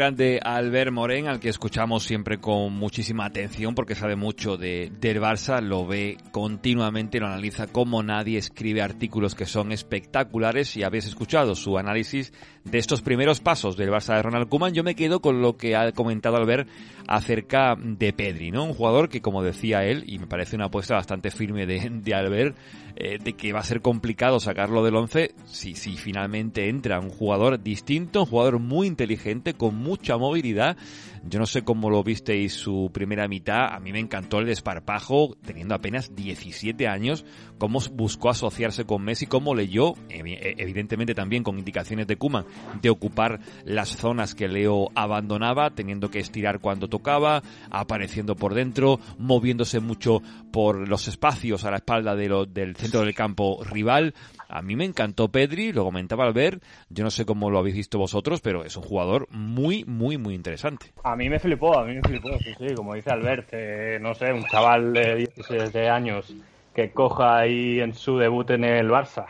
[0.02, 5.22] Grande Albert Morén, al que escuchamos siempre con muchísima atención porque sabe mucho de, del
[5.22, 11.06] Barça, lo ve continuamente, lo analiza como nadie, escribe artículos que son espectaculares y habéis
[11.06, 12.34] escuchado su análisis
[12.64, 14.74] de estos primeros pasos del Barça de Ronald Koeman.
[14.74, 16.68] Yo me quedo con lo que ha comentado Albert
[17.08, 18.66] acerca de Pedri, ¿no?
[18.66, 22.56] Un jugador que, como decía él, y me parece una apuesta bastante firme de, Albert,
[22.96, 27.10] eh, de que va a ser complicado sacarlo del 11 si, si finalmente entra un
[27.10, 30.78] jugador distinto, un jugador muy inteligente, con mucha movilidad.
[31.24, 35.36] Yo no sé cómo lo visteis su primera mitad, a mí me encantó el desparpajo,
[35.46, 37.26] teniendo apenas 17 años,
[37.60, 42.46] cómo buscó asociarse con Messi, cómo leyó, evidentemente también con indicaciones de Kuma,
[42.82, 49.00] de ocupar las zonas que Leo abandonaba, teniendo que estirar cuando tocaba, apareciendo por dentro,
[49.20, 54.16] moviéndose mucho por los espacios a la espalda de del centro del campo rival.
[54.52, 57.76] A mí me encantó Pedri, lo comentaba al ver, yo no sé cómo lo habéis
[57.76, 60.88] visto vosotros, pero es un jugador muy, muy, muy interesante.
[61.06, 64.14] A mí me flipó, a mí me flipó, sí, sí, como dice Albert, eh, no
[64.14, 66.36] sé, un chaval de 16 años
[66.76, 69.26] que coja ahí en su debut en el Barça,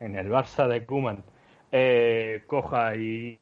[0.00, 1.22] en el Barça de Kuman,
[1.70, 3.38] eh, coja y,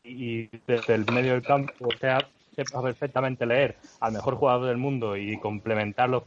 [0.67, 2.19] desde el medio del campo sea,
[2.55, 6.25] sepa perfectamente leer al mejor jugador del mundo y complementar los,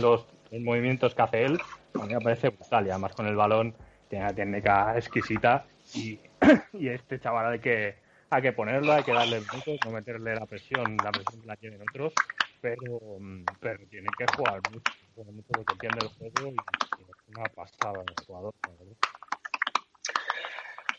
[0.00, 0.26] los,
[0.60, 1.58] movimientos que hace él,
[2.00, 3.74] a mí me parece brutal y además con el balón
[4.14, 6.20] tiene una técnica exquisita y,
[6.74, 7.96] y este chaval hay que,
[8.30, 11.56] hay que ponerlo, hay que darle minutos, no meterle la presión, la presión que la
[11.56, 12.12] tienen otros,
[12.60, 13.18] pero,
[13.58, 18.04] pero tiene que jugar mucho, jugar mucho porque entiende el juego y, es una pasada
[18.06, 18.54] el jugador.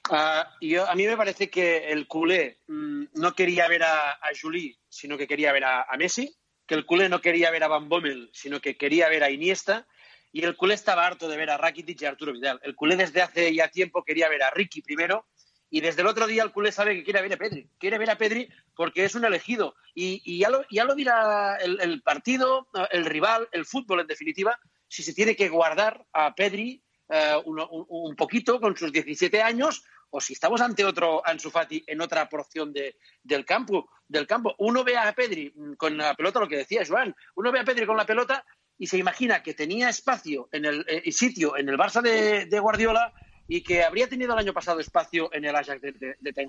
[0.10, 4.30] Uh, yo, a mí me parece que el culé mmm, no quería ver a, a
[4.40, 6.36] Juli, sino que quería ver a, a, Messi,
[6.68, 9.88] que el culé no quería ver a Van Bommel, sino que quería ver a Iniesta,
[10.36, 12.60] y el culé estaba harto de ver a Rakitic y a Arturo Vidal.
[12.62, 15.28] El culé desde hace ya tiempo quería ver a Ricky primero,
[15.70, 17.70] y desde el otro día el culé sabe que quiere ver a Pedri.
[17.80, 19.76] Quiere ver a Pedri porque es un elegido.
[19.94, 24.60] Y, ya, lo, dirá el, partido, el rival, el fútbol en definitiva,
[24.90, 27.50] si se tiene que guardar a Pedri uh,
[27.88, 32.28] un, poquito con sus 17 años o si estamos ante otro Ansu Fati en otra
[32.28, 34.54] porción de, del, campo, del campo.
[34.58, 37.86] Uno ve a Pedri con la pelota, lo que decía Joan, uno ve a Pedri
[37.86, 38.46] con la pelota
[38.78, 43.14] y se imagina que tenía espacio en el eh, sitio en el Barça de, Guardiola
[43.48, 46.48] y que habría tenido el año pasado espacio en el Ajax de, de, de.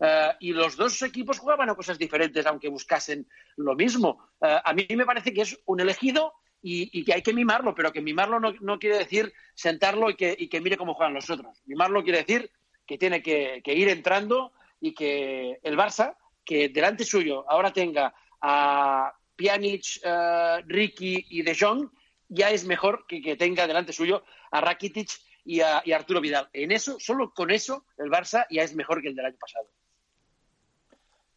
[0.00, 4.28] Uh, y los dos equipos jugaban a cosas diferentes, aunque buscasen lo mismo.
[4.40, 6.32] Uh, a mí me parece que es un elegido
[6.66, 10.34] y, que hay que mimarlo, pero que mimarlo no, no quiere decir sentarlo y que,
[10.36, 11.62] y que, mire cómo juegan los otros.
[11.66, 12.50] Mimarlo quiere decir
[12.86, 19.14] que tiene que, ir entrando y que el Barça, que delante suyo ahora tenga a
[19.36, 21.88] Pjanic, uh, Ricky y De Jong,
[22.28, 25.10] ya es mejor que, que tenga delante suyo a Rakitic
[25.44, 26.48] y a, Arturo Vidal.
[26.52, 29.66] En eso, solo con eso, el Barça ya es mejor que el del año pasado.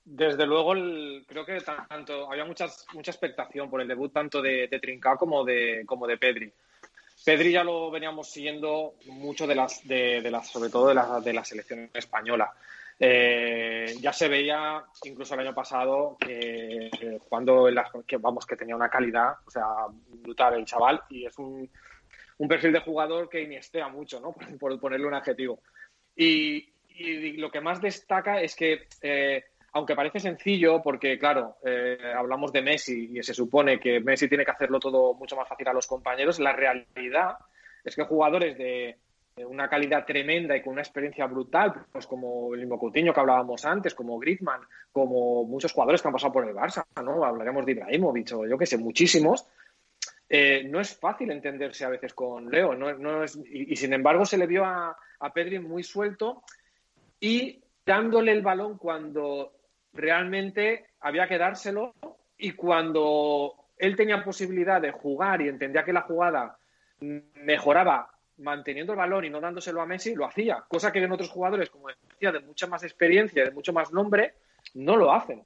[0.05, 0.71] Desde luego,
[1.27, 5.43] creo que tanto había muchas, mucha expectación por el debut tanto de, de Trincao como
[5.43, 6.53] de, como de Pedri.
[7.25, 11.19] Pedri ya lo veníamos siguiendo mucho de las, de, de las sobre todo de la,
[11.19, 12.53] de la selección española.
[12.99, 16.89] Eh, ya se veía incluso el año pasado que
[18.07, 19.65] que vamos que tenía una calidad, o sea,
[20.07, 21.69] brutal el chaval y es un,
[22.39, 24.33] un perfil de jugador que iniestea mucho, ¿no?
[24.33, 25.61] Por, por ponerle un adjetivo.
[26.15, 29.43] Y, y, lo que más destaca es que eh,
[29.73, 34.43] aunque parece sencillo, porque claro, eh, hablamos de Messi y se supone que Messi tiene
[34.43, 37.37] que hacerlo todo mucho más fácil a los compañeros, la realidad
[37.83, 38.97] es que jugadores de
[39.45, 43.65] una calidad tremenda y con una experiencia brutal, pues como el mismo Coutinho que hablábamos
[43.65, 44.61] antes, como Griezmann,
[44.91, 47.23] como muchos jugadores que han pasado por el Barça, ¿no?
[47.23, 49.47] Hablaremos de Ibrahimovic o yo que sé, muchísimos.
[50.29, 53.93] Eh, no es fácil entenderse a veces con Leo, no, no es, y, y, sin
[53.93, 56.43] embargo se le vio a, a Pedri muy suelto
[57.19, 59.53] y dándole el balón cuando
[59.93, 61.93] realmente había que dárselo
[62.37, 66.57] y cuando él tenía posibilidad de jugar y entendía que la jugada
[66.99, 71.29] mejoraba manteniendo el balón y no dándoselo a Messi, lo hacía, cosa que en otros
[71.29, 74.35] jugadores, como decía, de mucha más experiencia, de mucho más nombre,
[74.75, 75.43] no lo hacen.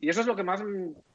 [0.00, 0.62] Y eso es lo que más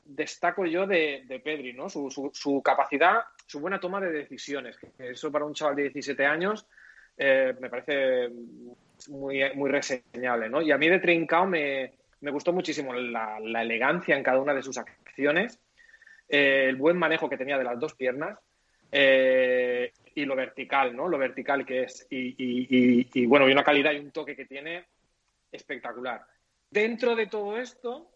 [0.03, 1.89] destaco yo de, de Pedri, ¿no?
[1.89, 4.77] Su, su, su, capacidad, su buena toma de decisiones.
[4.99, 6.67] Eso para un chaval de 17 años
[7.17, 8.29] eh, me parece
[9.09, 10.61] muy, muy reseñable, ¿no?
[10.61, 14.53] Y a mí de Trincao me, me gustó muchísimo la, la, elegancia en cada una
[14.53, 15.59] de sus acciones.
[16.29, 18.37] eh, el buen manejo que tenía de las dos piernas
[18.91, 21.07] eh, y lo vertical, ¿no?
[21.09, 22.07] Lo vertical que es.
[22.09, 24.85] Y, y, y, bueno, y una calidad y un toque que tiene
[25.51, 26.25] espectacular.
[26.71, 28.09] Dentro de todo esto,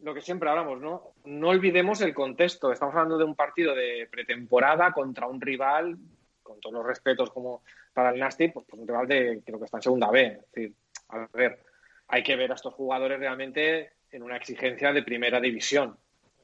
[0.00, 1.14] lo que siempre hablamos, ¿no?
[1.24, 2.72] No olvidemos el contexto.
[2.72, 5.96] Estamos hablando de un partido de pretemporada contra un rival,
[6.42, 7.62] con todos los respetos como
[7.94, 10.26] para el Nasty, pues, pues un rival de creo que está en segunda B.
[10.26, 10.74] Es decir,
[11.10, 11.60] a ver,
[12.08, 15.96] hay que ver a estos jugadores realmente en una exigencia de primera división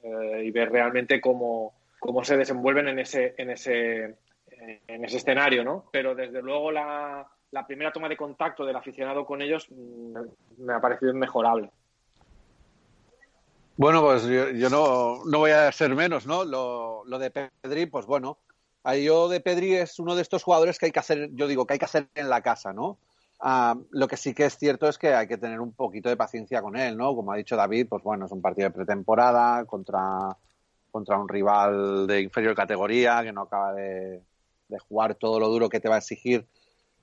[0.05, 4.17] eh, y ver realmente cómo, cómo se desenvuelven en ese, en ese,
[4.87, 5.85] en ese escenario, ¿no?
[5.93, 7.27] Pero desde luego la,
[7.67, 10.19] primera toma de contacto del aficionado con ellos mm,
[10.59, 11.71] me ha parecido inmejorable.
[13.77, 16.45] Bueno, pues yo, no, no, voy a ser menos, ¿no?
[16.45, 18.39] Lo, de Pedri, pues bueno,
[19.03, 21.75] yo de Pedri es uno de estos jugadores que hay que hacer, yo digo, que
[21.75, 22.99] hay que hacer en la casa, ¿no?
[23.39, 26.17] Uh, lo que sí que es cierto es que hay que tener un poquito de
[26.17, 27.15] paciencia con él, ¿no?
[27.15, 30.35] Como ha dicho David, pues bueno, es un partido de pretemporada contra,
[30.91, 34.23] contra un rival de inferior categoría que no acaba de,
[34.69, 36.47] de jugar todo lo duro que te va a exigir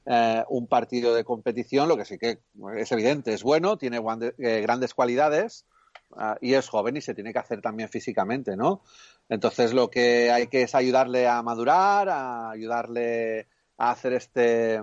[0.05, 2.39] eh, un partido de competición, lo que sí que
[2.75, 4.01] es evidente, es bueno, tiene
[4.37, 5.65] eh, grandes cualidades
[6.11, 8.81] uh, y es joven y se tiene que hacer también físicamente, ¿no?
[9.29, 13.47] Entonces lo que hay que es ayudarle a madurar, a ayudarle
[13.77, 14.81] a hacer este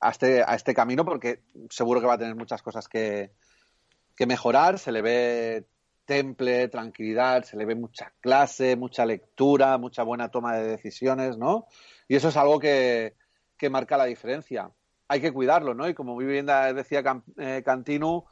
[0.00, 3.32] a este, a este camino porque seguro que va a tener muchas cosas que,
[4.14, 5.64] que mejorar, se le ve
[6.10, 11.68] temple, tranquilidad, se le ve mucha clase, mucha lectura, mucha buena toma de decisiones, ¿no?
[12.08, 13.14] Y eso es algo que,
[13.56, 14.72] que marca la diferencia.
[15.06, 15.88] Hay que cuidarlo, ¿no?
[15.88, 17.04] Y como muy bien decía
[17.38, 18.24] eh, Cantinu,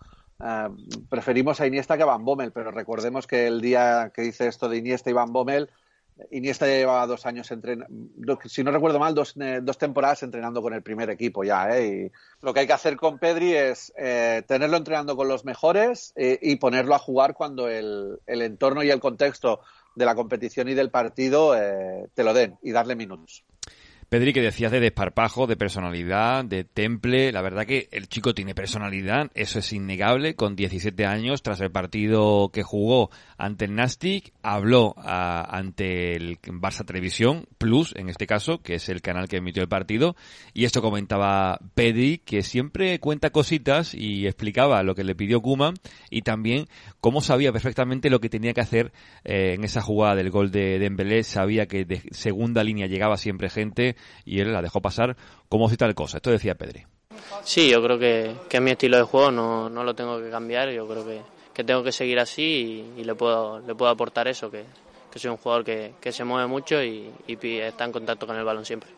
[0.44, 0.68] eh,
[1.08, 4.68] preferimos a Iniesta que a Van Bommel, pero recordemos que el día que dice esto
[4.68, 5.70] de Iniesta y Van Bommel,
[6.30, 10.74] Iniesta llevaba dos años entrenando, si no recuerdo mal, dos, eh, dos, temporadas entrenando con
[10.74, 11.76] el primer equipo ya.
[11.76, 11.86] ¿eh?
[11.86, 16.12] Y lo que hay que hacer con Pedri es eh, tenerlo entrenando con los mejores
[16.16, 19.60] eh, y ponerlo a jugar cuando el, el, entorno y el contexto
[19.94, 23.44] de la competición y del partido eh, te lo den y darle minutos.
[24.08, 27.30] Pedri, que decías de desparpajo, de personalidad, de temple.
[27.30, 30.34] La verdad que el chico tiene personalidad, eso es innegable.
[30.34, 36.38] Con 17 años, tras el partido que jugó ante el Nastic, habló a, ante el
[36.40, 40.16] Barça Televisión Plus, en este caso, que es el canal que emitió el partido.
[40.54, 45.74] Y esto comentaba Pedri, que siempre cuenta cositas y explicaba lo que le pidió Kuman
[46.08, 46.64] y también
[47.02, 48.90] cómo sabía perfectamente lo que tenía que hacer
[49.24, 51.24] eh, en esa jugada del gol de Dembélé.
[51.24, 55.16] Sabía que de segunda línea llegaba siempre gente y él la dejó pasar
[55.48, 56.18] como si tal cosa.
[56.18, 56.84] Esto decía Pedri.
[57.42, 60.70] Sí, yo creo que, que mi estilo de juego, no, no lo tengo que cambiar,
[60.70, 61.22] yo creo que,
[61.52, 64.64] que tengo que seguir así y, le, puedo, le puedo aportar eso, que,
[65.10, 68.36] que soy un jugador que, que se mueve mucho y, y, está en contacto con
[68.36, 68.90] el balón siempre.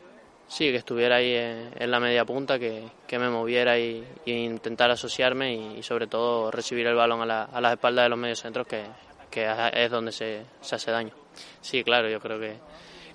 [0.49, 4.91] Sí, que estuviera ahí en, la media punta, que, que me moviera y, y intentar
[4.91, 8.19] asociarme y, y, sobre todo recibir el balón a, la, a las espaldas de los
[8.19, 8.83] medios centros, que,
[9.31, 11.13] que es donde se, se hace daño.
[11.61, 12.57] Sí, claro, yo creo que,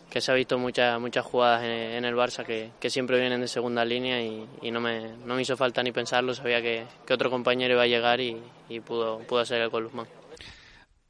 [0.10, 3.42] que se ha visto muchas muchas jugadas en, en el Barça que, que, siempre vienen
[3.42, 7.14] de segunda línea y, no, me, no me hizo falta ni pensarlo, sabía que, que
[7.14, 8.38] otro compañero iba a llegar y,
[8.70, 9.90] y pudo, pudo hacer el gol.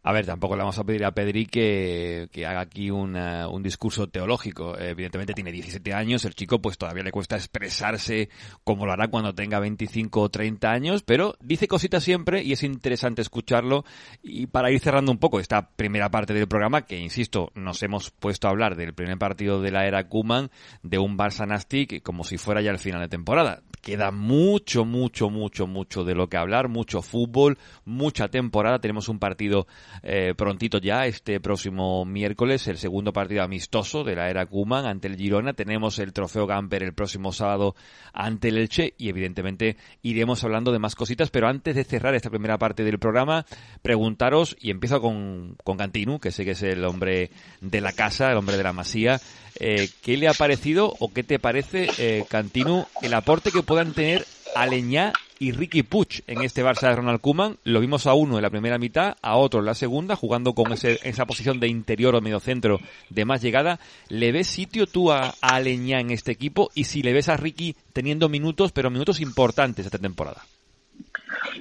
[0.07, 4.05] A ver, tampoco le vamos a pedir a Pedri que, que haga aquí un discurso
[4.05, 4.77] teológico.
[4.77, 8.29] Evidentemente tiene 17 años, el chico pues todavía le cuesta expresarse
[8.63, 12.61] como lo hará cuando tenga 25 o 30 años, pero dice cositas siempre y es
[12.61, 13.83] interesante escucharlo.
[14.21, 18.11] Y para ir cerrando un poco esta primera parte del programa, que insisto, nos hemos
[18.11, 20.51] puesto a hablar del primer partido de la era Kuman,
[20.83, 23.63] de un Barça Nastic, como si fuera ya el final de temporada.
[23.81, 28.79] Queda mucho, mucho, mucho, mucho de lo que hablar, mucho fútbol, mucha temporada.
[28.79, 29.65] Tenemos un partido
[30.03, 35.07] eh, prontito ya, este próximo miércoles, el segundo partido amistoso de la era Kuman ante
[35.07, 35.53] el Girona.
[35.53, 37.75] Tenemos el trofeo Gamper el próximo sábado
[38.13, 42.29] ante el Elche y evidentemente iremos hablando de más cositas, pero antes de cerrar esta
[42.29, 43.45] primera parte del programa,
[43.81, 47.31] preguntaros, y empiezo con, con Cantinu, que sé que es el hombre
[47.61, 49.19] de la casa, el hombre de la masía,
[49.59, 53.93] eh, ¿qué le ha parecido o qué te parece, eh, Cantinu, el aporte que puedan
[53.93, 54.25] tener
[54.55, 57.57] Aleñá y Ricky Puch en este Barça de Ronald Koeman.
[57.63, 60.71] Lo vimos a uno en la primera mitad, a otro en la segunda, jugando con
[60.71, 62.79] ese, esa posición de interior o medio centro
[63.09, 63.79] de más llegada.
[64.09, 66.69] ¿Le ves sitio tú a, a Aleñá en este equipo?
[66.75, 70.43] Y si le ves a Ricky teniendo minutos, pero minutos importantes esta temporada.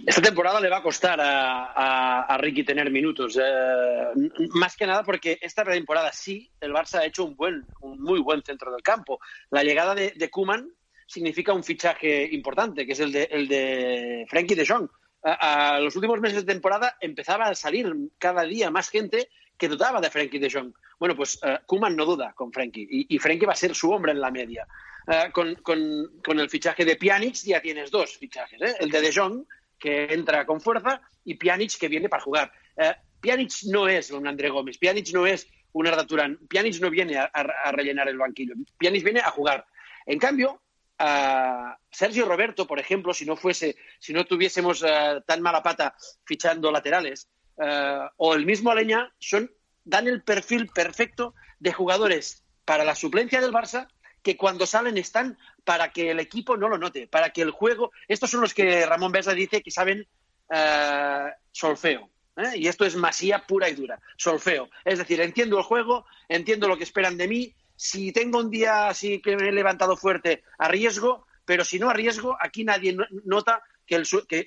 [0.06, 5.38] Esta temporada le va a costar a Ricky tener minutos, eh, más que nada porque
[5.40, 9.18] esta temporada sí, el Barça ha hecho un buen, un muy buen centro del campo.
[9.50, 10.70] La llegada de, de Kuman
[11.06, 14.88] significa un fichaje importante, que es el de, el de Frankie de Jong.
[15.22, 20.00] A, los últimos meses de temporada empezaba a salir cada día más gente que dudaba
[20.00, 20.74] de Frankie de Jong.
[20.98, 23.90] Bueno, pues uh, Kuman no duda con Frankie y, y, Frankie va a ser su
[23.90, 24.66] hombre en la media.
[25.06, 28.74] Uh, con, con, con, el fichaje de Pjanic ya tienes dos fichajes, ¿eh?
[28.80, 29.44] el de De Jong,
[29.78, 32.52] que entra con fuerza, y Pjanic, que viene para jugar.
[32.76, 36.90] Uh, Pjanic no es un André Gómez, Pjanic no es un Arda Turán, Pjanic no
[36.90, 39.66] viene a rellenar el banquillo, Pjanic viene a jugar.
[40.06, 40.60] En cambio,
[40.98, 45.94] a Sergio Roberto, por ejemplo, si no fuese, si no tuviésemos eh, tan mala pata
[46.24, 47.28] fichando laterales,
[47.58, 49.50] eh, o el mismo Aleña, son,
[49.84, 53.88] dan el perfil perfecto de jugadores para la suplencia del Barça
[54.22, 57.92] que cuando salen están para que el equipo no lo note, para que el juego.
[58.08, 60.08] Estos son los que Ramón Besa dice que saben
[60.50, 62.10] eh, solfeo.
[62.56, 64.68] Y esto es masía pura y dura, solfeo.
[64.84, 67.54] Es decir, entiendo el juego, entiendo lo que esperan de mí.
[67.76, 72.36] Si tengo un día así que me he levantado fuerte, arriesgo, pero si no arriesgo,
[72.40, 74.02] aquí nadie no- nota que,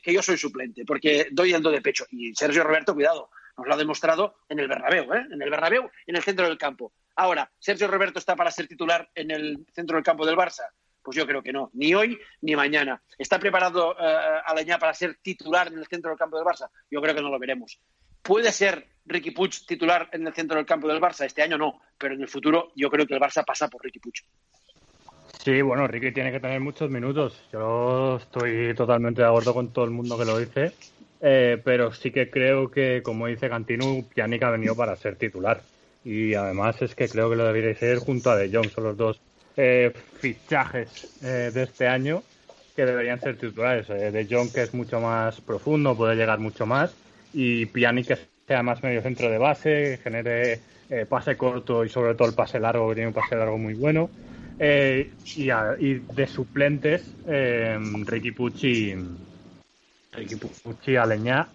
[0.05, 2.05] yo soy suplente, porque doy el do de pecho.
[2.09, 5.27] Y Sergio Roberto, cuidado, nos lo ha demostrado en el Bernabéu, ¿eh?
[5.31, 6.93] en el Bernabéu, en el centro del campo.
[7.15, 10.63] Ahora, ¿Sergio Roberto está para ser titular en el centro del campo del Barça?
[11.01, 13.01] Pues yo creo que no, ni hoy ni mañana.
[13.17, 16.69] ¿Está preparado eh, Aleñá para ser titular en el centro del campo del Barça?
[16.91, 17.79] Yo creo que no lo veremos.
[18.27, 21.25] ¿Puede ser Ricky Puig titular en el centro del campo del Barça?
[21.25, 23.99] Este año no, pero en el futuro yo creo que el Barça pasa por Ricky
[23.99, 24.15] Puig.
[25.41, 27.41] Sí, bueno, Ricky tiene que tener muchos minutos.
[27.53, 30.73] Yo estoy totalmente de acuerdo con todo el mundo que lo dice.
[31.21, 35.61] Eh, pero sí que creo que, como dice Cantino, Pjanic ha venido para ser titular.
[36.03, 38.69] Y además es que creo que lo debería ser junto a De Jong.
[38.69, 39.21] Son los dos
[39.55, 42.23] eh, fichajes eh, de este año
[42.75, 43.89] que deberían ser titulares.
[43.89, 46.93] Eh, de Jong, que es mucho más profundo, puede llegar mucho más.
[47.39, 48.17] Y Pjanic, que
[48.47, 50.59] sea más medio centro de base, genere
[50.89, 53.75] eh, pase corto y sobre todo el pase largo, que tiene un pase largo muy
[53.75, 54.09] bueno.
[54.57, 58.95] Eh, y, de suplentes, eh, Ricky Pucci,
[60.13, 61.47] Ricky Pucci, Aleñá,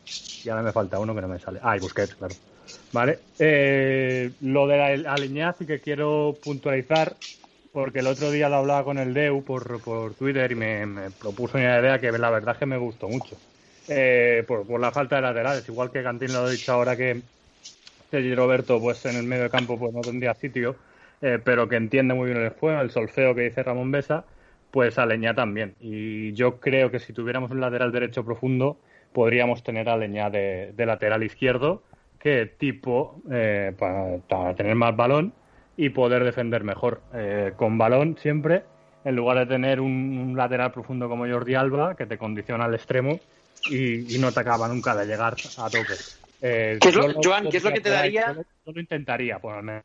[0.44, 1.58] y ahora me falta uno que no me sale.
[1.60, 2.34] Ah, y Busquets, claro.
[2.92, 3.18] Vale.
[3.40, 7.16] Eh, lo de Aleñá sí que quiero puntualizar,
[7.72, 11.10] porque el otro día lo hablaba con el Deu por, por Twitter y me, me
[11.10, 13.36] propuso una idea que la verdad es que me gustó mucho.
[13.88, 17.20] Eh, por, por la falta de laterales, igual que Cantín lo ha dicho ahora que
[18.12, 20.76] Sergi Roberto pues en el medio de campo pues no tendría sitio,
[21.22, 24.26] eh, pero que entiende muy bien el juego, el solfeo que dice Ramón Besa,
[24.70, 25.74] pues a Leñá también.
[25.80, 28.76] Y yo creo que si tuviéramos un lateral derecho profundo,
[29.14, 31.82] podríamos tener a Leñá de, lateral izquierdo,
[32.18, 35.32] que tipo eh, para, tener más balón
[35.78, 37.00] y poder defender mejor.
[37.14, 38.62] Eh, con balón siempre,
[39.06, 43.18] en lugar de tener un lateral profundo como Jordi Alba, que te condiciona al extremo
[43.70, 45.94] y, y no te acaba nunca de llegar a tope.
[46.40, 48.80] Eh, ¿Qué es lo- Joan, qué es lo que te daría- Yo lo, yo lo
[48.80, 49.84] intentaría, por lo menos.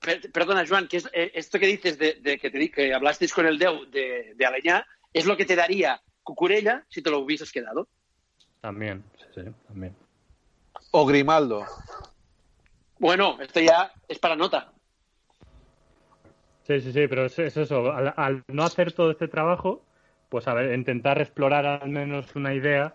[0.00, 2.94] Per- Perdona, Joan, que es, eh, esto que dices de, de que, te di- que
[2.94, 7.10] hablasteis con el Deu de, de Aleñá, es lo que te daría Cucurella si te
[7.10, 7.88] lo hubieses quedado.
[8.60, 9.94] También, sí, sí, también.
[10.92, 11.66] O Grimaldo.
[12.98, 14.72] Bueno, esto ya es para nota.
[16.66, 17.92] Sí, sí, sí, pero es, es eso.
[17.92, 19.82] Al, al no hacer todo este trabajo,
[20.28, 22.94] pues a ver, intentar explorar al menos una idea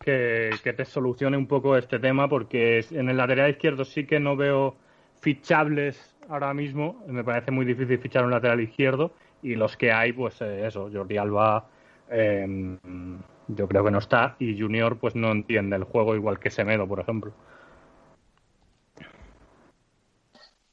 [0.00, 4.20] que, que te solucione un poco este tema, porque en el lateral izquierdo sí que
[4.20, 4.76] no veo
[5.20, 7.02] fichables ahora mismo.
[7.06, 9.12] Me parece muy difícil fichar un lateral izquierdo
[9.42, 11.66] y los que hay, pues eh, eso, Jordi Alba.
[12.10, 12.78] eh,
[13.48, 16.86] yo creo que no está y Junior pues no entiende el juego igual que Semedo,
[16.88, 17.32] por ejemplo.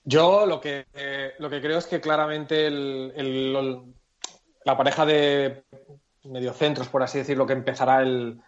[0.04, 3.96] Yo lo que, eh, lo que creo es que claramente el- el-
[4.66, 5.64] la pareja de
[6.26, 8.40] mediocentros, por así decirlo, que empezará el...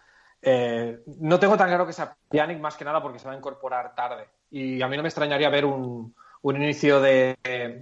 [0.41, 3.37] eh, no tengo tan claro que sea Pjanic más que nada porque se va a
[3.37, 4.27] incorporar tarde.
[4.51, 7.37] Y a mí no me extrañaría ver un, un inicio de,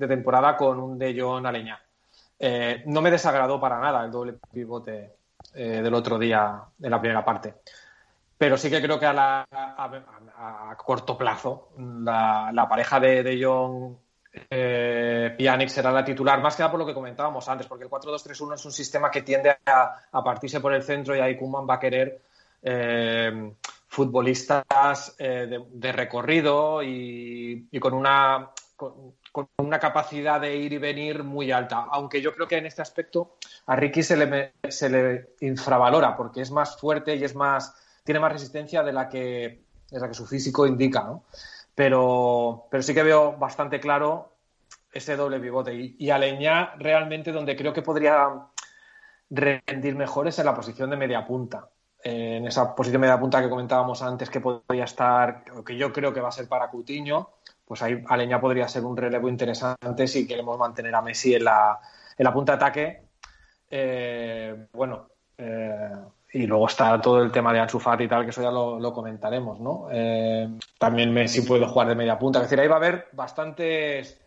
[0.07, 1.79] temporada con un De Jong Aleñá.
[2.39, 5.13] Eh, no me desagradó para nada el doble pivote
[5.53, 7.55] eh, del otro día en la primera parte
[8.37, 13.43] pero sí que creo que a, la- a corto plazo la, la pareja de, de
[13.43, 13.95] Jong
[14.49, 17.89] eh, Pjanic será la titular, más que nada por lo que comentábamos antes, porque el
[17.89, 21.75] 4-2-3-1 es un sistema que tiende a, partirse por el centro y ahí Koeman va
[21.75, 22.21] a querer
[22.61, 23.53] eh,
[23.87, 29.13] futbolistas eh, de, recorrido y, con una con,
[29.57, 31.87] una capacidad de ir y venir muy alta.
[31.91, 36.41] Aunque yo creo que en este aspecto a Ricky se le, se le infravalora porque
[36.41, 40.13] es más fuerte y es más tiene más resistencia de la que, de la que
[40.13, 41.23] su físico indica, ¿no?
[41.81, 44.35] Pero, pero sí que veo bastante claro
[44.93, 45.73] ese doble pivote.
[45.73, 48.29] Y, y Aleñá realmente donde creo que podría
[49.31, 51.69] rendir mejor es en la posición de media punta.
[52.03, 56.13] En esa posición de media punta que comentábamos antes que podría estar, que yo creo
[56.13, 57.31] que va a ser para Coutinho,
[57.65, 61.79] pues ahí Aleñá podría ser un relevo interesante si queremos mantener a Messi en la,
[62.15, 63.01] en la punta de ataque.
[63.71, 65.95] Eh, bueno, eh,
[66.33, 68.93] y luego está todo el tema de Ansu Fati y tal, que eso ya lo,
[68.93, 69.87] comentaremos, ¿no?
[69.91, 72.39] Eh, también Messi puede jugar de media punta.
[72.39, 74.19] Es decir, ahí va a haber bastantes...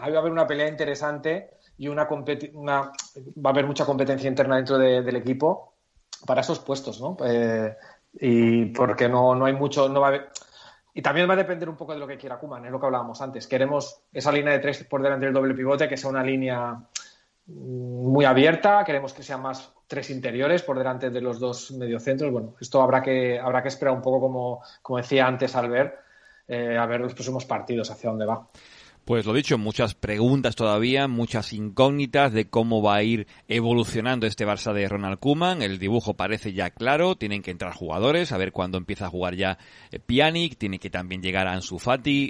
[0.00, 2.82] Ahí va a haber una pelea interesante y una, competi- una
[3.16, 5.74] va a haber mucha competencia interna dentro de- del equipo
[6.26, 7.16] para esos puestos, ¿no?
[7.24, 7.74] Eh,
[8.14, 9.88] y porque no, no hay mucho...
[9.88, 10.20] No va a
[10.92, 12.86] y también va a depender un poco de lo que quiera Kuman, es lo que
[12.86, 13.46] hablábamos antes.
[13.46, 16.74] Queremos esa línea de tres por delante del doble pivote, que sea una línea
[17.46, 22.30] mm, muy abierta, queremos que sea más tres interiores por delante de los dos mediocentros.
[22.30, 25.96] Bueno, esto habrá que, habrá que esperar un poco, como, como decía antes Albert,
[26.46, 28.48] eh, a ver los próximos partidos, hacia dónde va.
[29.04, 34.46] Pues lo dicho, muchas preguntas todavía, muchas incógnitas de cómo va a ir evolucionando este
[34.46, 35.62] Barça de Ronald Koeman.
[35.62, 39.34] El dibujo parece ya claro, tienen que entrar jugadores, a ver cuándo empieza a jugar
[39.34, 39.58] ya
[39.90, 41.78] eh, Pjanic, tiene que también llegar a Ansu.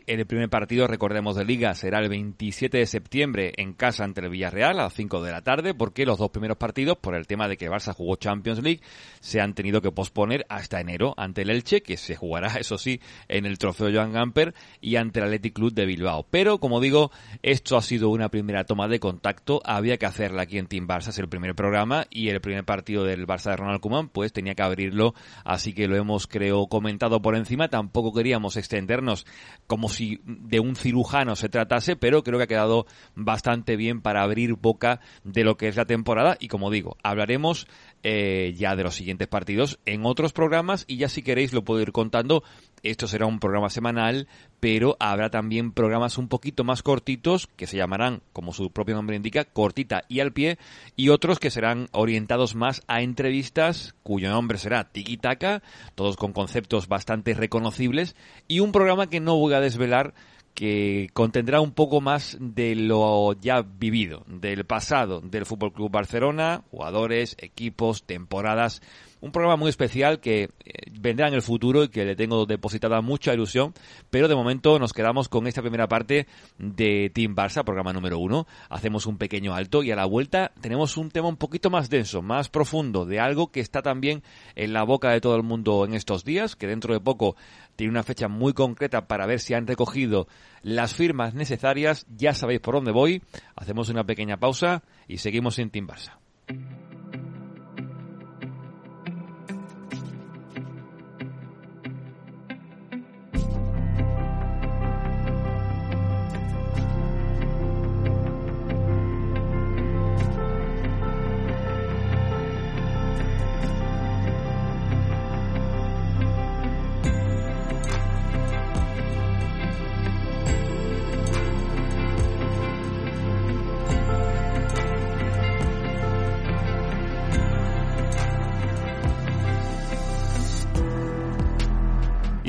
[0.07, 4.31] El primer partido, recordemos, de Liga será el 27 de septiembre en casa ante el
[4.31, 7.49] Villarreal a las 5 de la tarde, porque los dos primeros partidos, por el tema
[7.49, 8.81] de que Barça jugó Champions League,
[9.21, 13.01] se han tenido que posponer hasta enero ante el Elche, que se jugará, eso sí,
[13.29, 16.27] en el trofeo Joan Gamper y ante el Athletic Club de Bilbao.
[16.31, 17.11] Pero como digo,
[17.43, 19.61] esto ha sido una primera toma de contacto.
[19.65, 23.05] Había que hacerla aquí en Team Barça, es el primer programa y el primer partido
[23.05, 25.15] del Barça de Ronald Koeman, pues tenía que abrirlo.
[25.45, 27.69] Así que lo hemos, creo, comentado por encima.
[27.69, 29.27] Tampoco queríamos extendernos
[29.67, 34.23] como si de un cirujano se tratase, pero creo que ha quedado bastante bien para
[34.23, 36.37] abrir boca de lo que es la temporada.
[36.39, 37.67] Y como digo, hablaremos
[38.03, 41.81] eh, ya de los siguientes partidos en otros programas y ya si queréis lo puedo
[41.81, 42.43] ir contando.
[42.83, 44.27] Esto será un programa semanal,
[44.59, 49.17] pero habrá también programas un poquito más cortitos que se llamarán, como su propio nombre
[49.17, 50.59] indica, cortita y al pie,
[50.97, 55.63] y otros que serán orientados más a entrevistas cuyo nombre será Tiki Taka,
[55.95, 58.17] todos con conceptos bastante reconocibles,
[58.49, 60.15] y un programa que no voy a desvelar
[60.55, 66.63] que contendrá un poco más de lo ya vivido, del pasado del Fútbol Club Barcelona,
[66.71, 68.83] jugadores, equipos, temporadas
[69.21, 70.51] un programa muy especial que eh,
[70.93, 73.75] vendrá en el futuro y que le tengo depositada mucha ilusión,
[74.11, 76.27] pero de momento nos quedamos con esta primera parte
[76.59, 78.47] de Team Barça, programa número uno.
[78.69, 82.23] Hacemos un pequeño alto y a la vuelta tenemos un tema un poquito más denso,
[82.23, 84.23] más profundo, de algo que está también
[84.57, 87.37] en la boca de todo el mundo en estos días, que dentro de poco
[87.77, 90.29] tiene una fecha muy concreta para ver si han recogido
[90.63, 92.07] las firmas necesarias.
[92.17, 93.23] Ya sabéis por dónde voy.
[93.57, 96.19] Hacemos una pequeña pausa y seguimos en Team Barça.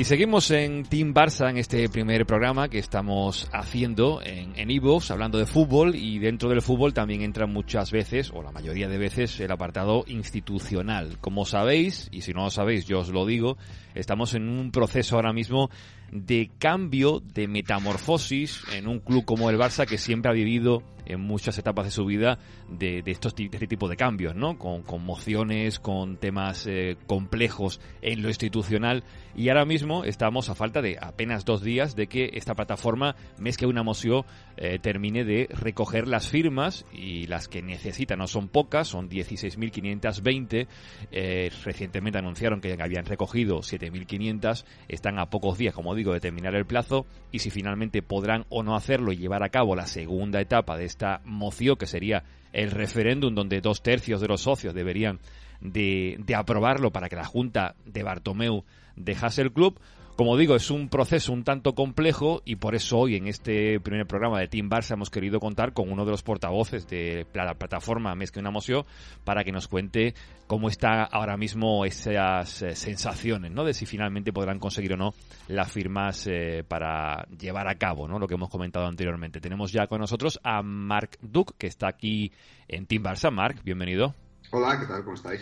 [0.02, 5.38] Y seguimos en Team Barça en este primer programa que estamos haciendo en Evox, hablando
[5.38, 9.38] de fútbol y dentro del fútbol también entra muchas veces, o la mayoría de veces,
[9.38, 11.18] el apartado institucional.
[11.20, 13.58] Como sabéis, y si no lo sabéis yo os lo digo,
[13.94, 15.70] estamos en un proceso ahora mismo
[16.10, 20.82] de cambio, de metamorfosis en un club como el Barça que siempre ha vivido
[21.12, 22.38] en muchas etapas de su vida
[22.68, 24.58] de, estos de este tipo de cambios, ¿no?
[24.58, 29.04] Con mociones, con temas eh, complejos en lo institucional
[29.34, 33.56] y ahora mismo estamos a falta de apenas dos días de que esta plataforma, mes
[33.56, 34.24] que una moción,
[34.56, 40.66] eh, termine de recoger las firmas y las que necesita no son pocas, son 16.520.
[41.10, 46.54] Eh, recientemente anunciaron que habían recogido 7.500, están a pocos días, como digo, de terminar
[46.54, 50.40] el plazo y si finalmente podrán o no hacerlo y llevar a cabo la segunda
[50.40, 55.20] etapa de esta moción, que sería el referéndum donde dos tercios de los socios deberían
[55.60, 58.64] de, de aprobarlo para que la Junta de Bartomeu
[58.96, 59.78] dejase el club,
[60.16, 64.06] como digo, es un proceso un tanto complejo y por eso hoy en este primer
[64.06, 68.14] programa de Team Barça hemos querido contar con uno de los portavoces de la plataforma
[68.14, 68.84] Mes que una moción
[69.24, 70.14] para que nos cuente
[70.46, 73.64] cómo está ahora mismo esas eh, sensaciones, ¿no?
[73.64, 75.14] De si finalmente podrán conseguir o no
[75.48, 78.18] las firmas eh, para llevar a cabo, ¿no?
[78.18, 79.40] Lo que hemos comentado anteriormente.
[79.40, 82.32] Tenemos ya con nosotros a Marc Duc, que está aquí
[82.68, 83.30] en Team Barça.
[83.30, 84.14] Marc, bienvenido.
[84.50, 85.02] Hola, ¿qué tal?
[85.04, 85.40] ¿Cómo estáis?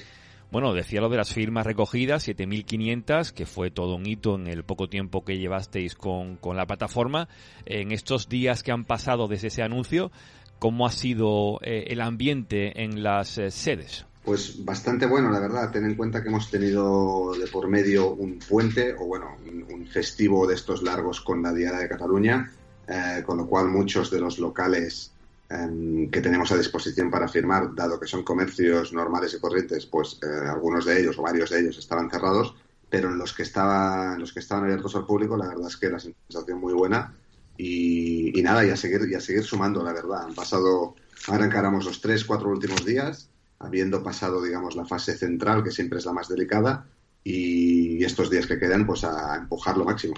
[0.51, 4.64] Bueno, decía lo de las firmas recogidas, 7.500, que fue todo un hito en el
[4.64, 7.28] poco tiempo que llevasteis con, con la plataforma.
[7.66, 10.11] En estos días que han pasado desde ese anuncio,
[10.59, 14.07] ¿cómo ha sido eh, el ambiente en las eh, sedes?
[14.24, 15.70] Pues bastante bueno, la verdad.
[15.70, 20.46] Ten en cuenta que hemos tenido de por medio un puente, o bueno, un, festivo
[20.46, 22.53] de estos largos con la Diada de Cataluña,
[22.86, 25.12] eh, con lo cual muchos de los locales
[25.51, 30.48] que tenemos a disposición para firmar, dado que son comercios normales y corrientes, pues eh,
[30.48, 32.55] algunos de ellos o varios de ellos estaban cerrados,
[32.88, 35.90] pero en los que estaban, los que estaban abiertos al público, la verdad es que
[35.90, 37.16] la sensación muy buena
[37.59, 40.22] y, nada, y a seguir, y a seguir sumando, la verdad.
[40.24, 40.94] Han pasado,
[41.26, 43.28] ahora encaramos los tres, cuatro últimos días,
[43.59, 46.86] habiendo pasado, digamos, la fase central, que siempre es la más delicada,
[47.23, 50.14] y estos días que quedan, pues a empujar lo máximo.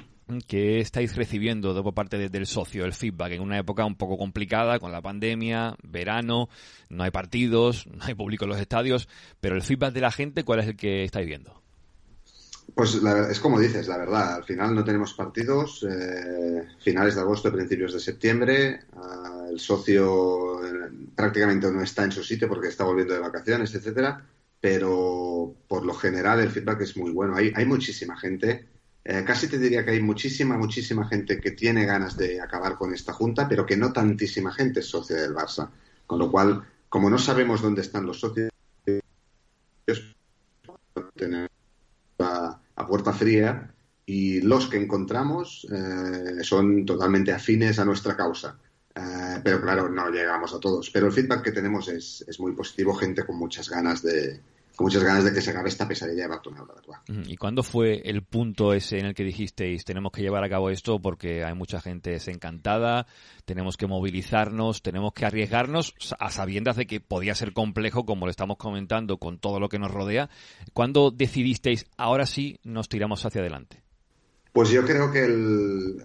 [0.46, 4.78] ¿Qué estáis recibiendo por parte del socio, el feedback, en una época un poco complicada
[4.78, 6.48] con la pandemia, verano,
[6.88, 9.09] no hay partidos, no hay público en los estadios,
[9.40, 11.61] pero el feedback de la gente, ¿cuál es el que estáis viendo?
[12.74, 17.53] Pues es como dices, la verdad, al final no tenemos partidos, eh, finales de agosto,
[17.53, 22.84] principios de septiembre, uh, el socio eh, prácticamente no está en su sitio porque está
[22.84, 24.24] volviendo de vacaciones, etcétera,
[24.62, 27.36] pero por lo general el feedback es muy bueno.
[27.36, 28.72] Hay, hay muchísima gente
[29.04, 32.94] eh, casi te diría que hay muchísima, muchísima gente que tiene ganas de acabar con
[32.94, 35.70] esta junta, pero que no tantísima gente es socia del Barça.
[36.06, 38.50] Con lo cual, como no sabemos dónde están los socios,
[41.16, 41.50] tener
[42.18, 43.74] a, a puerta fría
[44.06, 48.56] y los que encontramos eh, son totalmente afines a nuestra causa.
[48.94, 50.90] Eh, pero claro, no llegamos a todos.
[50.90, 54.40] Pero el feedback que tenemos es, es muy positivo, gente con muchas ganas de,
[54.76, 57.24] con muchas ganas de que se acabe esta pesadilla de Bartomeu, la verdad.
[57.26, 60.70] ¿Y cuándo fue el punto ese en el que dijisteis tenemos que llevar a cabo
[60.70, 63.06] esto porque hay mucha gente desencantada,
[63.44, 68.30] tenemos que movilizarnos, tenemos que arriesgarnos a sabiendas de que podía ser complejo, como lo
[68.30, 70.30] estamos comentando, con todo lo que nos rodea?
[70.72, 73.82] ¿Cuándo decidisteis ahora sí nos tiramos hacia adelante?
[74.52, 76.02] Pues yo creo que el,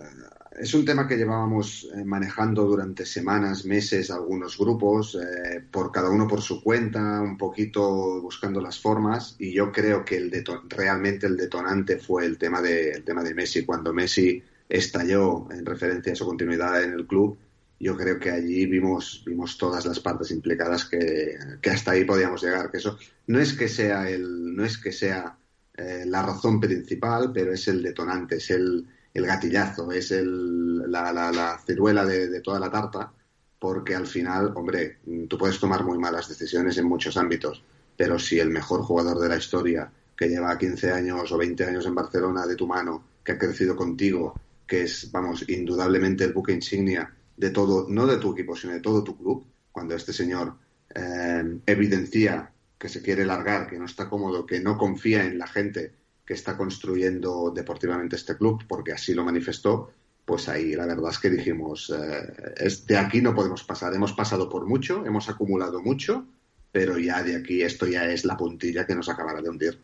[0.58, 6.10] es un tema que llevábamos eh, manejando durante semanas, meses, algunos grupos, eh, por cada
[6.10, 9.36] uno por su cuenta, un poquito buscando las formas.
[9.38, 13.36] Y yo creo que el realmente el detonante fue el tema, de, el tema de
[13.36, 13.66] Messi.
[13.66, 17.38] Cuando Messi estalló en referencia a su continuidad en el club,
[17.80, 22.42] yo creo que allí vimos, vimos todas las partes implicadas que, que hasta ahí podíamos
[22.42, 22.72] llegar.
[22.72, 22.98] Que eso
[23.28, 25.38] no es que sea, el, no es que sea
[25.76, 28.88] eh, la razón principal, pero es el detonante, es el
[29.18, 33.12] el gatillazo, es el, la, la, ciruela de, toda la tarta,
[33.60, 37.64] porque al final, hombre, tú puedes tomar muy malas decisiones en muchos ámbitos,
[37.96, 41.86] pero si el mejor jugador de la historia, que lleva 15 años o 20 años
[41.88, 46.54] en Barcelona de tu mano, que ha crecido contigo, que es, vamos, indudablemente el buque
[46.54, 50.54] insignia de todo, no de tu equipo, sino de todo tu club, cuando este señor
[50.94, 55.48] eh, evidencia que se quiere largar, que no está cómodo, que no confía en la
[55.48, 55.94] gente
[56.28, 59.94] que está construyendo deportivamente este club, porque así lo manifestó,
[60.26, 63.96] pues ahí la verdad es que dijimos, eh, de aquí no podemos pasar.
[63.96, 66.28] Hemos pasado por mucho, hemos acumulado mucho,
[66.70, 69.80] pero ya de aquí esto ya es la puntilla que nos acabará de hundir.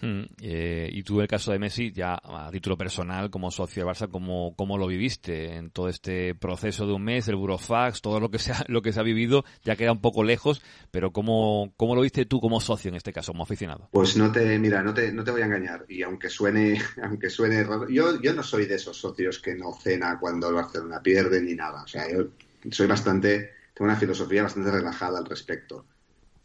[0.00, 3.90] Mm, eh, y tú el caso de Messi, ya a título personal, como socio de
[3.90, 8.18] Barça, ¿cómo, ¿cómo lo viviste en todo este proceso de un mes, el Burofax, todo
[8.18, 11.12] lo que se ha, lo que se ha vivido, ya queda un poco lejos, pero
[11.12, 13.88] ¿cómo, ¿cómo lo viste tú como socio en este caso, como aficionado?
[13.92, 17.30] Pues no te, mira, no te, no te voy a engañar, y aunque suene, aunque
[17.30, 21.00] suene raro, yo, yo no soy de esos socios que no cena cuando el Barcelona
[21.00, 22.26] pierde ni nada, o sea, yo
[22.70, 25.86] soy bastante, tengo una filosofía bastante relajada al respecto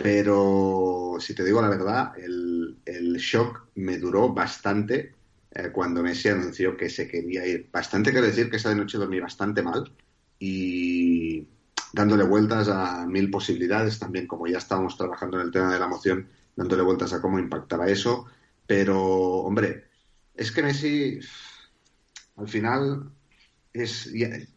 [0.02, 5.14] pero si te digo la verdad, el, el shock me duró bastante
[5.52, 7.68] eh, cuando Messi anunció que se quería ir.
[7.70, 9.92] Bastante quiero decir que esa noche dormí bastante mal
[10.40, 11.46] y
[11.92, 15.88] dándole vueltas a mil posibilidades, también como ya estábamos trabajando en el tema de la
[15.90, 18.26] moción, dándole vueltas a cómo impactaba eso.
[18.66, 19.84] Pero, hombre,
[20.34, 21.20] es que Messi,
[22.38, 23.12] al final,
[23.74, 24.10] es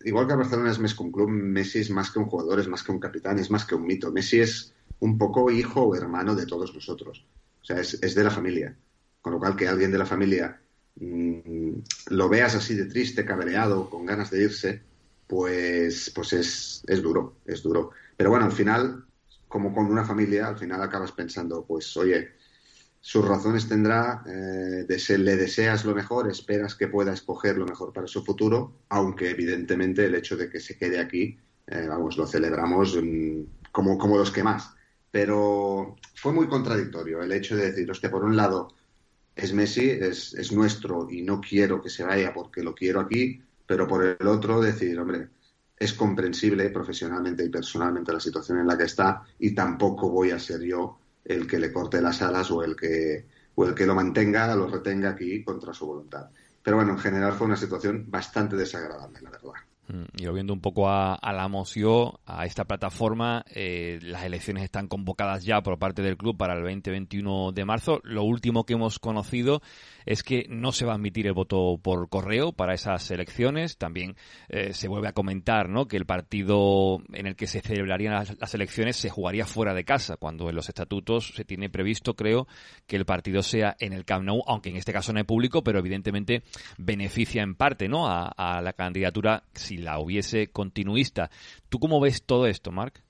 [0.05, 2.69] igual que Barcelona es más que un club, Messi es más que un jugador, es
[2.69, 4.13] más que un capitán, es más que un mito.
[4.13, 7.25] Messi es un poco hijo o hermano de todos nosotros.
[7.63, 8.77] O sea, es, de la familia.
[9.21, 10.61] Con lo cual, que alguien de la familia
[10.97, 11.71] mm,
[12.09, 14.83] lo veas así de triste, cabreado, con ganas de irse,
[15.27, 17.91] pues, pues es, es duro, es duro.
[18.17, 19.05] Pero bueno, al final,
[19.49, 22.31] como con una familia, al final acabas pensando, pues oye,
[23.01, 24.87] sus razones tendrá, eh,
[25.19, 30.05] le deseas lo mejor, esperas que pueda escoger lo mejor para su futuro, aunque evidentemente
[30.05, 34.31] el hecho de que se quede aquí, eh, vamos, lo celebramos mm, como, como los
[34.31, 34.75] que más
[35.13, 38.75] pero fue muy contradictorio el hecho de decir, hostia, por un lado
[39.37, 43.41] es Messi, es, es nuestro y no quiero que se vaya porque lo quiero aquí,
[43.67, 45.29] pero por el otro decir, hombre,
[45.79, 50.39] es comprensible profesionalmente y personalmente la situación en la que está y tampoco voy a
[50.39, 53.95] ser yo el que le corte las alas o el que, o el que lo
[53.95, 56.31] mantenga, lo retenga aquí contra su voluntad.
[56.63, 59.53] Pero bueno, en general fue una situación bastante desagradable, la verdad.
[59.93, 64.89] Mm, y volviendo un poco a, la moción, a esta plataforma, eh, las elecciones están
[64.89, 68.01] convocadas ya por parte del club para el 2021 de marzo.
[68.03, 69.61] Lo último que hemos conocido
[70.07, 73.77] es que no se va a admitir el voto por correo para esas elecciones.
[73.77, 74.17] También
[74.49, 75.87] eh, se vuelve a comentar ¿no?
[75.87, 80.17] que el partido en el que se celebrarían las, elecciones se jugaría fuera de casa,
[80.17, 82.47] cuando en los estatutos se tiene previsto, creo,
[82.87, 85.63] que el partido sea en el Camp Nou, aunque en este caso no hay público,
[85.63, 86.43] pero evidentemente
[86.79, 88.07] beneficia en parte ¿no?
[88.07, 91.31] a, a la candidatura si la hubiese continuista.
[91.69, 93.03] ¿Tú cómo ves todo esto, Marc?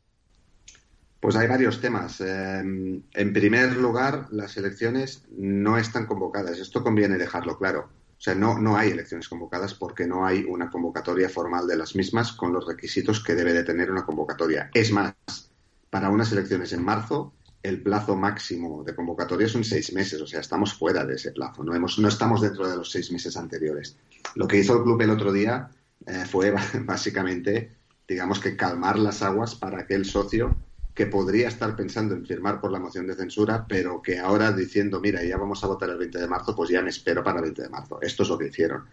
[1.22, 2.20] Pues hay varios temas.
[2.20, 6.58] Eh, en primer lugar, las elecciones no están convocadas.
[6.58, 7.90] Esto conviene dejarlo claro.
[8.18, 11.94] O sea, no, no hay elecciones convocadas porque no hay una convocatoria formal de las
[11.94, 14.68] mismas con los requisitos que debe de tener una convocatoria.
[14.74, 15.14] Es más,
[15.90, 20.20] para unas elecciones en marzo, el plazo máximo de convocatoria son seis meses.
[20.20, 21.62] O sea, estamos fuera de ese plazo.
[21.62, 23.96] No, hemos, no estamos dentro de los seis meses anteriores.
[24.34, 25.70] Lo que hizo el club el otro día
[26.04, 27.76] eh, fue básicamente,
[28.08, 30.56] digamos que calmar las aguas para aquel socio
[30.94, 35.00] que podría estar pensando en firmar por la moción de censura, pero que ahora diciendo,
[35.00, 37.44] mira, ya vamos a votar el 20 de marzo, pues ya me espero para el
[37.44, 37.98] 20 de marzo.
[38.02, 38.84] Esto es lo que hicieron,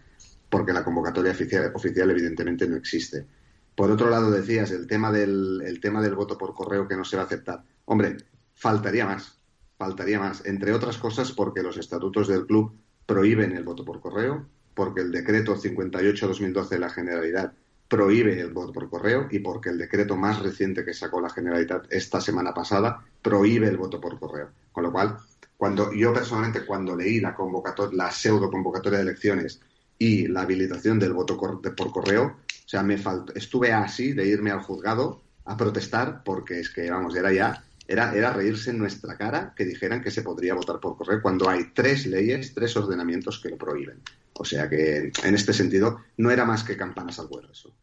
[0.48, 3.26] porque la convocatoria oficial, oficial evidentemente no existe.
[3.74, 7.04] Por otro lado, decías el tema, del, el tema del voto por correo que no
[7.04, 7.64] se va a aceptar.
[7.84, 8.16] Hombre,
[8.54, 9.38] faltaría más,
[9.76, 14.46] faltaría más, entre otras cosas porque los estatutos del club prohíben el voto por correo,
[14.74, 17.52] porque el decreto 58-2012 de la Generalidad
[17.90, 21.92] prohíbe el voto por correo y porque el decreto más reciente que sacó la Generalitat
[21.92, 24.48] esta semana pasada prohíbe el voto por correo.
[24.70, 25.18] Con lo cual,
[25.56, 29.60] cuando yo personalmente cuando leí la convocatoria, la pseudo convocatoria de elecciones
[29.98, 32.96] y la habilitación del voto por correo, o sea, me
[33.34, 38.14] estuve así de irme al juzgado a protestar porque es que, vamos, era ya, era,
[38.14, 41.72] era reírse en nuestra cara que dijeran que se podría votar por correo cuando hay
[41.74, 44.00] tres leyes, tres ordenamientos que lo prohíben.
[44.34, 47.74] O sea que en este sentido no era más que campanas al vuelo eso.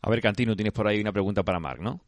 [0.00, 2.00] A ver, Cantino, tienes por ahí una pregunta para Marc, ¿no?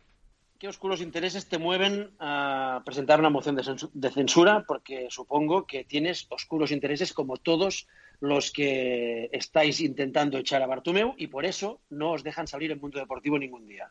[0.60, 4.64] ¿Qué oscuros intereses te mueven a presentar una moción de censura?
[4.66, 7.88] Porque supongo que tienes oscuros intereses como todos
[8.20, 12.80] los que estáis intentando echar a Bartumeu y por eso no os dejan salir en
[12.80, 13.90] mundo deportivo ningún día.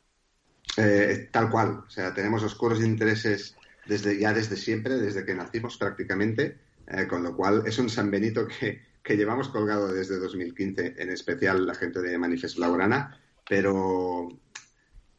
[0.78, 1.84] Eh, tal cual.
[1.88, 3.56] O sea, tenemos oscuros intereses
[3.86, 8.10] desde ya desde siempre, desde que nacimos prácticamente, eh, con lo cual es un San
[8.10, 14.30] Benito que, que llevamos colgado desde 2015, en especial la gente de Manifest Blaugrana, pero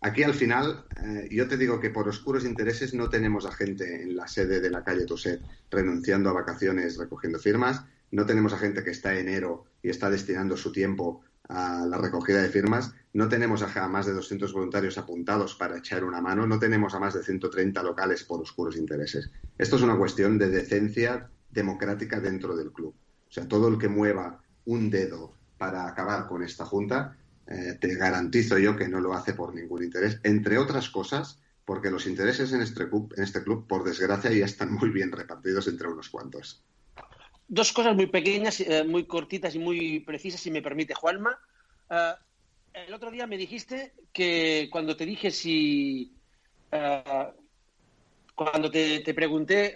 [0.01, 4.02] aquí al final eh, yo te digo que por oscuros intereses no tenemos a gente
[4.02, 5.40] en la sede de la calle Toset
[5.70, 10.56] renunciando a vacaciones recogiendo firmas, no tenemos a gente que está enero y está destinando
[10.56, 15.55] su tiempo a la recogida de firmas, no tenemos a más de 200 voluntarios apuntados
[15.55, 19.31] para echar una mano, no tenemos a más de 130 locales por oscuros intereses.
[19.57, 22.93] Esto es una cuestión de decencia democrática dentro del club.
[23.28, 27.16] O sea, todo el que mueva un dedo para acabar con esta junta,
[27.47, 31.93] eh, te garantizo yo que no lo hace por ningún interés, entre otras cosas, porque
[31.93, 35.69] los intereses en este club, en este club por desgracia, ya están muy bien repartidos
[35.69, 36.65] entre unos cuantos.
[37.47, 41.39] Dos cosas muy pequeñas, eh, muy cortitas y muy precisas, si me permite, Juanma.
[41.91, 42.15] Eh,
[42.74, 46.12] el otro día me dijiste que cuando te dije si.
[48.34, 49.74] cuando te, te pregunté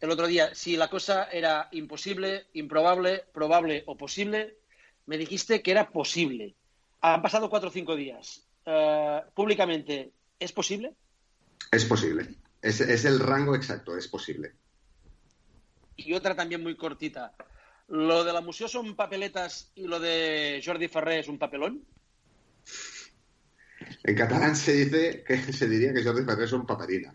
[0.00, 4.56] el otro día, si la cosa era imposible, improbable, probable o posible,
[5.06, 6.54] me dijiste que era posible.
[7.02, 8.46] Han pasado cuatro o cinco días.
[8.64, 10.94] Eh, públicamente, ¿es posible?
[11.70, 12.34] Es posible.
[12.62, 14.52] Es, es, el rango exacto, es posible.
[15.96, 17.34] Y otra también muy cortita.
[17.90, 21.84] ¿Lo de la museo son papeletas y lo de Jordi Ferrer es un papelón?
[24.04, 27.12] En catalán se dice que se diría que Jordi Ferrer es un paperina.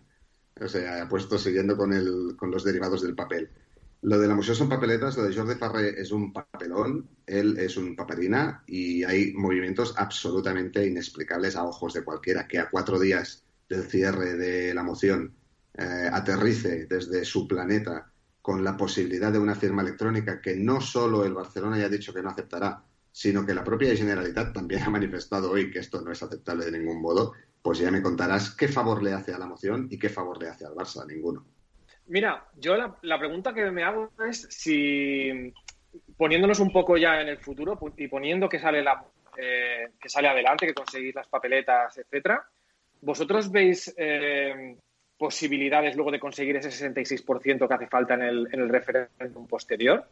[0.60, 3.50] O sea, ha puesto siguiendo con, el, con los derivados del papel.
[4.02, 7.78] Lo de la museo son papeletas, lo de Jordi Farré es un papelón, él es
[7.78, 13.44] un paperina y hay movimientos absolutamente inexplicables a ojos de cualquiera que a cuatro días
[13.68, 15.34] del cierre de la moción
[15.78, 18.12] eh, aterrice desde su planeta
[18.46, 22.14] con la posibilidad de una firma electrónica que no solo el Barcelona ya ha dicho
[22.14, 22.80] que no aceptará,
[23.12, 26.78] sino que la propia Generalitat también ha manifestado hoy que esto no es aceptable de
[26.78, 30.10] ningún modo, pues ya me contarás qué favor le hace a la moción y qué
[30.10, 31.44] favor le hace al Barça, ninguno.
[32.06, 35.52] Mira, yo la, pregunta que me hago es si,
[36.16, 39.04] poniéndonos un poco ya en el futuro y poniendo que sale, la,
[39.38, 42.48] eh, que sale adelante, que conseguís las papeletas, etcétera,
[43.02, 44.78] ¿vosotros veis eh,
[45.18, 50.06] posibilidades luego de conseguir ese 66% que hace falta en el, en el referéndum posterior?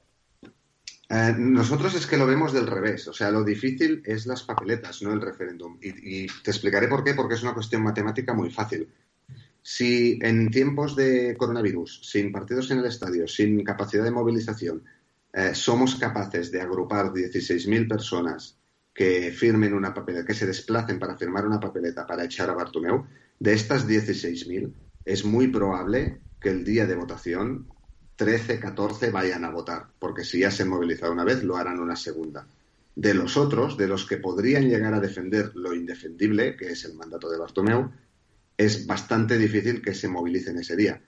[1.10, 3.08] Eh, nosotros es que lo vemos del revés.
[3.08, 5.78] O sea, lo difícil es las papeletas, no el referéndum.
[5.82, 8.90] Y, te explicaré por qué, porque es una cuestión matemática muy fácil.
[9.62, 14.84] Si en tiempos de coronavirus, sin partidos en el estadio, sin capacidad de movilización,
[15.32, 18.58] eh, somos capaces de agrupar 16.000 personas
[18.94, 23.06] que firmen una papeleta, que se desplacen para firmar una papeleta para echar a Bartomeu,
[23.40, 24.72] de estas 16.000
[25.06, 27.68] es muy probable que el día de votación
[28.16, 31.80] 13, 14 vayan a votar, porque si ya se han movilizado una vez, lo harán
[31.80, 32.48] una segunda.
[32.96, 36.94] De los otros, de los que podrían llegar a defender lo indefendible, que es el
[36.94, 37.92] mandato de Bartomeu,
[38.56, 41.02] es bastante difícil que se movilicen ese día.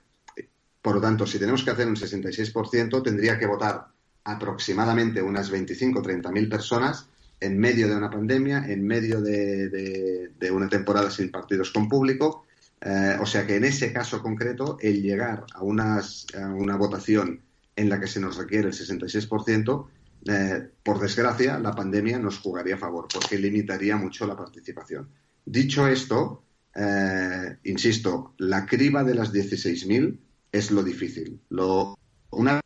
[0.82, 3.86] Por lo tanto, si tenemos que hacer un 66%, tendría que votar
[4.24, 7.08] aproximadamente unas 25 o 30 mil personas
[7.40, 12.45] en medio de una pandemia, en medio de, una temporada sin partidos con público,
[12.88, 17.42] Eh, o sea que en ese caso concreto, el llegar a, unas, a una votación
[17.74, 19.88] en la que se nos requiere el 66%,
[20.28, 25.08] eh, por desgracia, la pandemia nos jugaría a favor, porque limitaría mucho la participación.
[25.44, 26.44] Dicho esto,
[26.76, 30.20] eh, insisto, la criba de las 16.000
[30.52, 31.40] es lo difícil.
[31.48, 31.98] Lo,
[32.30, 32.60] una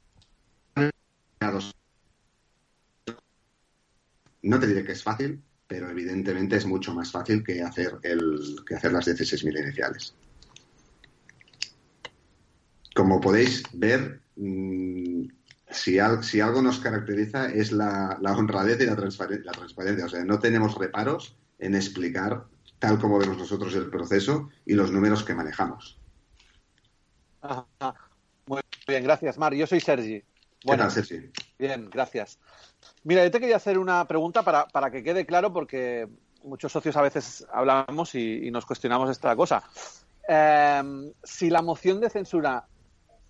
[4.43, 8.57] no te diré que es fácil, pero evidentemente es mucho más fácil que hacer, el,
[8.67, 10.17] que hacer las 16.000 iniciales.
[12.93, 15.27] Como podéis ver, mm,
[15.71, 20.07] si, si, algo nos caracteriza es la, honradez y la, la, transparencia.
[20.07, 22.47] O sea, no tenemos reparos en explicar
[22.81, 26.01] tal como vemos nosotros el proceso y los números que manejamos.
[28.47, 29.55] Muy bien, gracias, Mar.
[29.55, 30.25] Yo soy Sergi.
[30.65, 31.31] Bueno, Sergi?
[31.61, 32.41] Bien, gracias.
[33.05, 36.09] Mira, yo te quería hacer una pregunta para, para que quede claro, porque
[36.45, 39.63] muchos socios a veces hablamos y, nos cuestionamos esta cosa.
[40.27, 42.67] Em, si la moción de censura,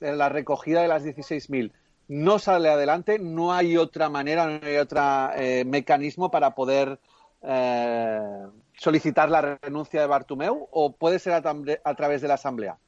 [0.00, 1.72] la recogida de las 16.000,
[2.08, 5.00] no sale adelante, no hay otra manera, no hay otro
[5.36, 6.98] eh, mecanismo para poder
[7.42, 8.46] eh,
[8.76, 12.78] solicitar la renuncia de Bartumeu o puede ser a través de la Asamblea?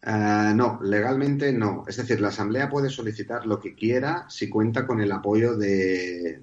[0.00, 1.84] Eh, no, legalmente no.
[1.86, 6.42] Es decir, la Asamblea puede solicitar lo que quiera si cuenta con el apoyo de,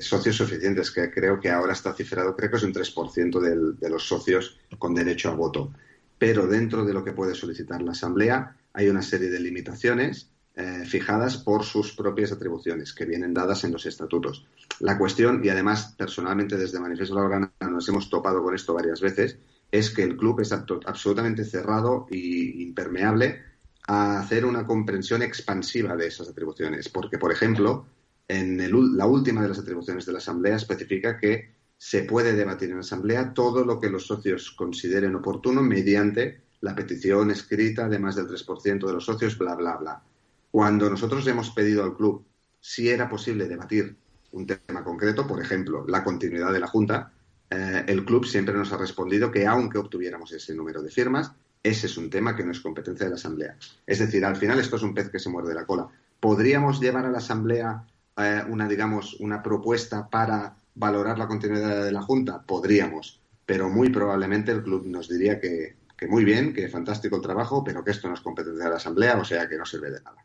[0.00, 4.06] socios suficientes, que creo que ahora está cifrado, creo que es un 3% de los
[4.06, 5.72] socios con derecho a voto.
[6.18, 10.84] Pero dentro de lo que puede solicitar la Asamblea hay una serie de limitaciones eh,
[10.86, 14.46] fijadas por sus propias atribuciones, que vienen dadas en los estatutos.
[14.80, 18.72] La cuestión, y además personalmente desde Manifiesto de la Organa nos hemos topado con esto
[18.72, 19.36] varias veces,
[19.70, 23.42] es que el club es absolutamente cerrado e impermeable
[23.88, 26.88] a hacer una comprensión expansiva de esas atribuciones.
[26.88, 27.86] Porque, por ejemplo,
[28.28, 28.58] en
[28.96, 32.80] la última de las atribuciones de la Asamblea especifica que se puede debatir en la
[32.80, 38.26] Asamblea todo lo que los socios consideren oportuno mediante la petición escrita de más del
[38.26, 40.02] 3% de los socios, bla, bla, bla.
[40.50, 42.24] Cuando nosotros hemos pedido al club
[42.60, 43.94] si era posible debatir
[44.32, 47.12] un tema concreto, por ejemplo, la continuidad de la Junta,
[47.50, 51.32] eh, el club siempre nos ha respondido que aunque obtuviéramos ese número de firmas,
[51.62, 53.56] ese es un tema que no es competencia de la Asamblea.
[53.86, 55.88] Es decir, al final esto es un pez que se muerde la cola.
[56.20, 57.84] ¿Podríamos llevar a la Asamblea
[58.16, 62.42] eh, una, digamos, una propuesta para valorar la continuidad de la Junta?
[62.42, 65.76] Podríamos, pero muy probablemente el club nos diría que,
[66.08, 69.16] muy bien, que fantástico el trabajo, pero que esto no es competencia de la Asamblea,
[69.18, 70.24] o sea que no sirve de nada.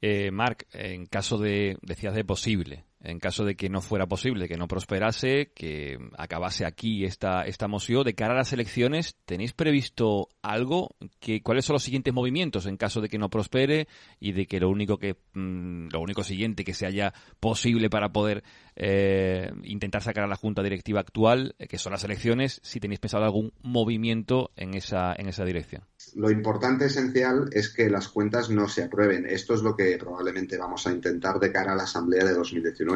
[0.00, 4.48] Eh, Marc, en caso de, decías de posible, en caso de que no fuera posible,
[4.48, 9.52] que no prosperase, que acabase aquí esta, esta moción, de cara a las elecciones, ¿tenéis
[9.52, 10.96] previsto algo?
[11.20, 13.88] Que, ¿Cuáles son los siguientes movimientos en caso de que no prospere
[14.20, 18.10] y de que lo único que mm, lo único siguiente que se haya posible para
[18.10, 18.42] poder
[18.76, 23.00] eh, intentar sacar a la junta directiva actual, eh, que son las elecciones, si tenéis
[23.00, 25.84] pensado algún movimiento en esa en esa dirección?
[26.14, 29.26] Lo importante esencial es que las cuentas no se aprueben.
[29.26, 32.87] Esto es lo que probablemente vamos a intentar de cara a la asamblea de 2019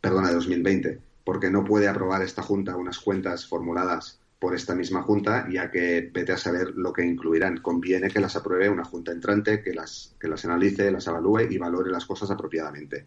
[0.00, 5.02] perdona, de 2020, porque no puede aprobar esta Junta unas cuentas formuladas por esta misma
[5.02, 7.58] Junta, ya que vete a saber lo que incluirán.
[7.58, 11.58] Conviene que las apruebe una Junta entrante, que las, que las analice, las evalúe y
[11.58, 13.06] valore las cosas apropiadamente.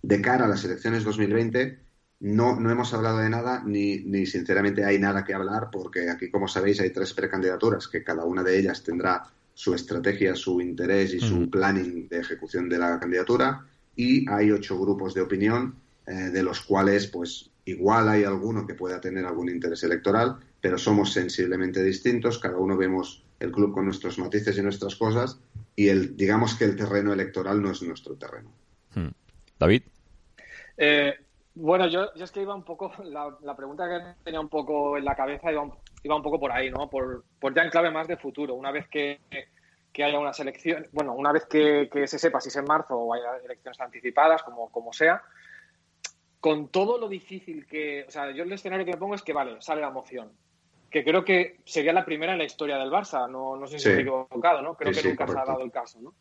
[0.00, 1.78] De cara a las elecciones 2020,
[2.20, 6.30] no, no hemos hablado de nada, ni, ni sinceramente hay nada que hablar, porque aquí,
[6.30, 11.14] como sabéis, hay tres precandidaturas, que cada una de ellas tendrá su estrategia, su interés
[11.14, 13.66] y su planning de ejecución de la candidatura
[13.96, 15.74] y hay ocho grupos de opinión,
[16.06, 20.78] eh, de los cuales, pues, igual hay alguno que pueda tener algún interés electoral, pero
[20.78, 25.40] somos sensiblemente distintos, cada uno vemos el club con nuestros matices y nuestras cosas,
[25.74, 28.50] y el, digamos que el terreno electoral no es nuestro terreno.
[28.94, 29.08] Hmm.
[29.58, 29.82] David.
[30.76, 31.14] Eh,
[31.54, 35.16] bueno, yo, es que iba un poco, la, pregunta que tenía un poco en la
[35.16, 36.88] cabeza iba un, iba un poco por ahí, ¿no?
[36.88, 38.54] Por, por ya en clave más de futuro.
[38.54, 39.20] Una vez que,
[39.96, 43.14] que haya una selección, bueno, una vez que, se sepa si es en marzo o
[43.14, 45.22] hay elecciones anticipadas, como, como sea,
[46.38, 49.32] con todo lo difícil que, o sea, yo el escenario que me pongo es que,
[49.32, 50.32] vale, sale la moción,
[50.90, 53.88] que creo que sería la primera en la historia del Barça, no, no sé si
[53.88, 54.76] estoy equivocado, ¿no?
[54.76, 56.12] Creo que nunca se ha dado el caso, ¿no?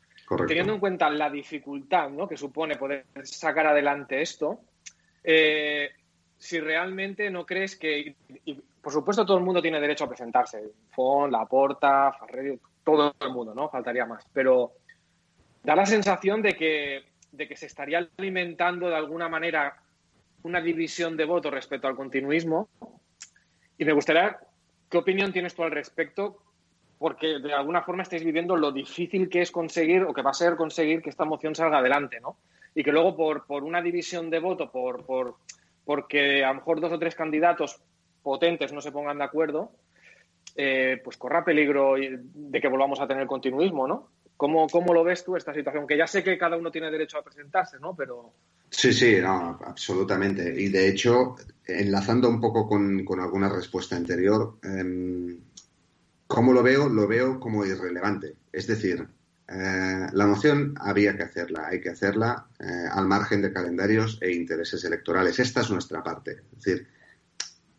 [0.47, 2.29] Teniendo en cuenta la dificultad ¿no?
[2.29, 4.61] que supone poder sacar adelante esto,
[5.21, 5.89] eh,
[6.37, 8.15] si realmente no crees que,
[8.45, 13.29] y, por supuesto todo el mundo tiene derecho a presentarse, Fon, Laporta, Farredio, todo el
[13.31, 13.69] mundo, ¿no?
[13.69, 14.25] Faltaría más.
[14.31, 14.73] Pero
[15.63, 19.75] da la sensación de que, de que se estaría alimentando de alguna manera
[20.43, 22.69] una división de votos respecto al continuismo.
[23.77, 24.37] Y me gustaría,
[24.89, 26.37] ¿qué opinión tienes tú al respecto?
[26.99, 30.35] Porque de alguna forma estáis viviendo lo difícil que es conseguir o que va a
[30.35, 32.37] ser conseguir que esta moción salga adelante, ¿no?
[32.75, 35.35] Y que luego por, por una división de voto, por, por,
[35.83, 37.81] porque a lo mejor dos o tres candidatos
[38.21, 39.71] potentes no se pongan de acuerdo,
[40.55, 44.09] eh, pues corra peligro de que volvamos a tener continuismo, ¿no?
[44.37, 45.87] ¿Cómo, ¿Cómo lo ves tú esta situación?
[45.87, 47.95] Que ya sé que cada uno tiene derecho a presentarse, ¿no?
[47.95, 48.33] Pero
[48.69, 50.53] Sí, sí, no, absolutamente.
[50.61, 55.37] Y de hecho, enlazando un poco con, con alguna respuesta anterior, eh,
[56.27, 56.89] ¿cómo lo veo?
[56.89, 58.35] Lo veo como irrelevante.
[58.51, 59.07] Es decir,
[59.47, 64.33] eh, la moción había que hacerla, hay que hacerla eh, al margen de calendarios e
[64.33, 65.39] intereses electorales.
[65.39, 66.31] Esta es nuestra parte.
[66.57, 66.87] Es decir,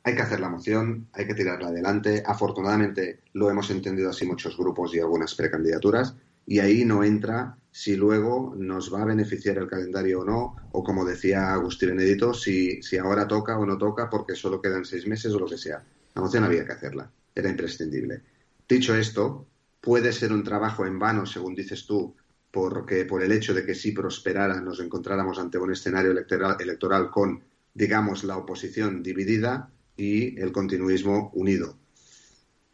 [0.06, 2.22] hay que hacer la moción, hay que tirarla adelante.
[2.24, 6.14] Afortunadamente lo hemos entendido así muchos grupos y algunas precandidaturas.
[6.46, 10.84] Y ahí no entra si luego nos va a beneficiar el calendario o no, o
[10.84, 15.08] como decía Agustín Benedito, si, si ahora toca o no toca porque solo quedan seis
[15.08, 15.82] meses o lo que sea.
[16.14, 18.22] La moción había que hacerla, era imprescindible.
[18.68, 19.48] Dicho esto,
[19.80, 22.14] puede ser un trabajo en vano, según dices tú,
[22.52, 27.10] porque por el hecho de que si prosperara nos encontráramos ante un escenario electoral, electoral
[27.10, 27.42] con,
[27.74, 31.76] digamos, la oposición dividida y el continuismo unido.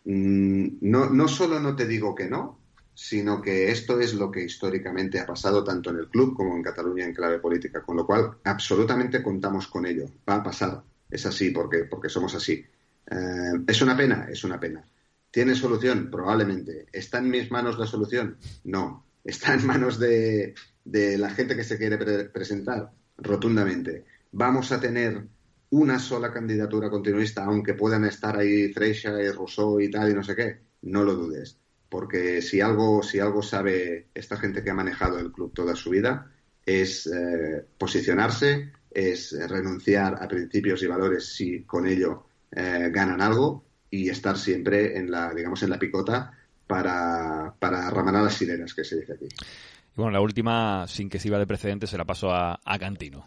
[0.04, 2.58] Mm, no, no solo no te digo que no,
[2.94, 6.62] sino que esto es lo que históricamente ha pasado tanto en el club como en
[6.62, 10.06] Cataluña en clave política, con lo cual absolutamente contamos con ello.
[10.28, 12.64] Va a pasar, es así porque, porque somos así.
[13.10, 14.26] Eh, ¿Es una pena?
[14.30, 14.84] Es una pena.
[15.30, 16.10] ¿Tiene solución?
[16.10, 16.86] Probablemente.
[16.92, 18.36] ¿Está en mis manos la solución?
[18.64, 19.04] No.
[19.24, 20.54] ¿Está en manos de,
[20.84, 22.90] de la gente que se quiere pre presentar?
[23.16, 24.04] Rotundamente.
[24.32, 25.26] ¿Vamos a tener
[25.72, 30.22] una sola candidatura continuista, aunque puedan estar ahí Freixa y Rousseau y tal y no
[30.22, 30.60] sé qué?
[30.82, 31.58] No lo dudes
[31.92, 35.90] porque si algo, si algo sabe esta gente que ha manejado el club toda su
[35.90, 36.32] vida,
[36.64, 43.66] es eh, posicionarse, es renunciar a principios y valores si con ello eh, ganan algo
[43.90, 46.32] y estar siempre en la, digamos, en la picota
[46.66, 49.26] para, para ramanar las sirenas, que se dice aquí.
[49.26, 53.26] Y bueno, la última, sin que sirva de precedente, se la paso a, a Cantino.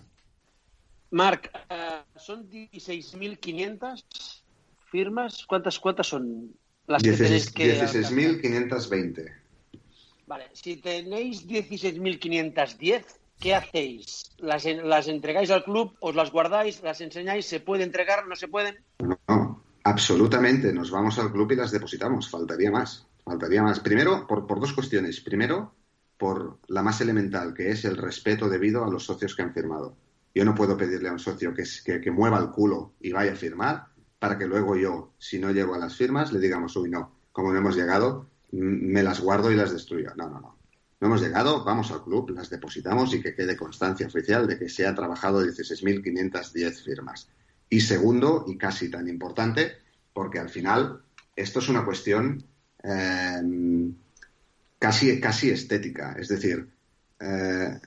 [1.11, 4.03] Marc, uh, son 16.500
[4.91, 5.45] firmas.
[5.45, 6.53] ¿Cuántas, ¿Cuántas son?
[6.87, 9.33] las que tenéis que 16.520.
[10.27, 13.03] Vale, si tenéis 16.510,
[13.39, 14.31] ¿qué hacéis?
[14.37, 15.95] ¿Las, ¿Las entregáis al club?
[15.99, 16.81] ¿Os las guardáis?
[16.83, 17.45] ¿Las enseñáis?
[17.45, 18.27] ¿Se puede entregar?
[18.27, 18.77] ¿No se pueden?
[18.99, 20.73] No, no, absolutamente.
[20.73, 22.29] Nos vamos al club y las depositamos.
[22.29, 23.07] Faltaría más.
[23.23, 23.79] Faltaría más.
[23.79, 25.21] Primero, por, por dos cuestiones.
[25.21, 25.73] Primero,
[26.17, 29.95] por la más elemental, que es el respeto debido a los socios que han firmado.
[30.35, 33.87] Yo no puedo pedirle a un socio que, mueva el culo y vaya a firmar
[34.19, 37.53] para que luego yo, si no llego a las firmas, le digamos, uy, no, como
[37.53, 40.13] no hemos llegado, me las guardo y las destruyo.
[40.17, 40.57] No, no, no.
[40.99, 44.67] No hemos llegado, vamos al club, las depositamos y que quede constancia oficial de que
[44.67, 47.29] se ha trabajado 16.510 firmas.
[47.69, 49.77] Y segundo, y casi tan importante,
[50.13, 51.01] porque al final
[51.33, 52.43] esto es una cuestión
[52.83, 53.41] eh,
[54.79, 56.15] casi, casi estética.
[56.19, 56.69] Es decir,
[57.21, 57.79] eh,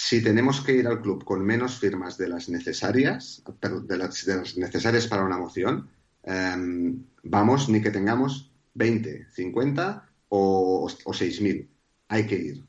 [0.00, 4.36] si tenemos que ir al club con menos firmas de las necesarias, de las, de
[4.36, 5.90] las necesarias para una moción,
[6.22, 6.94] eh,
[7.24, 11.66] vamos ni que tengamos 20, 50 o, o 6.000.
[12.10, 12.64] Hay que ir,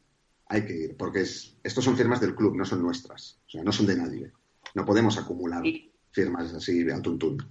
[0.48, 3.64] hay que ir, porque es, estos son firmas del club, no son nuestras, o sea,
[3.64, 4.32] no son de nadie.
[4.74, 5.62] No podemos acumular
[6.10, 7.48] firmas así al tuntún.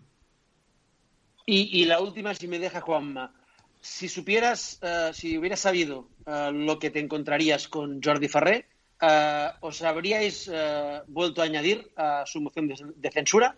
[1.46, 3.32] Y, y, la última, si me deja Juanma,
[3.80, 8.66] si supieras, uh, si hubieras sabido uh, lo que te encontrarías con Jordi Ferrer,
[9.60, 13.56] ¿os habríais uh, vuelto a añadir a su moción de, censura?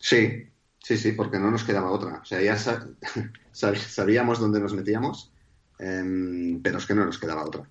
[0.00, 0.46] Sí,
[0.82, 2.20] sí, sí, porque no nos quedaba otra.
[2.22, 2.56] O sea, ya
[3.52, 5.32] sab sabíamos dónde nos metíamos,
[5.80, 7.68] um, pero es que no nos quedaba otra.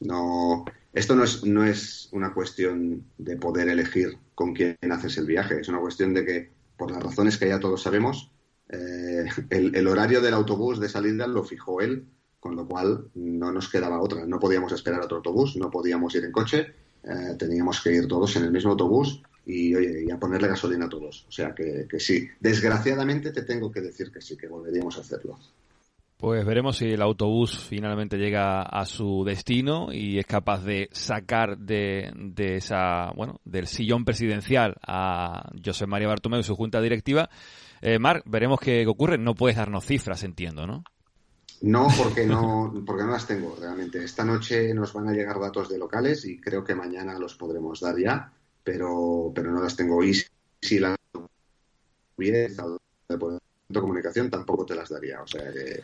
[0.00, 5.26] No, esto no es, no es una cuestión de poder elegir con quién haces el
[5.26, 8.30] viaje, es una cuestión de que, por las razones que ya todos sabemos,
[8.70, 12.06] eh, el, el horario del autobús de salida lo fijó él
[12.40, 14.24] con lo cual no nos quedaba otra.
[14.26, 18.36] No podíamos esperar otro autobús, no podíamos ir en coche, eh, teníamos que ir todos
[18.36, 21.24] en el mismo autobús y, oye, y a ponerle gasolina a todos.
[21.28, 25.00] O sea que, que, sí, desgraciadamente te tengo que decir que sí, que volveríamos a
[25.00, 25.38] hacerlo.
[26.18, 31.56] Pues veremos si el autobús finalmente llega a su destino y es capaz de sacar
[31.58, 37.30] de, de esa, bueno, del sillón presidencial a José María Bartomeu y su junta directiva.
[37.80, 39.16] Eh, Marc, veremos qué ocurre.
[39.16, 40.82] No puedes darnos cifras, entiendo, ¿no?
[41.62, 44.04] No, porque no, porque no las tengo realmente.
[44.04, 47.80] Esta noche nos van a llegar datos de locales y creo que mañana los podremos
[47.80, 48.32] dar ya,
[48.62, 50.02] pero, pero no las tengo.
[50.04, 50.14] Y
[50.60, 50.96] si las
[52.16, 52.48] hubiera
[53.08, 55.22] de comunicación tampoco te las daría.
[55.22, 55.82] O sea que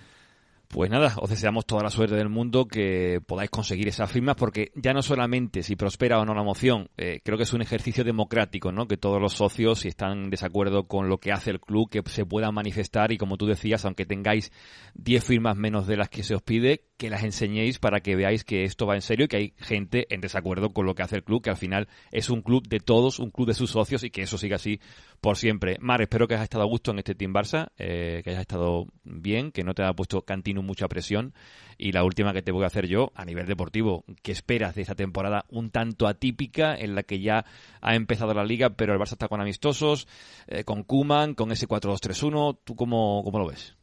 [0.74, 4.72] pues nada, os deseamos toda la suerte del mundo que podáis conseguir esas firmas porque
[4.74, 8.02] ya no solamente si prospera o no la moción, eh, creo que es un ejercicio
[8.02, 8.88] democrático, ¿no?
[8.88, 12.02] Que todos los socios, si están en desacuerdo con lo que hace el club, que
[12.06, 14.50] se puedan manifestar y como tú decías, aunque tengáis
[14.94, 18.44] 10 firmas menos de las que se os pide, que las enseñéis para que veáis
[18.44, 21.16] que esto va en serio y que hay gente en desacuerdo con lo que hace
[21.16, 24.04] el club, que al final es un club de todos, un club de sus socios
[24.04, 24.80] y que eso siga así
[25.20, 25.76] por siempre.
[25.80, 28.86] Mar, espero que hayas estado a gusto en este Team Barça, eh, que hayas estado
[29.02, 31.34] bien, que no te haya puesto Cantino mucha presión.
[31.76, 34.82] Y la última que te voy a hacer yo, a nivel deportivo, ¿qué esperas de
[34.82, 37.44] esta temporada un tanto atípica en la que ya
[37.80, 40.06] ha empezado la liga, pero el Barça está con amistosos,
[40.46, 42.58] eh, con Kuman, con ese 4-2-3-1?
[42.62, 43.76] ¿Tú cómo, cómo lo ves?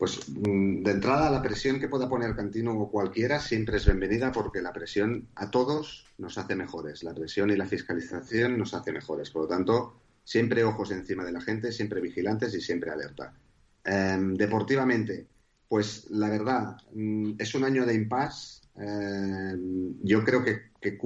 [0.00, 4.32] Pues mm, de entrada la presión que pueda poner Cantino o cualquiera siempre es bienvenida
[4.32, 7.02] porque la presión a todos nos hace mejores.
[7.02, 9.28] La presión y la fiscalización nos hace mejores.
[9.28, 13.34] Por lo tanto, siempre ojos encima de la gente, siempre vigilantes y siempre alerta.
[13.84, 15.26] Em, deportivamente,
[15.68, 18.62] pues la verdad, mm, es un año de impasse.
[18.76, 20.98] Em, yo creo que, que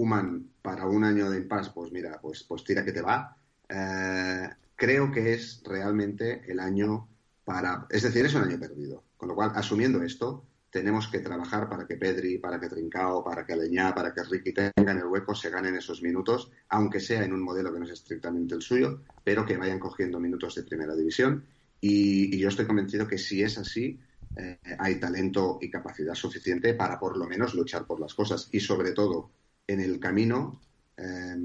[0.63, 3.37] para un año de impasse, pues mira, pues, pues tira que te va.
[3.69, 7.09] Eh, creo que es realmente el año
[7.45, 7.87] para.
[7.91, 9.05] Es decir, es un año perdido.
[9.17, 10.45] Con lo cual, asumiendo esto,
[10.75, 14.53] tenemos que trabajar para que Pedri, para que Trincao, para que Aleñá, para que Ricky
[14.53, 17.93] tengan el hueco, se ganen esos minutos, aunque sea en un modelo que no es
[17.93, 21.45] estrictamente el suyo, pero que vayan cogiendo minutos de primera división.
[21.81, 24.01] Y, yo estoy convencido que si es así,
[24.37, 28.49] eh, hay talento y capacidad suficiente para por lo menos luchar por las cosas.
[28.51, 29.31] Y sobre todo,
[29.69, 30.61] en el camino,
[30.97, 31.37] eh,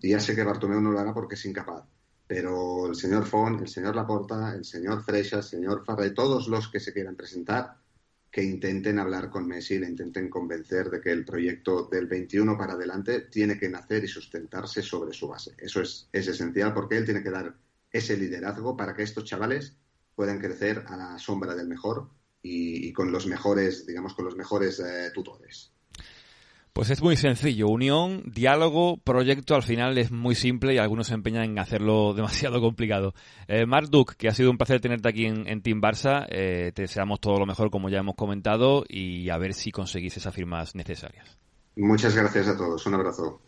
[0.00, 1.84] ya sé que Bartomeu no lo hará porque es incapaz,
[2.28, 6.68] pero el señor Font, el señor Laporta, el señor Freixa, el señor Farré, todos los
[6.68, 7.78] que se quieran presentar,
[8.30, 12.74] que intenten hablar con Messi, le intenten convencer de que el proyecto del 21 para
[12.74, 15.54] adelante tiene que nacer y sustentarse sobre su base.
[15.56, 17.56] Eso es, es esencial porque él tiene que dar
[17.90, 19.78] ese liderazgo para que estos chavales
[20.14, 22.10] puedan crecer a la sombra del mejor
[22.42, 25.72] y, con los mejores, digamos, con los mejores eh, tutores.
[26.78, 31.14] Pues es muy sencillo, unión, diálogo, proyecto, al final es muy simple y algunos se
[31.14, 33.14] empeñan en hacerlo demasiado complicado.
[33.48, 36.82] Eh, Mark Duke, que ha sido un placer tenerte aquí en, Team Barça, eh, te
[36.82, 40.76] deseamos todo lo mejor como ya hemos comentado y a ver si conseguís esas firmas
[40.76, 41.36] necesarias.
[41.74, 43.40] Muchas gracias a todos, un abrazo.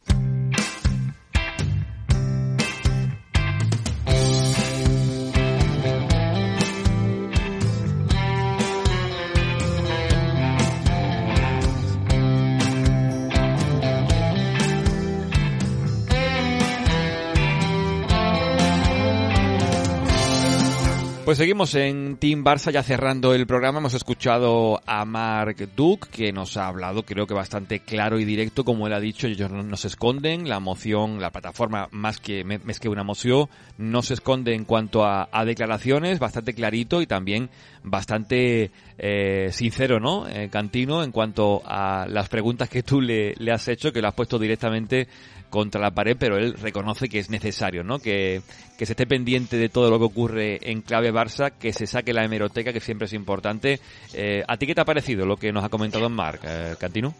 [21.30, 23.78] Pues seguimos en Team Barça ya cerrando el programa.
[23.78, 28.64] Hemos escuchado a Mark Duke que nos ha hablado creo que bastante claro y directo
[28.64, 29.28] como él ha dicho.
[29.28, 30.48] Ellos no, se esconden.
[30.48, 33.48] La moción, la plataforma más que, más que una moción
[33.78, 36.18] no se esconde en cuanto a, declaraciones.
[36.18, 37.48] Bastante clarito y también
[37.84, 40.26] bastante eh, sincero, ¿no?
[40.26, 44.14] Eh, Cantino en cuanto a las preguntas que tú le has hecho que lo has
[44.14, 45.06] puesto directamente
[45.50, 47.98] contra la pared, pero él reconoce que es necesario, ¿no?
[47.98, 48.40] Que,
[48.78, 52.14] que se esté pendiente de todo lo que ocurre en clave Barça, que se saque
[52.14, 53.80] la hemeroteca, que siempre es importante.
[54.14, 57.14] Eh, ¿A ti qué te ha parecido lo que nos ha comentado Marc, eh, Cantino?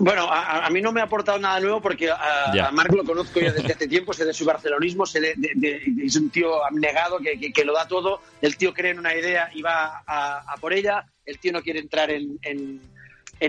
[0.00, 3.50] Bueno, a, mí no me ha aportado nada nuevo porque a, Marc lo conozco ya
[3.50, 7.64] desde hace tiempo, sé de su barcelonismo, sé de, es un tío abnegado que, que,
[7.64, 11.40] lo da todo, el tío cree en una idea y va a, por ella, el
[11.40, 12.80] tío no quiere entrar en en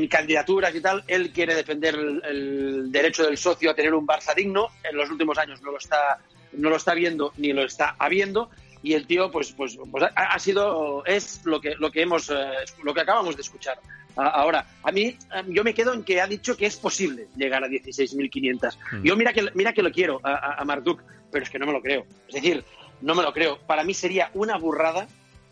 [0.08, 4.68] candidaturas y tal, él quiere defender el, derecho del socio a tener un Barça digno.
[4.84, 6.20] En los últimos años no lo está,
[6.54, 8.50] no lo está viendo ni lo está habiendo.
[8.82, 12.36] Y el tío, pues, pues, pues ha, sido, es lo que, lo que hemos, eh,
[12.84, 13.80] lo que acabamos de escuchar.
[14.16, 17.64] Ahora, a mí, em, yo me quedo en que ha dicho que es posible llegar
[17.64, 18.78] a 16.500.
[18.92, 19.04] Hmm.
[19.04, 21.02] Yo mira que, mira que lo quiero a, a Marduk,
[21.32, 22.06] pero es que no me lo creo.
[22.28, 22.64] Es decir,
[23.02, 23.60] no me lo creo.
[23.60, 25.08] Para mí sería una burrada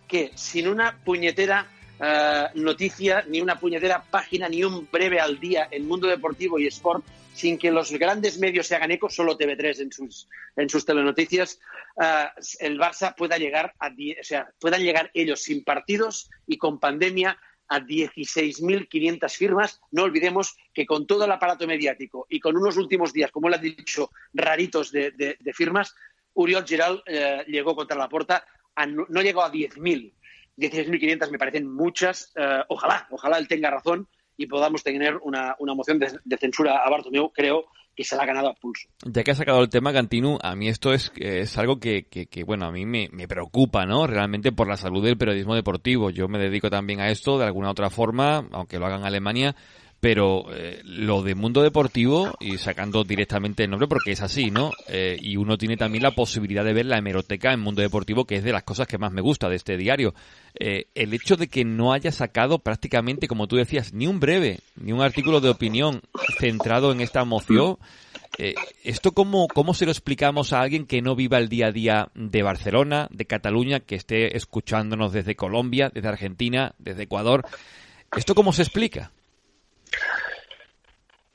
[0.07, 1.67] que sin una puñetera
[1.99, 6.67] eh, noticia, ni una puñetera página, ni un breve al día en Mundo Deportivo y
[6.67, 7.05] Sport
[7.37, 11.59] sin que los grandes medios se hagan eco, solo TV3 en sus, en sus telenoticias,
[12.01, 12.25] eh,
[12.59, 17.37] el Barça pueda llegar a, o sea, puedan llegar ellos sin partidos y con pandemia
[17.67, 19.81] a 16.500 firmas.
[19.91, 23.53] No olvidemos que con todo el aparato mediático y con unos últimos días, como él
[23.53, 25.93] ha dicho, raritos de, firmas,
[26.33, 28.45] Uriol Giral eh, llegó contra la puerta,
[28.87, 30.13] no, no llegó a 10.000.
[30.57, 32.31] 16.500 me parecen muchas.
[32.35, 34.07] Eh, ojalá, ojalá él tenga razón
[34.37, 37.65] y podamos tener una, una moción de, censura a Bartomeu, creo
[37.95, 38.87] que se la ha ganado a pulso.
[39.05, 42.27] Ya que ha sacado el tema, Cantinu, a mí esto es, es algo que, que,
[42.27, 44.05] que, bueno, a mí me, me, preocupa, ¿no?
[44.05, 46.11] Realmente por la salud del periodismo deportivo.
[46.11, 49.55] Yo me dedico también a esto de alguna otra forma, aunque lo haga en Alemania,
[49.99, 54.71] pero eh, lo de mundo deportivo y sacando directamente el nombre porque es así, ¿no?
[54.87, 58.35] Eh, y uno tiene también la posibilidad de ver la hemeroteca en mundo deportivo que
[58.35, 60.13] es de las cosas que más me gusta de este diario.
[60.59, 64.59] Eh, el hecho de que no haya sacado prácticamente, como tú decías, ni un breve,
[64.75, 66.01] ni un artículo de opinión
[66.39, 67.77] centrado en esta moción,
[68.83, 72.11] ¿esto cómo, cómo se lo explicamos a alguien que no viva el día a día
[72.13, 77.45] de Barcelona, de Cataluña, que esté escuchándonos desde Colombia, desde Argentina, desde Ecuador?
[78.15, 79.11] ¿Esto cómo se explica?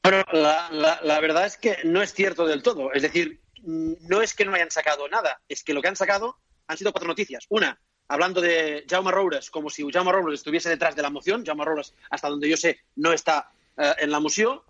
[0.02, 2.92] Bueno, la, la, la, verdad es que no es cierto del todo.
[2.92, 6.38] Es decir, no es que no hayan sacado nada, es que lo que han sacado
[6.66, 7.46] han sido cuatro noticias.
[7.48, 11.44] Una, hablando de Jaume Roures, como si Jaume Roures estuviese detrás de la moción.
[11.44, 14.60] Jaume Roures, hasta donde yo sé, no está uh, en la moción.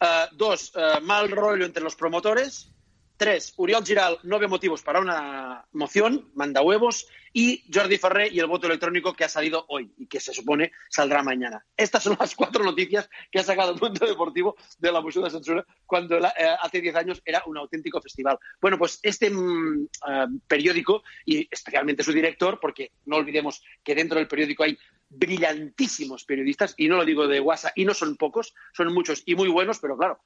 [0.00, 2.70] Uh, dos, uh, mal rollo entre los promotores.
[3.16, 7.06] Tres, Uriol Giral no ve motivos para una moción, manda huevos.
[7.36, 10.70] Y Jordi Ferrer y el voto electrónico que ha salido hoy y que se supone
[10.88, 11.64] saldrá mañana.
[11.76, 15.30] Estas son las cuatro noticias que ha sacado el mundo deportivo de la moción de
[15.30, 16.30] censura cuando eh,
[16.60, 18.38] hace diez años era un auténtico festival.
[18.60, 24.18] Bueno, pues este mm, uh, periódico y especialmente su director, porque no olvidemos que dentro
[24.18, 24.78] del periódico hay
[25.16, 29.34] brillantísimos periodistas, y no lo digo de WhatsApp, y no son pocos, son muchos y
[29.34, 30.20] muy buenos, pero claro,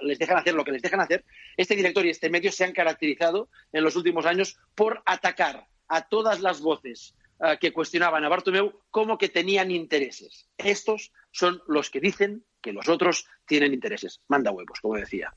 [0.00, 1.24] les dejan hacer lo que les dejan hacer.
[1.56, 6.08] Este director y este medio se han caracterizado en los últimos años por atacar a
[6.08, 10.48] todas las voces uh, que cuestionaban a Bartomeu como que tenían intereses.
[10.58, 14.20] Estos son los que dicen que los otros tienen intereses.
[14.28, 15.32] Manda huevos, como decía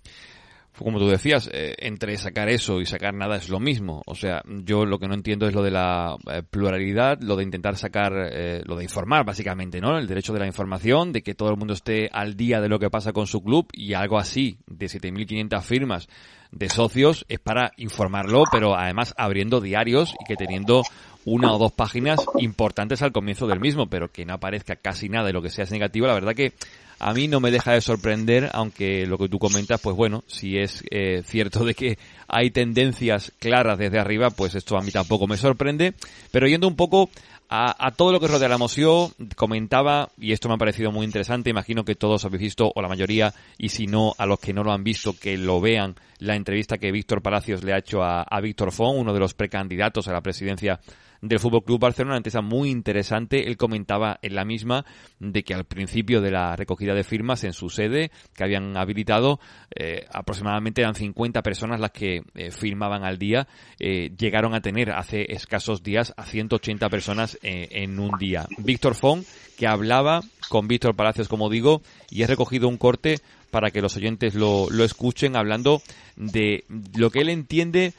[0.77, 4.01] como tú decías, eh, entre sacar eso y sacar nada es lo mismo.
[4.05, 7.43] O sea, yo lo que no entiendo es lo de la eh, pluralidad, lo de
[7.43, 9.97] intentar sacar, eh, lo de informar básicamente, ¿no?
[9.97, 12.79] El derecho de la información, de que todo el mundo esté al día de lo
[12.79, 16.07] que pasa con su club y algo así, de 7.500 firmas
[16.51, 20.83] de socios, es para informarlo, pero además abriendo diarios y que teniendo
[21.25, 25.27] una o dos páginas importantes al comienzo del mismo, pero que no aparezca casi nada
[25.27, 26.53] de lo que sea es negativo, la verdad que
[26.99, 30.57] a mí no me deja de sorprender, aunque lo que tú comentas, pues bueno, si
[30.57, 31.97] es eh, cierto de que
[32.27, 35.93] hay tendencias claras desde arriba, pues esto a mí tampoco me sorprende.
[36.31, 37.09] Pero yendo un poco
[37.49, 41.49] a, todo lo que rodea la moción, comentaba, y esto me ha parecido muy interesante,
[41.49, 44.63] imagino que todos habéis visto, o la mayoría, y si no, a los que no
[44.63, 48.21] lo han visto, que lo vean, la entrevista que Víctor Palacios le ha hecho a,
[48.21, 50.79] a Víctor Font, uno de los precandidatos a la presidencia
[51.21, 53.47] del Fútbol Club Barcelona, una entrevista muy interesante.
[53.47, 54.85] Él comentaba en la misma
[55.19, 59.39] de que al principio de la recogida de firmas en su sede que habían habilitado,
[59.75, 63.47] eh, aproximadamente eran 50 personas las que eh, firmaban al día,
[63.79, 68.47] eh, llegaron a tener hace escasos días a 180 personas en un día.
[68.57, 69.25] Víctor Font,
[69.57, 73.19] que hablaba con Víctor Palacios, como digo, y he recogido un corte
[73.51, 75.81] para que los oyentes lo, lo escuchen hablando
[76.15, 76.63] de
[76.95, 77.93] lo que él entiende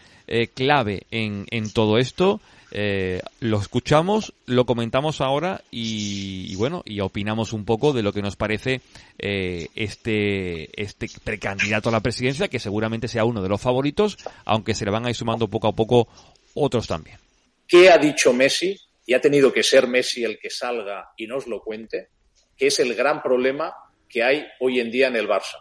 [0.55, 2.41] clave en, en todo esto
[2.73, 8.13] eh, lo escuchamos, lo comentamos ahora y, y, bueno, y opinamos un poco de lo
[8.13, 8.81] que nos parece
[9.19, 14.75] eh, este, este precandidato a la presidencia, que seguramente sea uno de los favoritos, aunque
[14.75, 16.09] se le van a ir sumando poco a poco
[16.55, 17.19] otros también.
[17.67, 18.79] ¿Qué ha dicho Messi?
[19.07, 22.11] Y ha tenido que ser Messi el que salga y nos lo cuente,
[22.57, 23.75] que es el gran problema
[24.09, 25.57] que hay hoy en día en el Barça.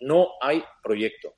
[0.00, 1.34] No hay proyecto.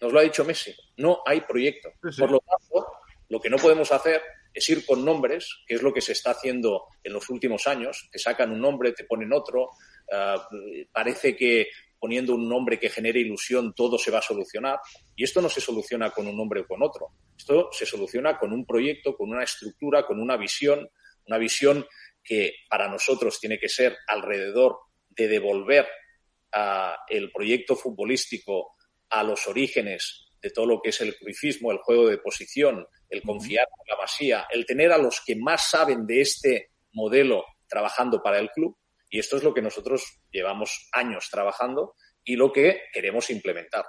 [0.00, 0.74] Nos lo ha dicho Messi.
[0.98, 1.90] No hay proyecto.
[2.02, 2.20] Sí, sí.
[2.20, 2.86] Por lo tanto,
[3.28, 4.22] lo que no podemos hacer
[4.52, 8.08] es ir con nombres, que es lo que se está haciendo en los últimos años.
[8.10, 9.70] Te sacan un nombre, te ponen otro.
[10.06, 11.68] Uh, parece que
[11.98, 14.78] poniendo un nombre que genere ilusión todo se va a solucionar.
[15.16, 17.08] Y esto no se soluciona con un nombre o con otro.
[17.36, 20.88] Esto se soluciona con un proyecto, con una estructura, con una visión,
[21.26, 21.84] una visión
[22.22, 24.78] que para nosotros tiene que ser alrededor
[25.08, 25.88] de devolver
[26.54, 28.76] uh, el proyecto futbolístico
[29.10, 33.22] a los orígenes de todo lo que es el cruifismo, el juego de posición, el
[33.22, 38.22] confiar en la masía, el tener a los que más saben de este modelo trabajando
[38.22, 38.76] para el club.
[39.08, 43.86] Y esto es lo que nosotros llevamos años trabajando y lo que queremos implementar.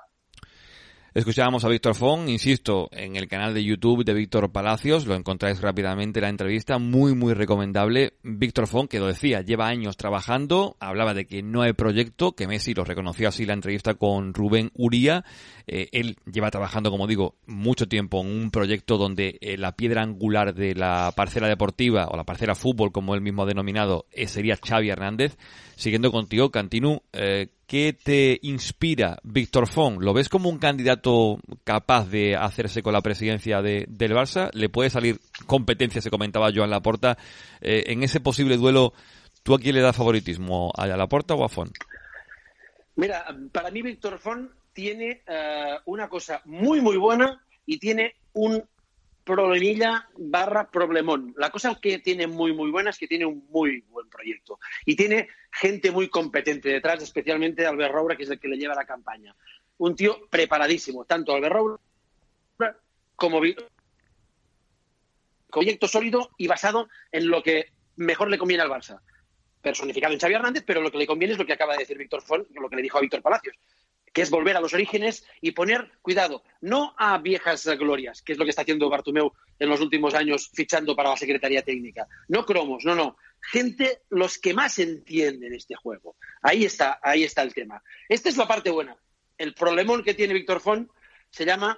[1.15, 5.61] Escuchábamos a Víctor Font, insisto, en el canal de YouTube de Víctor Palacios, lo encontráis
[5.61, 8.15] rápidamente la entrevista, muy muy recomendable.
[8.21, 12.47] Víctor Font, que lo decía, lleva años trabajando, hablaba de que no hay proyecto, que
[12.47, 15.23] Messi lo reconoció así la entrevista con Rubén Uría.
[15.67, 20.03] Eh, él lleva trabajando, como digo, mucho tiempo en un proyecto donde eh, la piedra
[20.03, 24.27] angular de la parcela deportiva o la parcela fútbol, como él mismo ha denominado, eh,
[24.27, 25.37] sería Xavi Hernández.
[25.77, 27.01] Siguiendo contigo, Cantinu,
[27.67, 30.01] ¿qué te inspira Víctor Font?
[30.01, 34.49] ¿Lo ves como un candidato capaz de hacerse con la presidencia de, del Barça?
[34.53, 37.17] ¿Le puede salir competencia, se comentaba Joan Laporta,
[37.61, 38.93] eh, en ese posible duelo?
[39.43, 40.71] ¿Tú a quién le das favoritismo?
[40.75, 41.75] ¿A Laporta o a Font?
[42.95, 48.63] Mira, para mí Víctor Font tiene uh, una cosa muy, muy buena y tiene un
[49.25, 51.33] problemilla barra problemón.
[51.37, 54.95] La cosa que tiene muy, muy buena es que tiene un muy buen proyecto y
[54.95, 58.85] tiene gente muy competente detrás, especialmente Albert Roura, que es el que le lleva la
[58.85, 59.35] campaña.
[59.77, 61.79] Un tío preparadísimo, tanto Albert Roura
[63.15, 63.41] como
[65.49, 68.99] proyecto sólido y basado en lo que mejor le conviene al Barça.
[69.61, 71.97] Personificado en Xavi Hernández, pero lo que le conviene es lo que acaba de decir
[71.97, 73.55] Víctor Font, lo que le dijo a Víctor Palacios
[74.15, 78.37] que es volver a los orígenes y poner cuidado, no a viejas glorias, que es
[78.37, 82.45] lo que está haciendo Bartomeu en los últimos años fichando para la Secretaría Técnica, no
[82.45, 86.15] cromos, no, no, gente los que más entienden este juego.
[86.41, 87.83] Ahí está, ahí está el tema.
[88.07, 88.95] Esta es la parte buena.
[89.37, 90.89] El problemón que tiene Víctor Font
[91.29, 91.77] se llama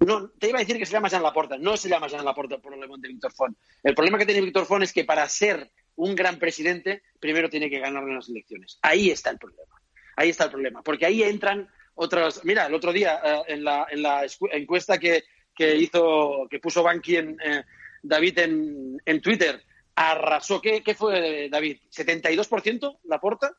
[0.00, 1.58] no, te iba a decir que se llama Jean Laporta.
[1.58, 3.56] No se llama Jean Laporta el problema de Víctor Font.
[3.84, 7.70] El problema que tiene Víctor Font es que para ser un gran presidente, primero tiene
[7.70, 8.80] que ganar las elecciones.
[8.82, 9.81] Ahí está el problema.
[10.16, 10.82] Ahí está el problema.
[10.82, 12.44] Porque ahí entran otras.
[12.44, 15.24] Mira, el otro día, eh, en, la, en la encuesta que,
[15.54, 17.64] que hizo, que puso Banqui en eh,
[18.02, 19.62] David en, en, Twitter,
[19.94, 20.60] arrasó.
[20.60, 21.78] ¿Qué, ¿Qué, fue, David?
[21.90, 23.54] ¿72% Laporta?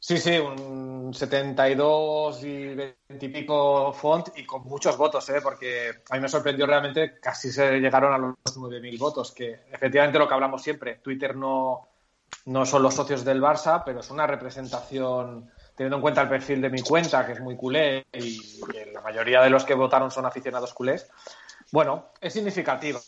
[0.00, 5.40] Sí, sí, un 72 y 20 y pico font y con muchos votos, ¿eh?
[5.42, 10.20] porque a mí me sorprendió realmente, casi se llegaron a los 9.000 votos, que efectivamente
[10.20, 11.88] lo que hablamos siempre, Twitter no,
[12.48, 16.62] no son los socios del Barça, pero es una representación, teniendo en cuenta el perfil
[16.62, 18.40] de mi cuenta, que es muy culé y
[18.92, 21.10] la mayoría de los que votaron son aficionados culés,
[21.70, 23.00] bueno, es significativo.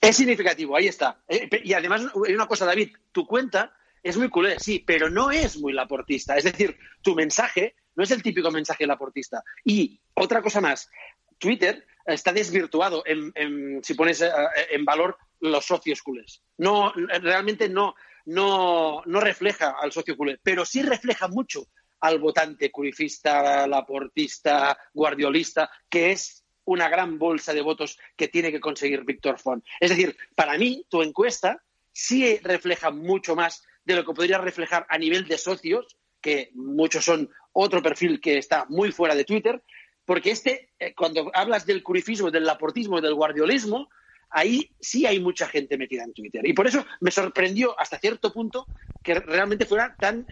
[0.00, 1.20] Es significativo, ahí está.
[1.28, 3.72] Eh, y además, hay una cosa, David, tu cuenta
[4.02, 6.36] es muy culé, sí, pero no es muy laportista.
[6.36, 9.44] Es decir, tu mensaje no es el típico mensaje laportista.
[9.64, 10.90] Y otra cosa más,
[11.38, 14.30] Twitter está desvirtuado en, si pones eh,
[14.72, 16.42] en valor los socios culés.
[16.58, 17.94] No, realmente no,
[18.26, 21.66] no, no refleja al socio culé, pero sí refleja mucho
[22.00, 28.60] al votante curifista, laportista, guardiolista, que es una gran bolsa de votos que tiene que
[28.60, 29.64] conseguir Víctor Font.
[29.80, 34.86] Es decir, para mí, tu encuesta sí refleja mucho más de lo que podría reflejar
[34.88, 39.62] a nivel de socios, que muchos son otro perfil que está muy fuera de Twitter,
[40.04, 43.88] porque este, eh, cuando hablas del curifismo, del laportismo, del guardiolismo,
[44.30, 46.46] ahí sí hay mucha gente metida en Twitter.
[46.46, 48.66] Y por eso me sorprendió hasta cierto punto
[49.02, 50.26] que realmente fuera tan,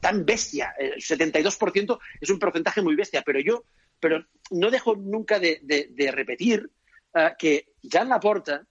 [0.00, 0.74] tan bestia.
[0.78, 3.64] El 72% es un porcentaje muy bestia, pero yo
[4.00, 6.70] pero no dejo nunca de, repetir
[7.14, 8.66] uh, que Jan Laporta,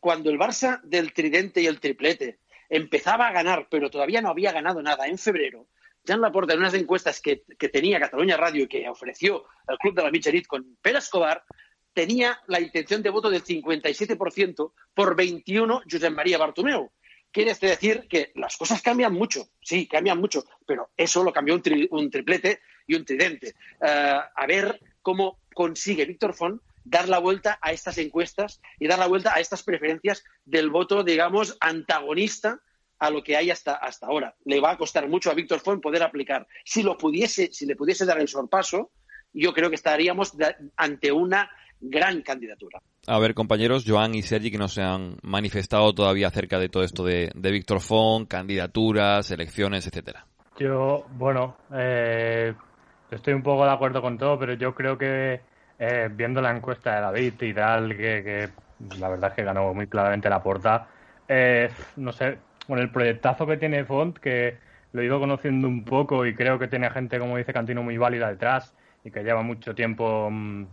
[0.00, 4.52] cuando el Barça del tridente y el triplete empezaba a ganar, pero todavía no había
[4.52, 5.68] ganado nada en febrero,
[6.04, 10.02] Jan Laporta, en unas encuestas que, tenía Cataluña Radio y que ofreció el Club de
[10.02, 11.44] la Micherit con Pere Escobar,
[11.92, 16.90] tenía la intención de voto del 57% por 21 Josep María Bartomeu.
[17.30, 22.10] Quiere decir que las cosas cambian mucho, sí, cambian mucho, pero eso lo cambió un,
[22.10, 23.54] triplete y un tridente.
[23.80, 28.98] Eh, a ver cómo consigue Víctor Font dar la vuelta a estas encuestas y dar
[28.98, 32.60] la vuelta a estas preferencias del voto, digamos, antagonista
[32.98, 34.36] a lo que hay hasta, hasta ahora.
[34.44, 36.46] Le va a costar mucho a Víctor Font poder aplicar.
[36.64, 38.92] Si lo pudiese, si le pudiese dar el sorpaso,
[39.32, 40.34] yo creo que estaríamos
[40.76, 41.50] ante una
[41.82, 42.80] gran candidatura.
[43.06, 46.84] A ver, compañeros, Joan y Sergi, que no se han manifestado todavía acerca de todo
[46.84, 50.24] esto de, Víctor Font, candidaturas, elecciones, etcétera.
[50.58, 52.54] Yo, bueno, eh,
[53.10, 55.40] estoy un poco de acuerdo con todo, pero yo creo que
[55.78, 58.48] eh, viendo la encuesta de David y tal, que,
[58.98, 60.86] la verdad es que ganó muy claramente la porta,
[61.26, 64.58] eh, no sé, con el proyectazo que tiene Font, que
[64.92, 67.96] lo he ido conociendo un poco y creo que tiene gente, como dice Cantino, muy
[67.96, 70.66] válida detrás y que lleva mucho tiempo mm,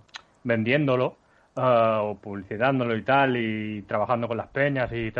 [0.43, 1.17] vendiéndolo
[1.55, 1.61] uh,
[2.01, 5.11] o publicitándolo y tal y trabajando con las peñas y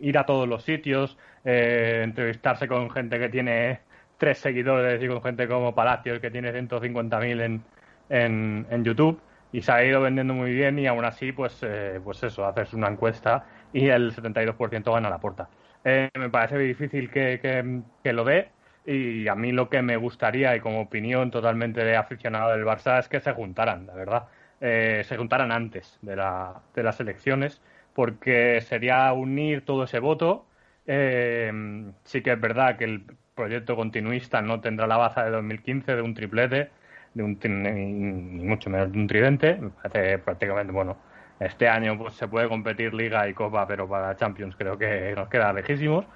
[0.00, 3.80] ir a todos los sitios, eh, entrevistarse con gente que tiene
[4.18, 7.64] tres seguidores y con gente como Palacios que tiene 150.000 en,
[8.08, 9.20] en, en YouTube
[9.54, 12.74] y se ha ido vendiendo muy bien y aún así, pues, eh, pues eso, haces
[12.74, 15.48] una encuesta y el 72% gana la puerta.
[15.84, 17.38] Eh, me parece difícil que,
[18.02, 18.48] que, lo dé
[18.86, 22.98] y a mí lo que me gustaría y como opinión totalmente de aficionado del Barça
[23.00, 24.28] es que se juntaran, la verdad,
[24.60, 27.60] eh, se juntaran antes de, la, de las elecciones
[27.94, 30.46] porque sería unir todo ese voto.
[32.04, 33.04] sí que es verdad que el
[33.34, 36.70] proyecto continuista no tendrá la baza de 2015 de un triplete,
[37.14, 39.58] de un ni mucho menos de un tridente.
[39.94, 40.96] Me prácticamente, bueno,
[41.40, 45.28] este año pues se puede competir Liga y Copa, pero para Champions creo que nos
[45.28, 46.06] queda lejísimos.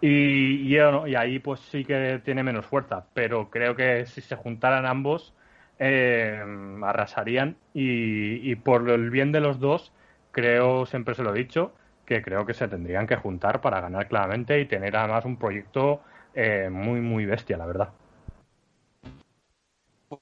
[0.00, 0.78] Y, y,
[1.16, 5.34] ahí pues sí que tiene menos fuerza, pero creo que si se juntaran ambos
[5.78, 6.42] eh,
[6.82, 9.92] arrasarían y, y por el bien de los dos
[10.32, 11.72] creo, siempre se lo he dicho,
[12.04, 16.02] que creo que se tendrían que juntar para ganar claramente y tener además un proyecto
[16.34, 17.88] eh, muy, muy bestia, la verdad.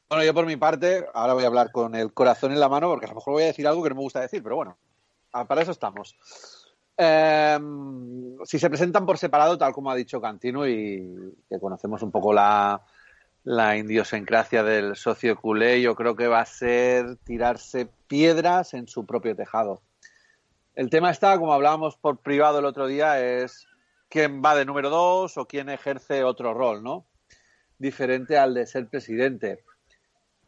[0.09, 2.89] Bueno, yo por mi parte, ahora voy a hablar con el corazón en la mano,
[2.89, 4.79] porque a lo mejor voy a decir algo que no me gusta decir, pero bueno,
[5.31, 6.17] para eso estamos.
[6.97, 12.11] Em, si se presentan por separado, tal como ha dicho Cantino, y que conocemos un
[12.11, 12.83] poco la,
[13.43, 19.35] la del socio culé, yo creo que va a ser tirarse piedras en su propio
[19.35, 19.83] tejado.
[20.75, 23.67] El tema está, como hablábamos por privado el otro día, es
[24.09, 27.07] quién va de número dos o quién ejerce otro rol, ¿no?
[27.79, 29.65] Diferente al de ser presidente.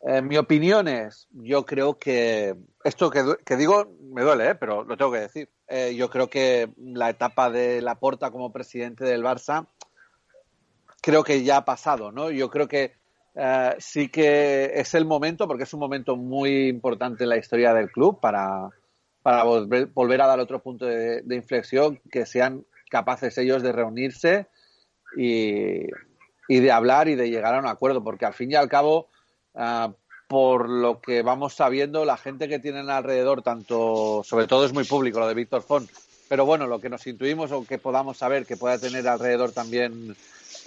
[0.08, 2.54] Eh, mi opinión es, yo creo que
[2.84, 4.54] esto que, digo me duele, ¿eh?
[4.54, 5.50] pero lo tengo que decir.
[5.66, 9.66] eh, yo creo que la etapa de Laporta como presidente del Barça
[11.02, 12.30] creo que ya ha pasado, ¿no?
[12.30, 12.94] Yo creo que
[13.78, 17.90] sí que es el momento, porque es un momento muy importante en la historia del
[17.90, 18.70] club para,
[19.26, 24.46] para volver, a dar otro punto de, inflexión, que sean capaces ellos de reunirse
[25.16, 25.88] y,
[26.48, 29.08] de hablar y de llegar a un acuerdo, porque al fin y al cabo,
[29.56, 29.92] uh,
[30.28, 34.84] por lo que vamos sabiendo, la gente que tienen alrededor, tanto, sobre todo es muy
[34.84, 35.88] público lo de Víctor Font,
[36.28, 40.16] pero bueno, lo que nos intuimos o que podamos saber que pueda tener alrededor también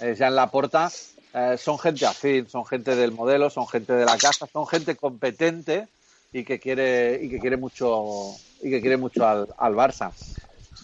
[0.00, 0.90] eh, Jean Laporta,
[1.34, 4.96] eh, son gente afín, son gente del modelo, son gente de la casa, son gente
[4.96, 5.88] competente
[6.32, 10.12] y que quiere y que quiere mucho y que quiere mucho al, al Barça.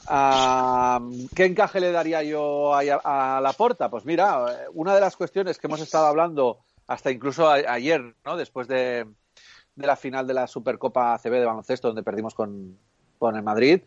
[0.08, 2.80] Uh, ¿Qué encaje le daría yo a,
[3.36, 3.88] a, la porta?
[3.88, 8.36] Pues mira, una de las cuestiones que hemos estado hablando hasta incluso a, ayer, ¿no?
[8.36, 9.06] Después de,
[9.76, 12.78] la final de la Supercopa ACB de baloncesto, donde perdimos con,
[13.20, 13.82] el Madrid,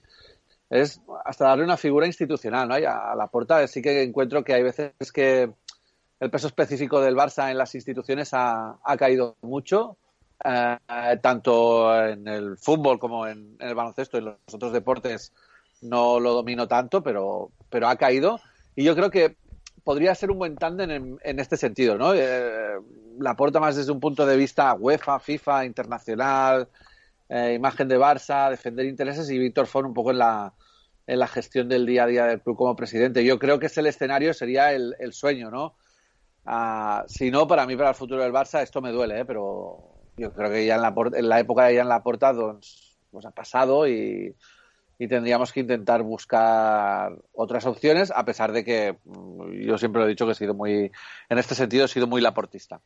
[0.69, 2.75] es hasta darle una figura institucional, ¿no?
[2.75, 5.51] A, la porta sí que encuentro que hay veces que
[6.19, 9.97] el peso específico del Barça en las instituciones ha, ha caído mucho,
[10.43, 10.77] eh,
[11.21, 15.31] tanto en el fútbol como en, en, el baloncesto y en los otros deportes
[15.81, 18.39] no lo domino tanto, pero, pero ha caído.
[18.75, 19.37] Y yo creo que
[19.89, 22.13] podría ser un buen tándem en, en, este sentido, ¿no?
[22.13, 22.77] Eh,
[23.17, 26.69] la aporta más desde un punto de vista UEFA, FIFA, internacional,
[27.27, 30.53] eh, imagen de Barça, defender intereses y Víctor Font un poco en la,
[31.07, 33.25] en la gestión del día a día del club como presidente.
[33.25, 35.75] Yo creo que ese el escenario sería el, el sueño, ¿no?
[36.45, 39.25] Uh, si no, para mí, para el futuro del Barça, esto me duele, ¿eh?
[39.25, 42.31] pero yo creo que ya en la, en la época de ya en la porta
[42.31, 44.35] pues, pues ha pasado y,
[44.99, 50.07] y, tendríamos que intentar buscar otras opciones, a pesar de que mm, yo siempre lo
[50.07, 50.91] he dicho que he sido muy,
[51.29, 52.81] en este sentido, he sido muy laportista.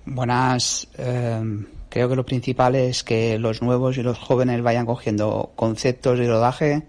[0.06, 0.90] Buenas.
[0.98, 6.18] Eh, creo que lo principal es que los nuevos y los jóvenes vayan cogiendo conceptos
[6.18, 6.88] de rodaje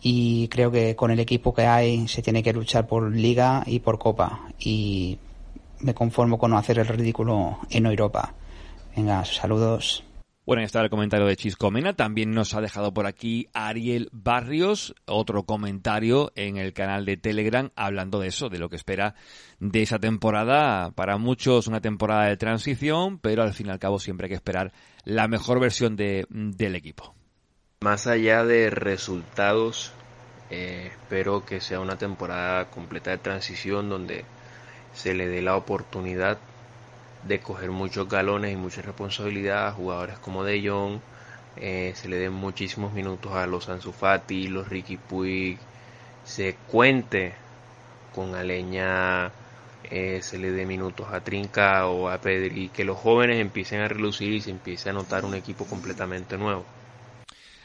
[0.00, 3.80] y creo que con el equipo que hay se tiene que luchar por liga y
[3.80, 5.18] por copa y
[5.80, 8.34] me conformo con no hacer el ridículo en Europa.
[8.96, 10.07] Venga, saludos.
[10.48, 11.92] Bueno, está el comentario de Chisco Mena.
[11.92, 17.70] También nos ha dejado por aquí Ariel Barrios, otro comentario en el canal de Telegram
[17.76, 19.14] hablando de eso, de lo que espera
[19.60, 20.90] de esa temporada.
[20.92, 24.36] Para muchos una temporada de transición, pero al fin y al cabo siempre hay que
[24.36, 24.72] esperar
[25.04, 27.14] la mejor versión de, del equipo.
[27.82, 29.92] Más allá de resultados,
[30.48, 34.24] eh, espero que sea una temporada completa de transición donde
[34.94, 36.38] se le dé la oportunidad
[37.24, 41.00] de coger muchos galones y mucha responsabilidad a jugadores como De Jong,
[41.56, 45.58] eh, se le den muchísimos minutos a los Ansu Fati, los Ricky Puig,
[46.24, 47.34] se cuente
[48.14, 49.32] con Aleña,
[49.84, 53.88] eh, se le dé minutos a Trinca o a Pedri, que los jóvenes empiecen a
[53.88, 56.64] relucir y se empiece a notar un equipo completamente nuevo.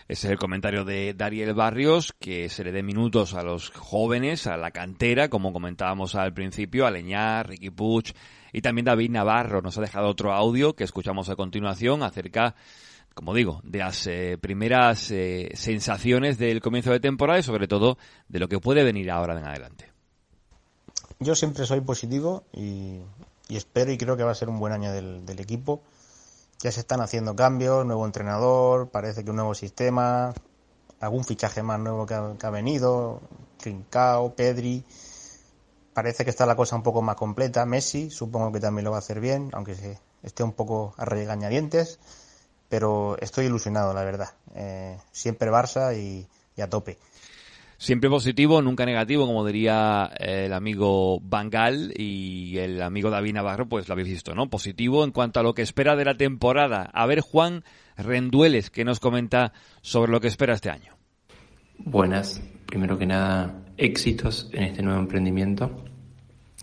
[0.07, 4.47] Ese es el comentario de Dariel Barrios, que se le dé minutos a los jóvenes,
[4.47, 8.13] a la cantera, como comentábamos al principio, a Leñar, Ricky Puig,
[8.51, 12.53] y también David Navarro nos ha dejado otro audio que escuchamos a continuación acerca,
[13.13, 17.97] como digo, de las eh, primeras eh, sensaciones del comienzo de temporada y sobre todo
[18.27, 19.89] de lo que puede venir ahora en adelante.
[21.19, 22.99] Yo siempre soy positivo y,
[23.47, 25.81] espero y creo que va a ser un buen año del equipo
[26.59, 30.33] ya se están haciendo cambios, nuevo entrenador, parece que un nuevo sistema.
[30.99, 33.21] algún fichaje más nuevo que ha, que ha venido,
[33.57, 34.83] Trincao, Pedri.
[35.93, 37.65] Parece que está la cosa un poco más completa.
[37.65, 41.05] Messi, supongo que también lo va a hacer bien, aunque se esté un poco a
[41.05, 41.99] regañadientes.
[42.69, 44.29] Pero estoy ilusionado, la verdad.
[44.55, 46.97] Eh, siempre Barça y, y a tope.
[47.83, 53.67] Siempre positivo, nunca negativo, como diría eh, el amigo Bangal y el amigo David Navarro,
[53.67, 54.49] pues lo habéis visto, ¿no?
[54.49, 56.89] Positivo en cuanto a lo que espera de la temporada.
[56.93, 57.65] A ver, Juan
[57.97, 59.51] Rendueles, que nos comenta
[59.81, 60.95] sobre lo que espera este año.
[61.77, 65.83] Buenas, primero que nada, éxitos en este nuevo emprendimiento.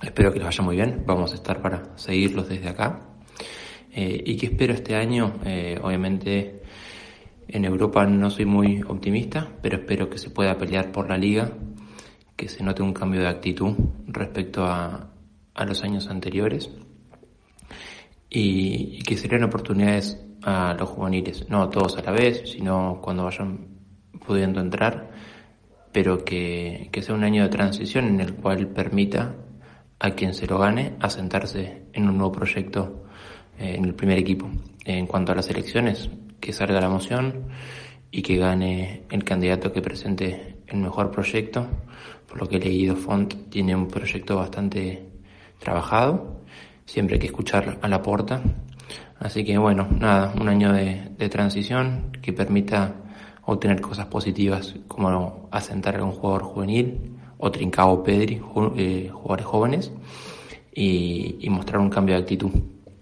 [0.00, 2.98] Espero que les vaya muy bien, vamos a estar para seguirlos desde acá.
[3.92, 5.34] Eh, ¿Y qué espero este año?
[5.44, 6.59] Eh, obviamente
[7.52, 11.50] en Europa no soy muy optimista, pero espero que se pueda pelear por la liga,
[12.36, 13.74] que se note un cambio de actitud
[14.06, 15.10] respecto a,
[15.54, 16.70] a los años anteriores
[18.30, 23.58] y, que se oportunidades a los juveniles, no todos a la vez, sino cuando vayan
[24.24, 25.10] pudiendo entrar,
[25.92, 29.34] pero que, que sea un año de transición en el cual permita
[29.98, 33.04] a quien se lo gane asentarse en un nuevo proyecto
[33.58, 34.48] eh, en el primer equipo.
[34.84, 36.08] En cuanto a las elecciones,
[36.40, 37.46] que salga la moción
[38.10, 41.66] y que gane el candidato que presente el mejor proyecto.
[42.26, 45.06] Por lo que he leído, Font tiene un proyecto bastante
[45.58, 46.42] trabajado.
[46.84, 48.42] Siempre hay que escuchar a la porta.
[49.18, 52.94] Así que bueno, nada, un año de, transición que permita
[53.44, 58.40] obtener cosas positivas como asentar a un jugador juvenil o Trincao Pedri,
[58.76, 59.92] eh, jugadores jóvenes,
[60.72, 62.50] y mostrar un cambio de actitud.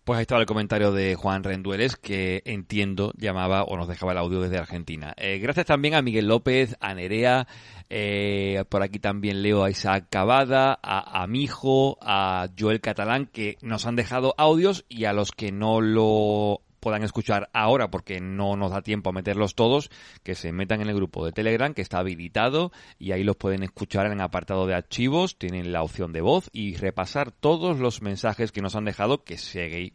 [0.09, 4.19] Pues ahí estaba el comentario de Juan Rendueles, que entiendo llamaba o nos dejaba el
[4.19, 5.13] audio desde Argentina.
[5.19, 7.47] Eh, gracias también a Miguel López, a Nerea,
[7.91, 13.59] eh, por aquí también leo a Isaac Cavada, a, a Mijo, a Joel Catalán, que
[13.61, 18.57] nos han dejado audios y a los que no lo puedan escuchar ahora porque no
[18.57, 19.91] nos da tiempo a meterlos todos,
[20.23, 23.63] que se metan en el grupo de Telegram que está habilitado y ahí los pueden
[23.63, 28.01] escuchar en el apartado de archivos, tienen la opción de voz y repasar todos los
[28.01, 29.37] mensajes que nos han dejado, que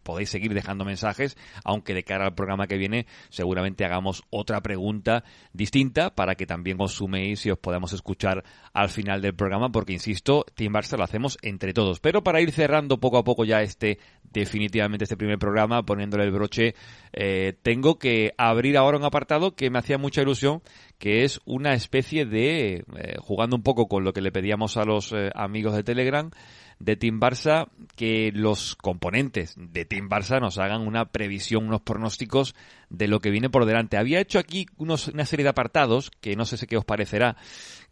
[0.03, 5.23] podéis seguir dejando mensajes, aunque de cara al programa que viene seguramente hagamos otra pregunta
[5.51, 9.93] distinta para que también os suméis y os podamos escuchar al final del programa, porque
[9.93, 11.99] insisto, Team Barça lo hacemos entre todos.
[11.99, 13.97] Pero para ir cerrando poco a poco ya este,
[14.33, 16.75] definitivamente este primer programa, poniéndole el broche,
[17.13, 20.61] eh, tengo que abrir ahora un apartado que me hacía mucha ilusión,
[20.97, 24.83] que es una especie de, eh, jugando un poco con lo que le pedíamos a
[24.83, 26.31] los eh, amigos de Telegram,
[26.79, 32.55] de Team Barça, que los componentes de Team Barça nos hagan una previsión, unos pronósticos
[32.89, 33.97] de lo que viene por delante.
[33.97, 37.37] Había hecho aquí unos, una serie de apartados, que no sé si qué os parecerá,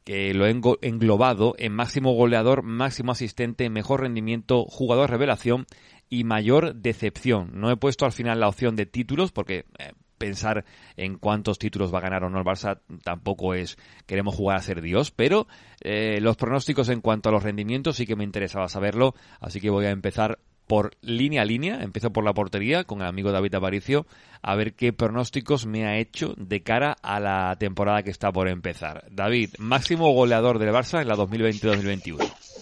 [0.03, 5.67] que lo he englobado en máximo goleador, máximo asistente, mejor rendimiento, jugador revelación
[6.11, 7.51] y mayor decepción.
[7.53, 10.65] No he puesto al final la opción de títulos porque eh, pensar
[10.97, 14.61] en cuántos títulos va a ganar o no el Barça tampoco es queremos jugar a
[14.61, 15.47] ser Dios, pero
[15.79, 19.71] eh, los pronósticos en cuanto a los rendimientos sí que me interesaba saberlo, así que
[19.71, 23.55] voy a empezar por línea a línea, empiezo por la portería con el amigo David
[23.55, 24.05] Aparicio,
[24.41, 28.47] a ver qué pronósticos me ha hecho de cara a la temporada que está por
[28.47, 29.05] empezar.
[29.09, 32.60] David, máximo goleador del Barça en la 2020-2021.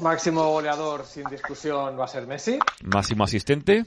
[0.00, 2.58] Máximo goleador, sin discusión, va a ser Messi.
[2.84, 3.84] Máximo asistente,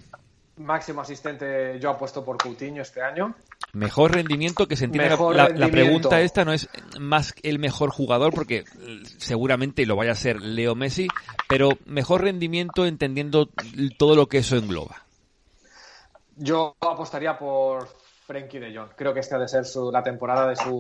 [0.57, 3.34] Máximo asistente, yo apuesto por Coutinho este año.
[3.73, 6.69] mejor rendimiento que se entiende la, pregunta esta no es
[6.99, 11.07] más el mejor jugador porque eh, seguramente lo vaya a ser Leo Messi,
[11.49, 13.49] pero mejor rendimiento entendiendo
[13.98, 15.03] todo lo que eso engloba.
[16.35, 17.88] Yo apostaría por
[18.27, 18.90] Frenkie de Jong.
[18.95, 20.77] Creo que esta ha de ser su- la temporada de su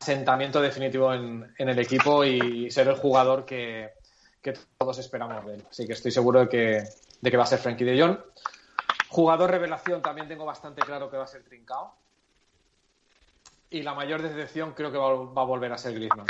[0.00, 3.90] asentamiento definitivo en, en el equipo y ser el jugador que,
[4.42, 5.64] que todos esperamos de él.
[5.70, 6.84] Así que estoy seguro de que,
[7.20, 8.18] de que va a ser Frenkie de Jong.
[9.08, 11.94] Jugador revelación también tengo bastante claro que va a ser Trincao.
[13.70, 16.26] Y la mayor decepción creo que va, va a volver a ser Griezmann.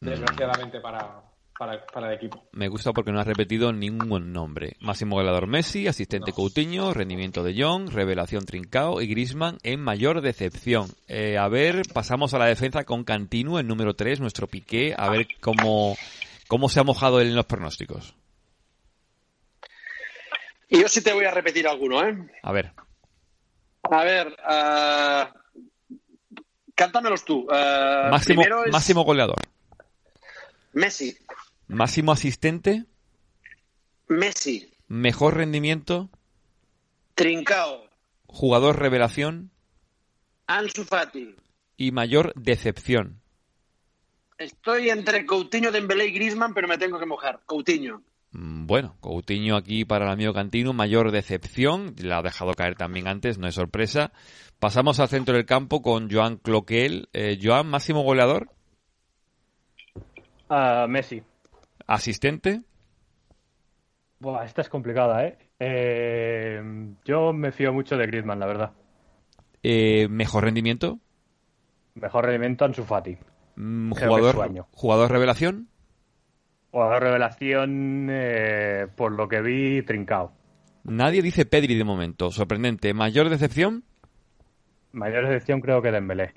[0.00, 1.22] Desgraciadamente para,
[1.56, 2.42] para, para el equipo.
[2.52, 4.76] Me gusta porque no has repetido ningún nombre.
[4.80, 10.88] Máximo goleador Messi, asistente Coutinho, rendimiento de Jong, revelación Trincao y Griezmann en mayor decepción.
[11.06, 15.08] Eh, a ver, pasamos a la defensa con Cantino, el número 3, nuestro Piqué, a
[15.10, 15.96] ver cómo,
[16.50, 18.16] cómo se ha mojado él en los pronósticos.
[20.68, 22.16] Y yo sí te voy a repetir alguno, ¿eh?
[22.42, 22.72] A ver.
[23.84, 25.32] A ver, ah,
[26.74, 27.46] cántamelos tú.
[27.52, 29.36] Ah, Máximo, es máximo goleador.
[30.72, 31.16] Messi.
[31.68, 32.84] Máximo asistente,
[34.08, 34.74] Messi.
[34.88, 36.10] mejor rendimiento,
[37.14, 37.88] Trincao.
[38.26, 39.52] jugador revelación
[40.48, 41.36] Ansu Fati.
[41.76, 43.19] y mayor decepción.
[44.40, 47.40] Estoy entre Coutinho, Dembélé y Griezmann, pero me tengo que mojar.
[47.44, 48.00] Coutinho.
[48.32, 53.06] Mm, Bueno, Coutinho aquí para el amigo Cantino, mayor decepción, la ha dejado caer también
[53.06, 54.12] antes, no es sorpresa.
[54.58, 57.10] Pasamos al centro del campo con Joan Cloquel.
[57.12, 58.48] Eh, Joan, máximo goleador.
[60.48, 61.22] Uh, Messi.
[61.86, 62.62] ¿Asistente?
[64.20, 65.36] Buah, esta es complicada, ¿eh?
[65.58, 66.62] ¿eh?
[67.04, 68.72] Yo me fío mucho de Griezmann, la verdad.
[69.62, 70.98] Eh, ¿Mejor rendimiento?
[71.94, 73.18] Mejor rendimiento Ansu Fati.
[73.60, 75.68] Mm, ¿Jugador, ¿Jugador revelación?
[76.70, 80.32] Jugador revelación, eh, por lo que vi, trincao.
[80.84, 82.30] Nadie dice Pedri de momento.
[82.30, 82.94] Sorprendente.
[82.94, 83.84] ¿Mayor decepción?
[84.92, 86.32] Mayor decepción creo que Dembélé.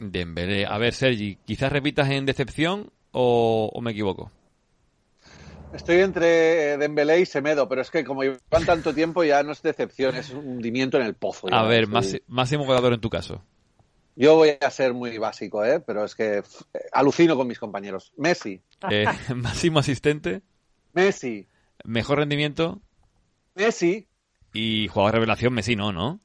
[0.00, 0.66] Dembélé.
[0.66, 4.32] A ver, Sergi, quizás repitas en decepción o, me equivoco.
[5.72, 9.62] Estoy entre Dembélé y Semedo, pero es que como llevan tanto tiempo ya no es
[9.62, 11.46] decepción, es un hundimiento en el pozo.
[11.52, 13.44] a ver, más, máximo goleador en tu caso.
[14.16, 15.80] Yo voy a ser muy básico, ¿eh?
[15.80, 16.42] pero es que
[16.92, 18.12] alucino con mis compañeros.
[18.16, 18.62] Messi.
[18.90, 20.42] Eh, máximo asistente.
[20.92, 21.48] Messi.
[21.84, 22.80] Mejor rendimiento.
[23.54, 24.08] Messi.
[24.52, 26.20] Y jugador revelación, Messi no, ¿no?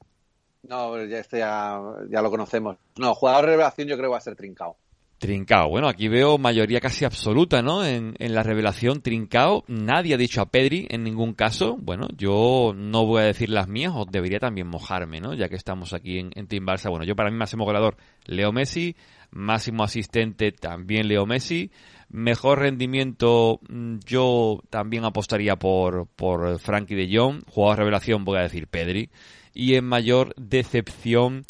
[0.62, 1.80] No, ya, este ya,
[2.10, 2.76] ya lo conocemos.
[2.96, 4.76] No, jugador revelación yo creo que va a ser Trincao.
[5.20, 5.68] Trincao.
[5.68, 7.84] Bueno, aquí veo mayoría casi absoluta, ¿no?
[7.84, 9.64] En, la revelación Trincao.
[9.68, 11.76] Nadie ha dicho a Pedri en ningún caso.
[11.78, 15.34] Bueno, yo no voy a decir las mías, o debería también mojarme, ¿no?
[15.34, 16.88] Ya que estamos aquí en, en Team Barça.
[16.88, 18.96] Bueno, yo para mí máximo goleador, Leo Messi.
[19.30, 21.70] Máximo asistente, también Leo Messi.
[22.08, 27.42] Mejor rendimiento, mm, yo también apostaría por, por Frankie de Jong.
[27.46, 29.10] Jugador revelación, voy a decir Pedri.
[29.52, 31.44] Y en mayor decepción,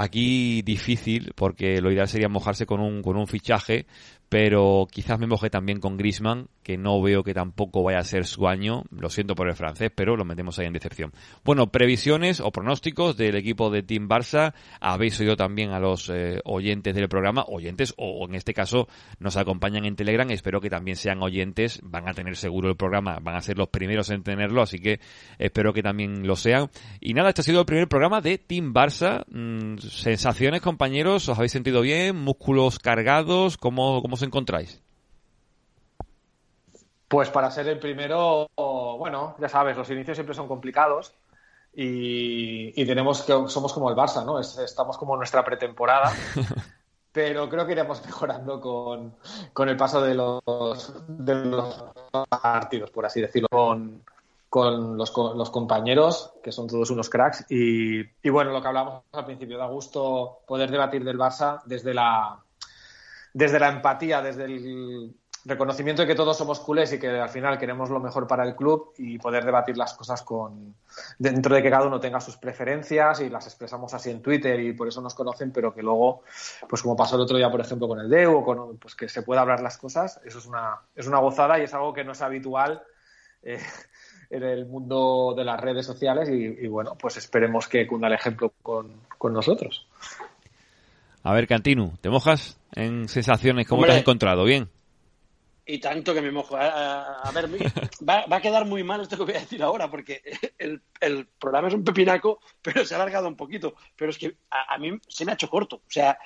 [0.00, 3.86] Aquí difícil, porque lo ideal sería mojarse con un, con un fichaje,
[4.28, 8.26] pero quizás me moje también con Grisman, que no veo que tampoco vaya a ser
[8.26, 8.82] su año.
[8.90, 11.12] Lo siento por el francés, pero lo metemos ahí en decepción.
[11.42, 14.52] Bueno, previsiones o pronósticos del equipo de Team Barça.
[14.78, 18.86] Habéis oído también a los eh, oyentes del programa, oyentes o en este caso
[19.18, 20.30] nos acompañan en Telegram.
[20.30, 21.80] Espero que también sean oyentes.
[21.82, 25.00] Van a tener seguro el programa, van a ser los primeros en tenerlo, así que
[25.38, 26.68] espero que también lo sean.
[27.00, 29.24] Y nada, este ha sido el primer programa de Team Barça.
[29.30, 32.14] Mm, sensaciones, compañeros, ¿os habéis sentido bien?
[32.16, 33.56] ¿Músculos cargados?
[33.56, 34.82] ¿Cómo, cómo os encontráis?
[37.08, 41.14] Pues para ser el primero, bueno, ya sabes, los inicios siempre son complicados
[41.72, 44.38] y, tenemos que somos como el Barça, ¿no?
[44.38, 46.12] estamos como en nuestra pretemporada,
[47.12, 49.14] pero creo que iremos mejorando con,
[49.54, 50.42] con el paso de los,
[51.06, 51.84] de los
[52.28, 54.02] partidos, por así decirlo, con,
[54.50, 57.46] con los, los, compañeros, que son todos unos cracks.
[57.50, 61.94] Y, y, bueno, lo que hablamos al principio, da gusto poder debatir del Barça desde
[61.94, 62.38] la,
[63.32, 65.14] desde la empatía, desde el
[65.44, 68.54] reconocimiento de que todos somos culés y que al final queremos lo mejor para el
[68.54, 70.74] club y poder debatir las cosas con
[71.18, 74.72] dentro de que cada uno tenga sus preferencias y las expresamos así en Twitter y
[74.72, 76.22] por eso nos conocen, pero que luego,
[76.68, 79.08] pues como pasó el otro día, por ejemplo, con el DEU, o con, pues que
[79.08, 82.04] se pueda hablar las cosas, eso es una, es una gozada y es algo que
[82.04, 82.82] no es habitual
[83.42, 83.58] eh,
[84.30, 88.52] en el mundo de las redes sociales y, bueno, pues esperemos que cunda el ejemplo
[88.62, 89.86] con, con nosotros.
[91.22, 93.66] A ver, Cantinu, ¿te mojas en sensaciones?
[93.66, 94.44] ¿Cómo te has encontrado?
[94.44, 94.68] ¿Bien?
[95.70, 96.56] Y tanto que me mojo.
[96.56, 97.46] A, ver,
[98.08, 100.22] va, a quedar muy mal esto que voy a decir ahora, porque
[100.58, 103.74] el, el, programa es un pepinaco, pero se ha alargado un poquito.
[103.94, 105.76] Pero es que a, mí se me ha hecho corto.
[105.76, 106.18] O sea,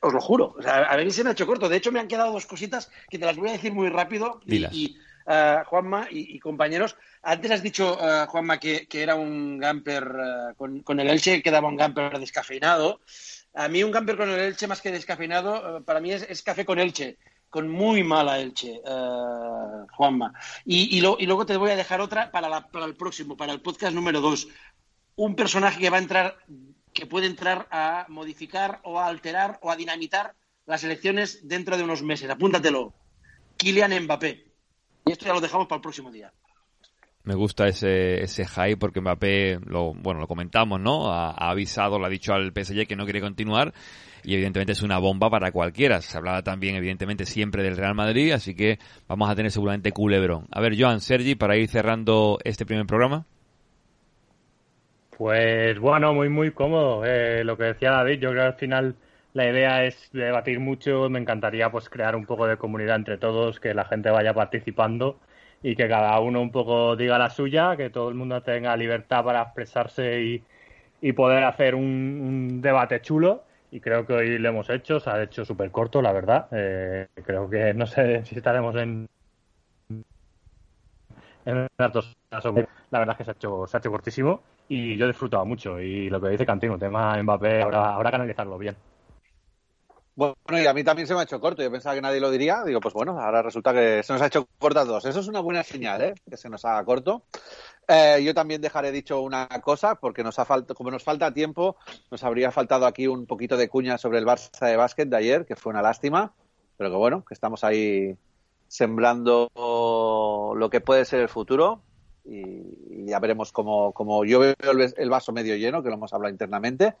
[0.00, 0.54] os lo juro.
[0.58, 1.68] O sea, a mí se me ha hecho corto.
[1.68, 4.40] De hecho, me han quedado dos cositas que te las voy a decir muy rápido.
[4.46, 4.96] Y,
[5.26, 10.54] uh, Juanma y, compañeros, antes has dicho, uh, Juanma, que, que, era un gamper uh,
[10.56, 13.02] con, con, el Elche, que daba un gamper descafeinado.
[13.52, 16.64] A mí un gamper con el Elche más que descafeinado, para mí es, es café
[16.64, 17.18] con Elche
[17.50, 20.32] con muy mala Elche, uh, Juanma.
[20.64, 23.36] Y, y, lo, y, luego te voy a dejar otra para, la, para el próximo,
[23.36, 24.48] para el podcast número dos.
[25.16, 26.36] Un personaje que va a entrar,
[26.92, 30.34] que puede entrar a modificar o a alterar o a dinamitar
[30.66, 32.28] las elecciones dentro de unos meses.
[32.30, 32.92] Apúntatelo.
[33.56, 34.44] Kylian Mbappé.
[35.06, 36.32] Y esto ya lo dejamos para el próximo día.
[37.28, 41.12] Me gusta ese, ese hype porque Mbappé, lo, bueno, lo comentamos, ¿no?
[41.12, 43.74] Ha, avisado, lo ha dicho al PSG que no quiere continuar
[44.24, 46.00] y evidentemente es una bomba para cualquiera.
[46.00, 48.78] Se hablaba también, evidentemente, siempre del Real Madrid, así que
[49.08, 50.46] vamos a tener seguramente culebrón.
[50.50, 53.26] A ver, Joan, Sergi, para ir cerrando este primer programa.
[55.18, 57.04] Pues bueno, muy, muy cómodo.
[57.04, 58.94] Eh, lo que decía David, yo creo que al final
[59.34, 61.10] la idea es debatir mucho.
[61.10, 65.18] Me encantaría pues crear un poco de comunidad entre todos, que la gente vaya participando
[65.62, 69.24] y que cada uno un poco diga la suya, que todo el mundo tenga libertad
[69.24, 70.42] para expresarse y,
[71.00, 75.22] y poder hacer un, debate chulo y creo que hoy lo hemos hecho, se ha
[75.22, 76.48] hecho súper corto, la verdad.
[76.52, 79.08] Eh, creo que no sé si estaremos en,
[81.44, 82.16] en datos.
[82.30, 85.44] La verdad es que se ha hecho, se ha hecho cortísimo y yo he disfrutado
[85.44, 85.80] mucho.
[85.80, 88.76] Y lo que dice Cantino, tema Mbappé, ahora habrá que analizarlo bien.
[90.18, 91.62] Bueno, y a mí también se me ha hecho corto.
[91.62, 92.64] Yo pensaba que nadie lo diría.
[92.64, 95.04] Digo, pues bueno, ahora resulta que se nos ha hecho corto a dos.
[95.04, 96.14] Eso es una buena señal, ¿eh?
[96.28, 97.22] Que se nos haga corto.
[97.86, 101.76] Eh, yo también dejaré dicho una cosa, porque nos ha falta, como nos falta tiempo,
[102.10, 105.46] nos habría faltado aquí un poquito de cuña sobre el Barça de básquet de ayer,
[105.46, 106.34] que fue una lástima,
[106.76, 108.16] pero que bueno, que estamos ahí
[108.66, 111.80] sembrando lo que puede ser el futuro
[112.24, 114.54] y, ya veremos cómo, cómo yo veo
[114.96, 116.96] el, vaso medio lleno, que lo hemos hablado internamente.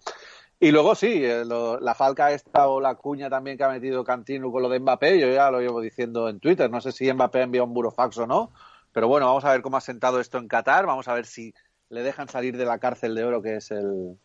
[0.60, 4.50] Y luego sí, eh, la falca esta o la cuña también que ha metido Cantino
[4.50, 7.42] con lo de Mbappé, yo ya lo llevo diciendo en Twitter, no sé si Mbappé
[7.42, 8.50] envió un burofax o no,
[8.92, 11.54] pero bueno, vamos a ver cómo ha sentado esto en Qatar, vamos a ver si
[11.90, 14.18] le dejan salir de la cárcel de oro que es el,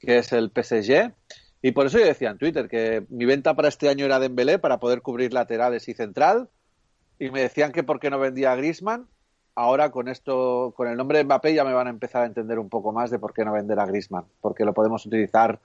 [0.00, 1.12] que es el PSG.
[1.60, 4.58] Y por eso yo decía en Twitter que mi venta para este año era Dembélé
[4.58, 6.48] para poder cubrir laterales y central.
[7.18, 9.06] Y me decían que por qué no vendía a Griezmann
[9.54, 12.58] ahora con esto, con el nombre de Mbappé ya me van a empezar a entender
[12.58, 15.60] un poco más de por qué no vender a Griezmann, porque lo podemos utilizar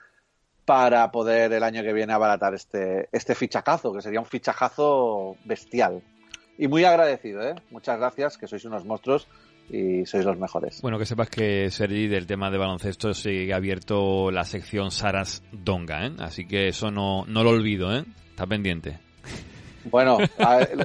[0.69, 6.03] para poder el año que viene abaratar este, este fichajazo, que sería un fichajazo bestial.
[6.59, 7.55] Y muy agradecido, ¿eh?
[7.71, 9.27] Muchas gracias, que sois unos monstruos
[9.67, 10.79] y sois los mejores.
[10.83, 16.05] Bueno, que sepas que Sergi del tema de baloncesto sigue abierto la sección Saras Donga,
[16.05, 16.11] ¿eh?
[16.19, 18.05] Así que eso no, no lo olvido, ¿eh?
[18.29, 18.99] Está pendiente.
[19.89, 20.17] Bueno,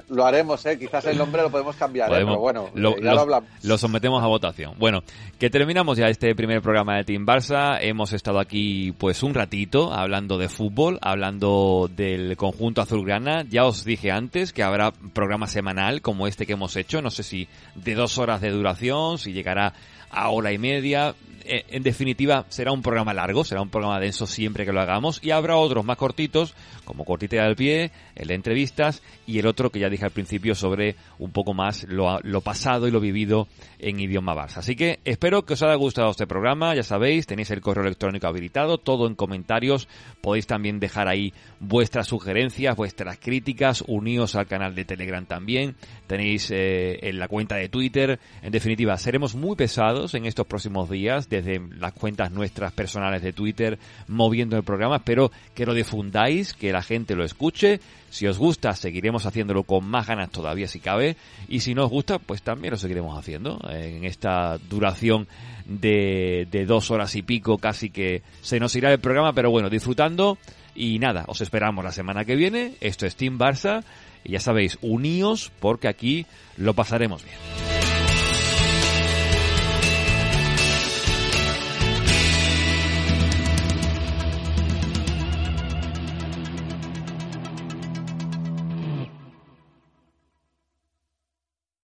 [0.08, 0.78] lo haremos, ¿eh?
[0.78, 2.16] quizás el nombre lo podemos cambiar, ¿eh?
[2.18, 3.50] pero bueno, lo, eh, ya lo, hablamos.
[3.62, 4.74] Lo sometemos a votación.
[4.78, 5.02] Bueno,
[5.38, 7.78] que terminamos ya este primer programa de Team Barça.
[7.80, 13.44] Hemos estado aquí pues un ratito hablando de fútbol, hablando del conjunto azulgrana.
[13.48, 17.22] Ya os dije antes que habrá programa semanal como este que hemos hecho, no sé
[17.22, 19.74] si de dos horas de duración, si llegará
[20.14, 21.14] a hora y media.
[21.46, 25.20] Eh, en definitiva, será un programa largo, será un programa denso siempre que lo hagamos
[25.22, 26.54] y habrá otros más cortitos,
[26.86, 30.54] como Cortita del Pie, el de entrevistas y el otro que ya dije al principio
[30.54, 33.46] sobre un poco más lo, lo pasado y lo vivido
[33.78, 34.58] en idioma Barça.
[34.58, 38.26] Así que espero que os haya gustado este programa, ya sabéis, tenéis el correo electrónico
[38.26, 39.88] habilitado, todo en comentarios,
[40.22, 45.76] podéis también dejar ahí vuestras sugerencias, vuestras críticas, uníos al canal de Telegram también,
[46.06, 50.90] tenéis eh, en la cuenta de Twitter, en definitiva, seremos muy pesados en estos próximos
[50.90, 53.78] días, desde las cuentas nuestras personales de Twitter,
[54.08, 54.96] moviendo el programa.
[54.96, 57.80] Espero que lo difundáis, que la gente lo escuche.
[58.10, 61.16] Si os gusta, seguiremos haciéndolo con más ganas todavía si cabe.
[61.48, 65.26] Y si no os gusta, pues también lo seguiremos haciendo en esta duración
[65.64, 69.70] de, de dos horas y pico, casi que se nos irá el programa, pero bueno,
[69.70, 70.36] disfrutando.
[70.74, 72.74] Y nada, os esperamos la semana que viene.
[72.80, 73.84] Esto es Team Barça.
[74.24, 76.26] Y ya sabéis, uníos porque aquí
[76.56, 77.73] lo pasaremos bien.